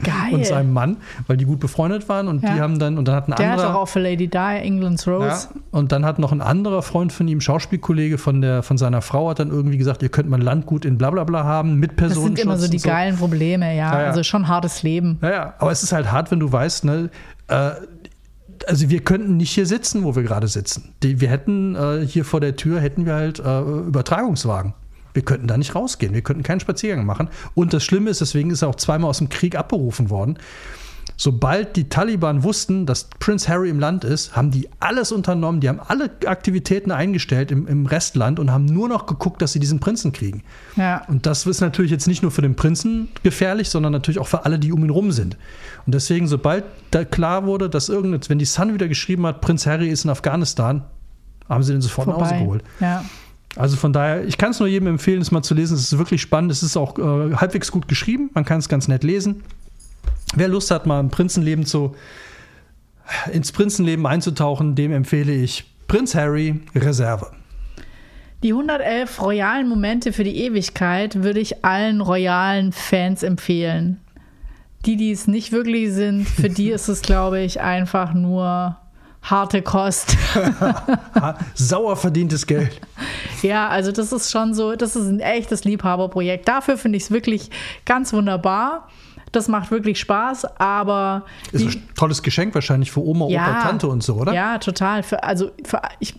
Geil. 0.00 0.12
und 0.32 0.46
seinem 0.46 0.72
Mann, 0.72 0.98
weil 1.26 1.38
die 1.38 1.44
gut 1.44 1.58
befreundet 1.58 2.08
waren 2.08 2.28
und 2.28 2.44
ja. 2.44 2.54
die 2.54 2.60
haben 2.60 2.78
dann 2.78 2.98
und 2.98 3.08
dann 3.08 3.16
hat 3.16 3.28
ein 3.28 3.34
Der 3.34 3.50
anderer, 3.50 3.70
hat 3.70 3.74
auch 3.74 3.88
für 3.88 3.98
Lady 3.98 4.28
Di 4.28 4.38
England's 4.38 5.08
Rose. 5.08 5.48
Ja, 5.52 5.60
und 5.72 5.90
dann 5.90 6.04
hat 6.04 6.20
noch 6.20 6.30
ein 6.30 6.40
anderer 6.40 6.82
Freund 6.82 7.12
von 7.12 7.26
ihm, 7.26 7.40
Schauspielkollege 7.40 8.18
von 8.18 8.40
der 8.40 8.62
von 8.62 8.78
seiner 8.78 9.02
Frau, 9.02 9.30
hat 9.30 9.40
dann 9.40 9.50
irgendwie 9.50 9.76
gesagt, 9.76 10.04
ihr 10.04 10.08
könnt 10.08 10.30
mal 10.30 10.40
Landgut 10.40 10.84
in 10.84 10.98
Blablabla 10.98 11.42
haben 11.42 11.80
mit 11.80 11.96
Personenschutz. 11.96 12.30
Das 12.30 12.38
sind 12.38 12.46
immer 12.46 12.58
so 12.58 12.68
die 12.68 12.78
so. 12.78 12.88
geilen 12.88 13.16
Probleme, 13.16 13.76
ja. 13.76 14.02
ja. 14.02 14.06
Also 14.06 14.22
schon 14.22 14.46
hartes 14.46 14.84
Leben. 14.84 15.18
Ja, 15.20 15.30
ja. 15.30 15.54
Aber 15.58 15.72
es 15.72 15.82
ist 15.82 15.90
halt 15.90 16.12
hart, 16.12 16.30
wenn 16.30 16.38
du 16.38 16.52
weißt, 16.52 16.84
ne, 16.84 17.10
äh, 17.48 17.70
also 18.66 18.90
wir 18.90 19.00
könnten 19.00 19.36
nicht 19.36 19.52
hier 19.52 19.66
sitzen, 19.66 20.04
wo 20.04 20.16
wir 20.16 20.22
gerade 20.22 20.48
sitzen. 20.48 20.92
Die, 21.02 21.20
wir 21.20 21.30
hätten 21.30 21.74
äh, 21.74 22.06
hier 22.06 22.24
vor 22.24 22.40
der 22.40 22.56
Tür 22.56 22.80
hätten 22.80 23.06
wir 23.06 23.14
halt 23.14 23.38
äh, 23.38 23.60
Übertragungswagen. 23.60 24.74
Wir 25.14 25.22
könnten 25.22 25.46
da 25.46 25.56
nicht 25.56 25.74
rausgehen. 25.74 26.12
Wir 26.12 26.20
könnten 26.20 26.42
keinen 26.42 26.60
Spaziergang 26.60 27.06
machen. 27.06 27.30
Und 27.54 27.72
das 27.72 27.82
Schlimme 27.84 28.10
ist, 28.10 28.20
deswegen 28.20 28.50
ist 28.50 28.62
er 28.62 28.68
auch 28.68 28.74
zweimal 28.74 29.08
aus 29.08 29.18
dem 29.18 29.30
Krieg 29.30 29.56
abberufen 29.56 30.10
worden. 30.10 30.38
Sobald 31.18 31.76
die 31.76 31.88
Taliban 31.88 32.42
wussten, 32.42 32.84
dass 32.84 33.08
Prince 33.18 33.48
Harry 33.48 33.70
im 33.70 33.80
Land 33.80 34.04
ist, 34.04 34.36
haben 34.36 34.50
die 34.50 34.68
alles 34.80 35.12
unternommen. 35.12 35.60
Die 35.60 35.68
haben 35.68 35.80
alle 35.80 36.10
Aktivitäten 36.26 36.90
eingestellt 36.90 37.50
im, 37.50 37.66
im 37.66 37.86
Restland 37.86 38.38
und 38.38 38.50
haben 38.50 38.66
nur 38.66 38.88
noch 38.88 39.06
geguckt, 39.06 39.40
dass 39.40 39.52
sie 39.52 39.58
diesen 39.58 39.80
Prinzen 39.80 40.12
kriegen. 40.12 40.42
Ja. 40.76 41.04
Und 41.08 41.24
das 41.24 41.46
ist 41.46 41.62
natürlich 41.62 41.90
jetzt 41.90 42.06
nicht 42.06 42.22
nur 42.22 42.30
für 42.30 42.42
den 42.42 42.54
Prinzen 42.54 43.08
gefährlich, 43.22 43.70
sondern 43.70 43.92
natürlich 43.92 44.18
auch 44.18 44.28
für 44.28 44.44
alle, 44.44 44.58
die 44.58 44.72
um 44.72 44.84
ihn 44.84 44.90
rum 44.90 45.10
sind. 45.10 45.38
Und 45.86 45.94
deswegen, 45.94 46.28
sobald 46.28 46.64
da 46.90 47.04
klar 47.04 47.46
wurde, 47.46 47.70
dass 47.70 47.88
irgendein, 47.88 48.20
wenn 48.28 48.38
die 48.38 48.44
Sun 48.44 48.74
wieder 48.74 48.88
geschrieben 48.88 49.26
hat, 49.26 49.40
Prinz 49.40 49.66
Harry 49.66 49.88
ist 49.88 50.04
in 50.04 50.10
Afghanistan, 50.10 50.84
haben 51.48 51.62
sie 51.62 51.72
den 51.72 51.80
sofort 51.80 52.06
Vorbei. 52.06 52.20
nach 52.20 52.30
Hause 52.30 52.40
geholt. 52.40 52.64
Ja. 52.80 53.04
Also 53.56 53.78
von 53.78 53.94
daher, 53.94 54.24
ich 54.26 54.36
kann 54.36 54.50
es 54.50 54.58
nur 54.58 54.68
jedem 54.68 54.86
empfehlen, 54.88 55.22
es 55.22 55.30
mal 55.30 55.42
zu 55.42 55.54
lesen. 55.54 55.74
Es 55.74 55.92
ist 55.92 55.98
wirklich 55.98 56.20
spannend. 56.20 56.52
Es 56.52 56.62
ist 56.62 56.76
auch 56.76 56.98
äh, 56.98 57.34
halbwegs 57.36 57.72
gut 57.72 57.88
geschrieben. 57.88 58.30
Man 58.34 58.44
kann 58.44 58.58
es 58.58 58.68
ganz 58.68 58.86
nett 58.86 59.02
lesen. 59.02 59.42
Wer 60.34 60.48
Lust 60.48 60.70
hat, 60.70 60.86
mal 60.86 61.00
im 61.00 61.10
Prinzenleben 61.10 61.64
zu, 61.64 61.94
ins 63.32 63.52
Prinzenleben 63.52 64.06
einzutauchen, 64.06 64.74
dem 64.74 64.92
empfehle 64.92 65.32
ich 65.32 65.64
Prinz 65.86 66.14
Harry 66.14 66.60
Reserve. 66.74 67.30
Die 68.42 68.52
111 68.52 69.22
royalen 69.22 69.68
Momente 69.68 70.12
für 70.12 70.24
die 70.24 70.36
Ewigkeit 70.36 71.22
würde 71.22 71.40
ich 71.40 71.64
allen 71.64 72.00
royalen 72.00 72.72
Fans 72.72 73.22
empfehlen. 73.22 74.00
Die, 74.84 74.96
die 74.96 75.10
es 75.10 75.26
nicht 75.26 75.52
wirklich 75.52 75.92
sind, 75.92 76.28
für 76.28 76.48
die 76.48 76.70
ist 76.70 76.88
es, 76.88 77.02
glaube 77.02 77.40
ich, 77.40 77.60
einfach 77.60 78.14
nur 78.14 78.76
harte 79.22 79.62
Kost. 79.62 80.16
Sauer 81.54 81.96
verdientes 81.96 82.46
Geld. 82.46 82.80
Ja, 83.42 83.68
also 83.68 83.90
das 83.90 84.12
ist 84.12 84.30
schon 84.30 84.54
so, 84.54 84.76
das 84.76 84.94
ist 84.94 85.08
ein 85.08 85.20
echtes 85.20 85.64
Liebhaberprojekt. 85.64 86.46
Dafür 86.46 86.78
finde 86.78 86.98
ich 86.98 87.04
es 87.04 87.10
wirklich 87.10 87.50
ganz 87.84 88.12
wunderbar. 88.12 88.88
Das 89.32 89.48
macht 89.48 89.70
wirklich 89.70 89.98
Spaß, 89.98 90.44
aber. 90.58 91.24
Ist 91.52 91.64
ein 91.64 91.88
tolles 91.94 92.22
Geschenk 92.22 92.54
wahrscheinlich 92.54 92.90
für 92.90 93.04
Oma, 93.04 93.28
ja, 93.28 93.42
Opa, 93.42 93.62
Tante 93.62 93.88
und 93.88 94.02
so, 94.02 94.14
oder? 94.14 94.32
Ja, 94.32 94.58
total. 94.58 95.02
Für, 95.02 95.24
also 95.24 95.50
für, 95.64 95.82
ich, 95.98 96.14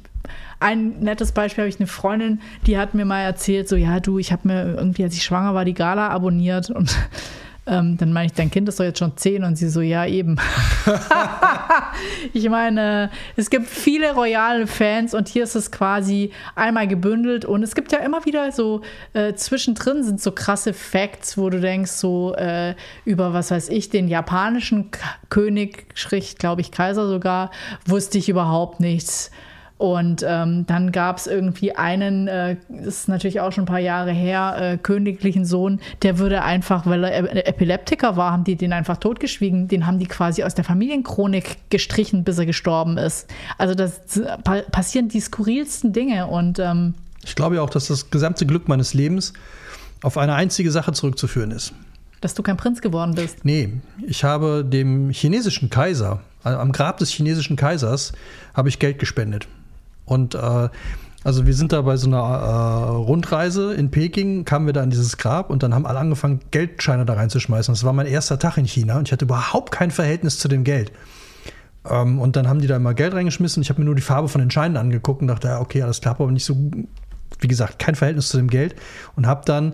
ein 0.59 0.99
nettes 0.99 1.31
Beispiel 1.31 1.63
habe 1.63 1.69
ich 1.69 1.79
eine 1.79 1.87
Freundin, 1.87 2.41
die 2.65 2.77
hat 2.77 2.93
mir 2.93 3.05
mal 3.05 3.21
erzählt, 3.21 3.69
so 3.69 3.75
ja, 3.75 3.99
du, 3.99 4.17
ich 4.17 4.31
habe 4.31 4.47
mir 4.47 4.75
irgendwie, 4.75 5.03
als 5.03 5.15
ich 5.15 5.23
schwanger 5.23 5.53
war, 5.53 5.65
die 5.65 5.73
Gala 5.73 6.09
abonniert 6.09 6.69
und 6.69 6.95
ähm, 7.67 7.97
dann 7.97 8.13
meine 8.13 8.27
ich, 8.27 8.33
dein 8.33 8.49
Kind 8.49 8.69
ist 8.69 8.79
doch 8.79 8.85
jetzt 8.85 8.99
schon 8.99 9.17
zehn 9.17 9.43
und 9.43 9.57
sie 9.57 9.69
so, 9.69 9.81
ja, 9.81 10.05
eben. 10.05 10.37
ich 12.33 12.49
meine, 12.49 13.09
es 13.35 13.49
gibt 13.49 13.67
viele 13.67 14.13
royale 14.13 14.67
Fans 14.67 15.13
und 15.13 15.27
hier 15.27 15.43
ist 15.43 15.55
es 15.55 15.71
quasi 15.71 16.31
einmal 16.55 16.87
gebündelt 16.87 17.45
und 17.45 17.63
es 17.63 17.75
gibt 17.75 17.91
ja 17.91 17.99
immer 17.99 18.25
wieder 18.25 18.51
so 18.51 18.81
äh, 19.13 19.33
zwischendrin 19.33 20.03
sind 20.03 20.21
so 20.21 20.31
krasse 20.31 20.73
Facts, 20.73 21.37
wo 21.37 21.49
du 21.49 21.59
denkst, 21.59 21.91
so 21.91 22.33
äh, 22.35 22.75
über 23.05 23.33
was 23.33 23.51
weiß 23.51 23.69
ich, 23.69 23.89
den 23.89 24.07
japanischen 24.07 24.91
K 24.91 24.99
König, 25.29 25.93
glaube 26.39 26.61
ich, 26.61 26.71
Kaiser 26.71 27.07
sogar, 27.07 27.51
wusste 27.85 28.17
ich 28.17 28.29
überhaupt 28.29 28.79
nichts. 28.79 29.29
Und 29.77 30.25
ähm, 30.27 30.65
dann 30.65 30.91
gab 30.91 31.17
es 31.17 31.27
irgendwie 31.27 31.75
einen, 31.75 32.27
äh, 32.27 32.55
das 32.67 32.87
ist 32.87 33.09
natürlich 33.09 33.39
auch 33.41 33.51
schon 33.51 33.65
ein 33.65 33.67
paar 33.67 33.79
Jahre 33.79 34.11
her, 34.11 34.55
äh, 34.59 34.77
königlichen 34.77 35.45
Sohn, 35.45 35.79
der 36.01 36.17
würde 36.17 36.41
einfach, 36.41 36.87
weil 36.87 37.03
er 37.03 37.47
Epileptiker 37.47 38.17
war, 38.17 38.31
haben 38.31 38.43
die 38.43 38.55
den 38.55 38.73
einfach 38.73 38.97
totgeschwiegen. 38.97 39.67
Den 39.67 39.85
haben 39.85 39.99
die 39.99 40.07
quasi 40.07 40.43
aus 40.43 40.55
der 40.55 40.63
Familienchronik 40.63 41.57
gestrichen, 41.69 42.23
bis 42.23 42.39
er 42.39 42.47
gestorben 42.47 42.97
ist. 42.97 43.27
Also 43.59 43.75
das 43.75 44.01
pa 44.43 44.61
passieren 44.71 45.09
die 45.09 45.19
skurrilsten 45.19 45.93
Dinge 45.93 46.25
und 46.25 46.57
ähm, 46.57 46.95
ich 47.23 47.35
glaube 47.35 47.57
ja 47.57 47.61
auch, 47.61 47.69
dass 47.69 47.87
das 47.87 48.09
gesamte 48.09 48.45
Glück 48.45 48.67
meines 48.67 48.93
Lebens 48.93 49.33
auf 50.01 50.17
eine 50.17 50.33
einzige 50.33 50.71
Sache 50.71 50.93
zurückzuführen 50.93 51.51
ist. 51.51 51.73
Dass 52.21 52.33
du 52.33 52.41
kein 52.41 52.57
Prinz 52.57 52.81
geworden 52.81 53.13
bist. 53.13 53.43
Nee, 53.43 53.73
ich 54.07 54.23
habe 54.23 54.65
dem 54.65 55.11
chinesischen 55.11 55.69
Kaiser, 55.69 56.21
am 56.43 56.71
Grab 56.71 56.97
des 56.97 57.11
chinesischen 57.11 57.55
Kaisers, 57.57 58.13
habe 58.55 58.69
ich 58.69 58.79
Geld 58.79 58.97
gespendet. 58.97 59.47
Und 60.07 60.33
äh, 60.33 60.69
also 61.23 61.45
wir 61.45 61.53
sind 61.53 61.73
da 61.73 61.81
bei 61.81 61.97
so 61.97 62.07
einer 62.07 62.17
äh, 62.17 62.89
Rundreise 62.95 63.73
in 63.73 63.91
Peking, 63.91 64.45
kamen 64.45 64.65
wir 64.65 64.73
da 64.73 64.81
an 64.81 64.89
dieses 64.89 65.17
Grab 65.17 65.49
und 65.49 65.61
dann 65.61 65.73
haben 65.75 65.85
alle 65.85 65.99
angefangen, 65.99 66.39
Geldscheine 66.51 67.05
da 67.05 67.13
reinzuschmeißen. 67.13 67.73
Das 67.73 67.83
war 67.83 67.93
mein 67.93 68.07
erster 68.07 68.39
Tag 68.39 68.57
in 68.57 68.65
China 68.65 68.97
und 68.97 69.07
ich 69.07 69.11
hatte 69.11 69.25
überhaupt 69.25 69.71
kein 69.71 69.91
Verhältnis 69.91 70.39
zu 70.39 70.47
dem 70.47 70.63
Geld. 70.63 70.91
Ähm, 71.89 72.19
und 72.19 72.35
dann 72.35 72.47
haben 72.47 72.61
die 72.61 72.67
da 72.67 72.77
immer 72.77 72.93
Geld 72.93 73.13
reingeschmissen 73.13 73.61
ich 73.61 73.69
habe 73.69 73.81
mir 73.81 73.85
nur 73.85 73.95
die 73.95 74.01
Farbe 74.01 74.29
von 74.29 74.39
den 74.39 74.51
Scheinen 74.51 74.77
angeguckt 74.77 75.21
und 75.21 75.27
dachte, 75.27 75.57
okay, 75.59 75.81
alles 75.81 76.01
klar, 76.01 76.15
aber 76.17 76.31
nicht 76.31 76.45
so, 76.45 76.55
wie 77.39 77.47
gesagt, 77.47 77.77
kein 77.77 77.95
Verhältnis 77.95 78.29
zu 78.29 78.37
dem 78.37 78.49
Geld. 78.49 78.75
Und 79.15 79.27
habe 79.27 79.41
dann 79.45 79.73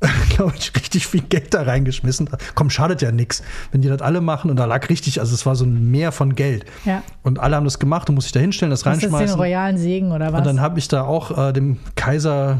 glaube 0.30 0.54
ich, 0.58 0.74
richtig 0.74 1.06
viel 1.06 1.20
Geld 1.22 1.52
da 1.52 1.62
reingeschmissen. 1.62 2.30
Komm, 2.54 2.70
schadet 2.70 3.02
ja 3.02 3.12
nichts, 3.12 3.42
wenn 3.70 3.82
die 3.82 3.88
das 3.88 4.00
alle 4.00 4.20
machen. 4.20 4.50
Und 4.50 4.56
da 4.56 4.64
lag 4.64 4.88
richtig, 4.88 5.20
also 5.20 5.34
es 5.34 5.44
war 5.44 5.56
so 5.56 5.64
ein 5.64 5.90
Meer 5.90 6.12
von 6.12 6.34
Geld. 6.34 6.64
Ja. 6.84 7.02
Und 7.22 7.38
alle 7.38 7.56
haben 7.56 7.64
das 7.64 7.78
gemacht 7.78 8.08
und 8.08 8.14
muss 8.14 8.24
sich 8.24 8.32
da 8.32 8.40
hinstellen, 8.40 8.70
das 8.70 8.86
reinschmeißen. 8.86 9.12
Das 9.12 9.22
ist 9.22 9.34
den 9.34 9.40
royalen 9.40 9.76
Segen 9.76 10.12
oder 10.12 10.32
was? 10.32 10.38
Und 10.38 10.46
dann 10.46 10.60
habe 10.60 10.78
ich 10.78 10.88
da 10.88 11.02
auch 11.02 11.36
äh, 11.36 11.52
dem 11.52 11.78
Kaiser 11.96 12.58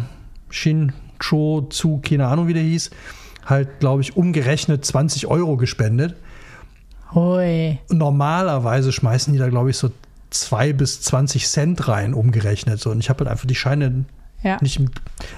Shin 0.51 0.93
Cho 1.19 1.63
zu, 1.63 1.99
keine 1.99 2.27
Ahnung, 2.27 2.47
wie 2.49 2.55
der 2.55 2.63
hieß, 2.63 2.91
halt, 3.47 3.81
glaube 3.81 4.03
ich, 4.03 4.17
umgerechnet 4.17 4.85
20 4.85 5.27
Euro 5.27 5.57
gespendet. 5.57 6.17
Hui. 7.15 7.79
Normalerweise 7.89 8.93
schmeißen 8.93 9.33
die 9.33 9.39
da, 9.39 9.49
glaube 9.49 9.71
ich, 9.71 9.79
so 9.79 9.91
2 10.31 10.73
bis 10.75 11.03
20 11.03 11.49
Cent 11.49 11.89
rein, 11.89 12.15
umgerechnet. 12.15 12.81
So. 12.81 12.91
Und 12.91 13.01
ich 13.01 13.09
habe 13.09 13.21
halt 13.21 13.31
einfach 13.31 13.47
die 13.47 13.55
Scheine 13.55 14.05
ja. 14.43 14.59
nicht. 14.61 14.81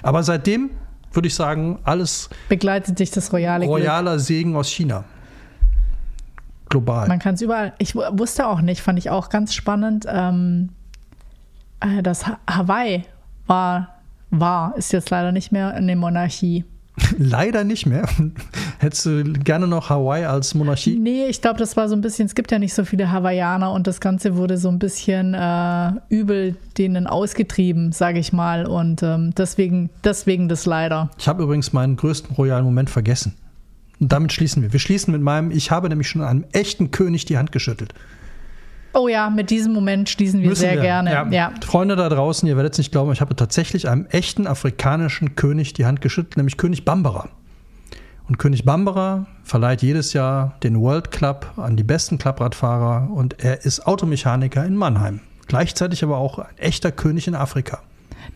Aber 0.03 0.23
seitdem 0.23 0.71
würde 1.15 1.29
ich 1.29 1.35
sagen, 1.35 1.79
alles 1.85 2.31
begleitet 2.49 2.99
dich 2.99 3.11
das 3.11 3.33
royale 3.33 3.67
royaler 3.67 4.13
Glück. 4.13 4.25
Segen 4.25 4.57
aus 4.57 4.69
China. 4.69 5.05
Global. 6.69 7.07
Man 7.07 7.19
kann 7.19 7.35
es 7.35 7.43
überall. 7.43 7.75
Ich 7.79 7.95
wusste 7.95 8.47
auch 8.47 8.63
nicht, 8.63 8.81
fand 8.81 8.99
ich 8.99 9.11
auch 9.11 9.29
ganz 9.29 9.55
spannend. 9.55 10.07
Ähm, 10.09 10.71
äh, 11.81 12.03
das 12.03 12.25
Hawaii 12.49 13.05
war, 13.47 14.01
war, 14.31 14.75
ist 14.77 14.93
jetzt 14.93 15.11
leider 15.11 15.33
nicht 15.33 15.53
mehr 15.53 15.75
eine 15.75 15.97
Monarchie. 15.97 16.65
Leider 17.19 17.65
nicht 17.65 17.87
mehr. 17.87 18.07
Hättest 18.79 19.07
du 19.07 19.23
gerne 19.25 19.67
noch 19.67 19.89
Hawaii 19.89 20.25
als 20.25 20.55
Monarchie? 20.55 20.99
Nee, 20.99 21.27
ich 21.27 21.41
glaube, 21.41 21.59
das 21.59 21.77
war 21.77 21.89
so 21.89 21.97
ein 21.97 22.01
bisschen, 22.01 22.27
es 22.27 22.35
gibt 22.35 22.51
ja 22.51 22.59
nicht 22.59 22.75
so 22.75 22.85
viele 22.85 23.11
Hawaiianer 23.11 23.73
und 23.73 23.87
das 23.87 24.01
Ganze 24.01 24.37
wurde 24.37 24.59
so 24.59 24.69
ein 24.69 24.79
bisschen 24.79 25.35
äh, 25.35 25.93
übel 26.09 26.57
denen 26.77 27.07
ausgetrieben, 27.07 27.93
sage 27.93 28.19
ich 28.19 28.33
mal. 28.33 28.67
Und 28.67 29.03
ähm, 29.03 29.35
deswegen, 29.37 29.91
deswegen 30.05 30.49
das 30.49 30.67
leider. 30.67 31.11
Ich 31.19 31.29
habe 31.29 31.43
übrigens 31.43 31.73
meinen 31.73 31.97
größten 31.97 32.37
royalen 32.37 32.65
Moment 32.65 32.91
vergessen. 32.91 33.35
Und 34.01 34.13
damit 34.13 34.33
schließen 34.33 34.63
wir. 34.63 34.73
Wir 34.73 34.81
schließen 34.81 35.13
mit 35.13 35.23
meinem, 35.23 35.51
ich 35.51 35.71
habe 35.71 35.89
nämlich 35.89 36.09
schon 36.09 36.23
einem 36.23 36.45
echten 36.53 36.91
König 36.91 37.25
die 37.25 37.39
Hand 37.39 37.53
geschüttelt. 37.53 37.95
Oh 38.95 39.09
ja, 39.09 39.31
mit 39.31 39.51
diesem 39.51 39.73
Moment 39.73 40.09
schließen 40.09 40.41
wir 40.41 40.49
Müssen 40.51 40.61
sehr 40.61 40.75
wir. 40.75 40.83
gerne. 40.83 41.13
Ja. 41.13 41.27
ja. 41.31 41.53
Freunde 41.65 41.97
da 41.97 42.09
draußen, 42.09 42.49
ihr 42.49 42.57
werdet 42.57 42.73
es 42.75 42.79
nicht 42.79 42.93
glauben, 42.93 43.13
ich 43.13 43.21
habe 43.21 43.35
tatsächlich 43.35 43.89
einem 43.89 44.07
echten 44.07 44.47
afrikanischen 44.47 45.35
König 45.35 45.73
die 45.73 45.87
Hand 45.87 46.01
geschüttelt, 46.01 46.37
nämlich 46.37 46.57
König 46.57 46.85
Bambara. 46.85 47.29
Und 48.29 48.39
König 48.39 48.65
Bambara 48.65 49.27
verleiht 49.43 49.83
jedes 49.83 50.13
Jahr 50.13 50.57
den 50.63 50.81
World 50.81 51.11
Club 51.11 51.47
an 51.57 51.77
die 51.77 51.83
besten 51.83 52.19
Clubradfahrer 52.19 53.11
und 53.11 53.43
er 53.43 53.65
ist 53.65 53.87
Automechaniker 53.87 54.65
in 54.65 54.77
Mannheim. 54.77 55.21
Gleichzeitig 55.49 56.05
aber 56.05 56.19
auch 56.19 56.39
ein 56.39 56.57
echter 56.57 56.93
König 56.93 57.27
in 57.27 57.35
Afrika. 57.35 57.81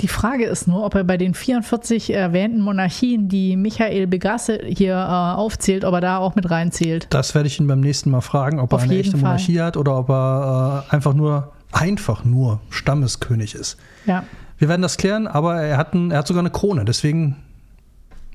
Die 0.03 0.09
Frage 0.09 0.44
ist 0.44 0.68
nur, 0.68 0.84
ob 0.84 0.94
er 0.94 1.05
bei 1.05 1.16
den 1.16 1.32
44 1.32 2.12
erwähnten 2.12 2.61
Monarchien, 2.61 3.28
die 3.28 3.57
Michael 3.57 4.07
Begasse 4.07 4.61
hier 4.66 4.94
äh, 4.94 5.36
aufzählt, 5.36 5.84
ob 5.84 5.94
er 5.94 6.01
da 6.03 6.18
auch 6.18 6.34
mit 6.34 6.51
reinzählt. 6.51 7.07
Das 7.11 7.34
werde 7.34 7.47
ich 7.47 7.59
ihn 7.59 7.66
beim 7.66 7.80
nächsten 7.80 8.11
Mal 8.11 8.20
fragen, 8.20 8.61
ob 8.61 8.72
Auf 8.74 8.82
er 8.82 8.84
eine 8.84 8.99
echte 8.99 9.12
Fall. 9.12 9.20
Monarchie 9.20 9.61
hat 9.61 9.76
oder 9.76 9.97
ob 9.97 10.11
er 10.11 10.84
äh, 10.90 10.94
einfach 10.94 11.14
nur, 11.14 11.53
einfach 11.72 12.24
nur 12.24 12.61
Stammeskönig 12.68 13.55
ist. 13.55 13.78
Ja. 14.05 14.24
Wir 14.59 14.68
werden 14.68 14.82
das 14.82 14.99
klären, 14.99 15.26
aber 15.26 15.62
er 15.62 15.78
hat, 15.78 15.94
ein, 15.94 16.11
er 16.11 16.18
hat 16.18 16.26
sogar 16.26 16.42
eine 16.42 16.51
Krone, 16.51 16.84
deswegen. 16.84 17.36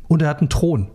Und 0.07 0.22
er 0.22 0.30
hat 0.30 0.39
einen 0.39 0.49
Thron. 0.49 0.88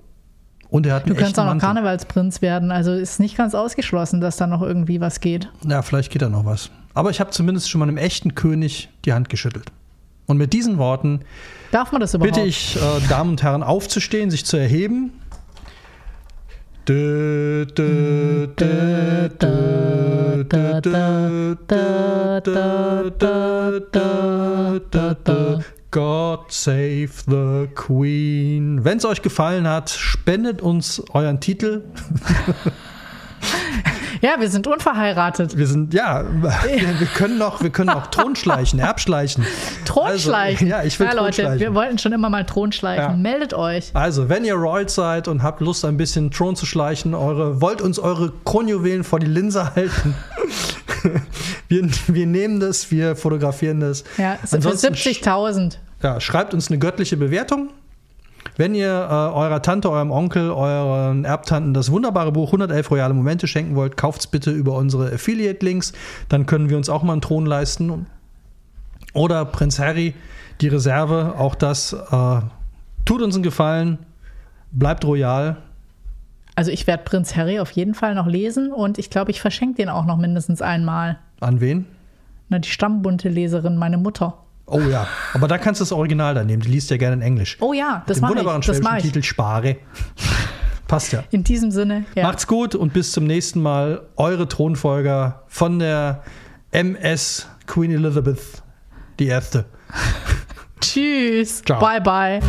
Und 0.68 0.84
er 0.84 0.94
hat 0.94 1.04
einen 1.04 1.14
Du 1.14 1.20
kannst 1.20 1.38
auch 1.38 1.44
noch 1.44 1.52
Mantel. 1.52 1.66
Karnevalsprinz 1.66 2.42
werden. 2.42 2.70
Also 2.72 2.92
ist 2.92 3.20
nicht 3.20 3.36
ganz 3.36 3.54
ausgeschlossen, 3.54 4.20
dass 4.20 4.36
da 4.36 4.46
noch 4.46 4.62
irgendwie 4.62 5.00
was 5.00 5.20
geht. 5.20 5.48
Ja, 5.66 5.82
vielleicht 5.82 6.10
geht 6.10 6.22
da 6.22 6.28
noch 6.28 6.44
was. 6.44 6.70
Aber 6.92 7.10
ich 7.10 7.20
habe 7.20 7.30
zumindest 7.30 7.70
schon 7.70 7.78
mal 7.78 7.88
einem 7.88 7.98
echten 7.98 8.34
König 8.34 8.88
die 9.04 9.12
Hand 9.12 9.28
geschüttelt. 9.28 9.70
Und 10.26 10.38
mit 10.38 10.52
diesen 10.52 10.78
Worten 10.78 11.20
Darf 11.70 11.92
man 11.92 12.00
das 12.00 12.14
überhaupt? 12.14 12.34
bitte 12.34 12.46
ich 12.46 12.76
äh, 12.76 12.80
Damen 13.08 13.30
und 13.30 13.42
Herren 13.42 13.62
aufzustehen, 13.62 14.30
sich 14.30 14.44
zu 14.44 14.56
erheben. 14.56 15.12
Dö, 16.88 17.66
dö, 17.66 18.46
dö, 18.46 19.28
dö, 19.28 20.44
dö, 20.44 20.80
dö, 20.80 21.56
dö, 21.68 22.40
dö, 22.44 23.10
dö, 23.10 23.80
dö, 23.92 24.80
dö, 24.92 25.14
dö. 25.24 25.58
God 25.90 26.52
save 26.52 27.08
the 27.26 27.68
Queen. 27.74 28.84
Wenn 28.84 28.98
es 28.98 29.04
euch 29.04 29.22
gefallen 29.22 29.66
hat, 29.66 29.90
spendet 29.90 30.60
uns 30.60 31.02
euren 31.12 31.40
Titel. 31.40 31.84
Ja, 34.20 34.36
wir 34.38 34.48
sind 34.48 34.66
unverheiratet. 34.66 35.56
Wir 35.56 35.66
sind, 35.66 35.94
ja, 35.94 36.24
wir, 36.24 37.00
wir 37.00 37.06
können 37.06 37.38
noch, 37.38 37.62
wir 37.62 37.70
können 37.70 37.90
noch 37.90 38.06
Thronschleichen, 38.10 38.78
Erbschleichen. 38.78 39.44
Thronschleichen. 39.84 40.72
Also, 40.72 40.82
ja, 40.82 40.86
ich 40.86 40.98
will 40.98 41.06
ja, 41.06 41.12
Leute, 41.12 41.42
Thronschleichen. 41.42 41.60
wir 41.60 41.74
wollten 41.74 41.98
schon 41.98 42.12
immer 42.12 42.30
mal 42.30 42.44
Thronschleichen. 42.44 43.10
Ja. 43.10 43.16
Meldet 43.16 43.54
euch. 43.54 43.90
Also, 43.94 44.28
wenn 44.28 44.44
ihr 44.44 44.54
Royals 44.54 44.94
seid 44.94 45.28
und 45.28 45.42
habt 45.42 45.60
Lust, 45.60 45.84
ein 45.84 45.96
bisschen 45.96 46.30
Thron 46.30 46.56
zu 46.56 46.66
schleichen, 46.66 47.14
eure, 47.14 47.60
wollt 47.60 47.82
uns 47.82 47.98
eure 47.98 48.32
Kronjuwelen 48.44 49.04
vor 49.04 49.20
die 49.20 49.26
Linse 49.26 49.74
halten. 49.74 50.14
wir, 51.68 51.88
wir 52.06 52.26
nehmen 52.26 52.60
das, 52.60 52.90
wir 52.90 53.16
fotografieren 53.16 53.80
das. 53.80 54.04
Ja, 54.18 54.38
es 54.42 54.50
sind 54.50 54.62
für 54.62 54.70
Ansonsten 54.70 54.94
70.000. 54.94 55.76
Ja, 56.02 56.20
schreibt 56.20 56.54
uns 56.54 56.68
eine 56.68 56.78
göttliche 56.78 57.16
Bewertung. 57.16 57.70
Wenn 58.56 58.74
ihr 58.74 58.88
äh, 58.88 59.36
eurer 59.36 59.60
Tante, 59.60 59.90
eurem 59.90 60.10
Onkel, 60.10 60.50
euren 60.50 61.26
Erbtanten 61.26 61.74
das 61.74 61.90
wunderbare 61.90 62.32
Buch 62.32 62.48
111 62.48 62.90
royale 62.90 63.12
Momente 63.12 63.46
schenken 63.46 63.76
wollt, 63.76 63.98
kauft 63.98 64.20
es 64.20 64.26
bitte 64.26 64.50
über 64.50 64.74
unsere 64.76 65.12
Affiliate-Links. 65.12 65.92
Dann 66.30 66.46
können 66.46 66.70
wir 66.70 66.78
uns 66.78 66.88
auch 66.88 67.02
mal 67.02 67.12
einen 67.12 67.20
Thron 67.20 67.44
leisten. 67.44 68.06
Oder 69.12 69.44
Prinz 69.44 69.78
Harry, 69.78 70.14
die 70.62 70.68
Reserve, 70.68 71.34
auch 71.38 71.54
das 71.54 71.92
äh, 71.92 72.40
tut 73.04 73.22
uns 73.22 73.34
einen 73.34 73.42
Gefallen. 73.42 73.98
Bleibt 74.72 75.04
royal. 75.04 75.58
Also 76.54 76.70
ich 76.70 76.86
werde 76.86 77.04
Prinz 77.04 77.36
Harry 77.36 77.60
auf 77.60 77.70
jeden 77.72 77.92
Fall 77.92 78.14
noch 78.14 78.26
lesen 78.26 78.72
und 78.72 78.98
ich 78.98 79.10
glaube, 79.10 79.30
ich 79.30 79.42
verschenke 79.42 79.76
den 79.76 79.90
auch 79.90 80.06
noch 80.06 80.16
mindestens 80.16 80.62
einmal. 80.62 81.18
An 81.40 81.60
wen? 81.60 81.84
Na, 82.48 82.58
die 82.58 82.68
stammbunte 82.68 83.28
Leserin, 83.28 83.76
meine 83.76 83.98
Mutter. 83.98 84.38
Oh 84.66 84.80
ja, 84.80 85.06
aber 85.32 85.46
da 85.46 85.58
kannst 85.58 85.80
du 85.80 85.82
das 85.82 85.92
Original 85.92 86.34
dann 86.34 86.46
nehmen. 86.46 86.62
Die 86.62 86.70
liest 86.70 86.90
ja 86.90 86.96
gerne 86.96 87.14
in 87.16 87.22
Englisch. 87.22 87.56
Oh 87.60 87.72
ja, 87.72 88.02
das 88.06 88.20
mache 88.20 88.32
wunderbaren 88.32 88.60
ich. 88.60 88.66
Das 88.66 88.78
schwäbischen. 88.78 89.00
Titel 89.00 89.22
Spare. 89.22 89.76
Passt 90.88 91.12
ja. 91.12 91.24
In 91.30 91.44
diesem 91.44 91.70
Sinne, 91.70 92.04
ja. 92.14 92.24
Macht's 92.24 92.46
gut 92.46 92.74
und 92.74 92.92
bis 92.92 93.12
zum 93.12 93.24
nächsten 93.24 93.60
Mal. 93.62 94.02
Eure 94.16 94.48
Thronfolger 94.48 95.42
von 95.46 95.78
der 95.78 96.22
MS 96.72 97.48
Queen 97.66 97.92
Elizabeth 97.92 98.62
die 99.18 99.26
Erste. 99.26 99.66
Tschüss. 100.80 101.62
Ciao. 101.62 101.80
Bye, 101.80 102.00
bye. 102.00 102.40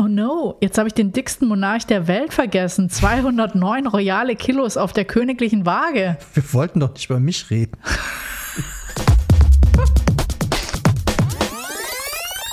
Oh 0.00 0.06
no, 0.06 0.56
jetzt 0.60 0.78
habe 0.78 0.86
ich 0.86 0.94
den 0.94 1.10
dicksten 1.10 1.48
Monarch 1.48 1.84
der 1.84 2.06
Welt 2.06 2.32
vergessen. 2.32 2.88
209 2.88 3.88
royale 3.88 4.36
Kilos 4.36 4.76
auf 4.76 4.92
der 4.92 5.04
königlichen 5.04 5.66
Waage. 5.66 6.16
Wir 6.34 6.52
wollten 6.52 6.78
doch 6.78 6.94
nicht 6.94 7.06
über 7.10 7.18
mich 7.18 7.50
reden. 7.50 7.76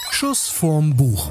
Schuss 0.09 0.47
vorm 0.47 0.95
Buch. 0.95 1.29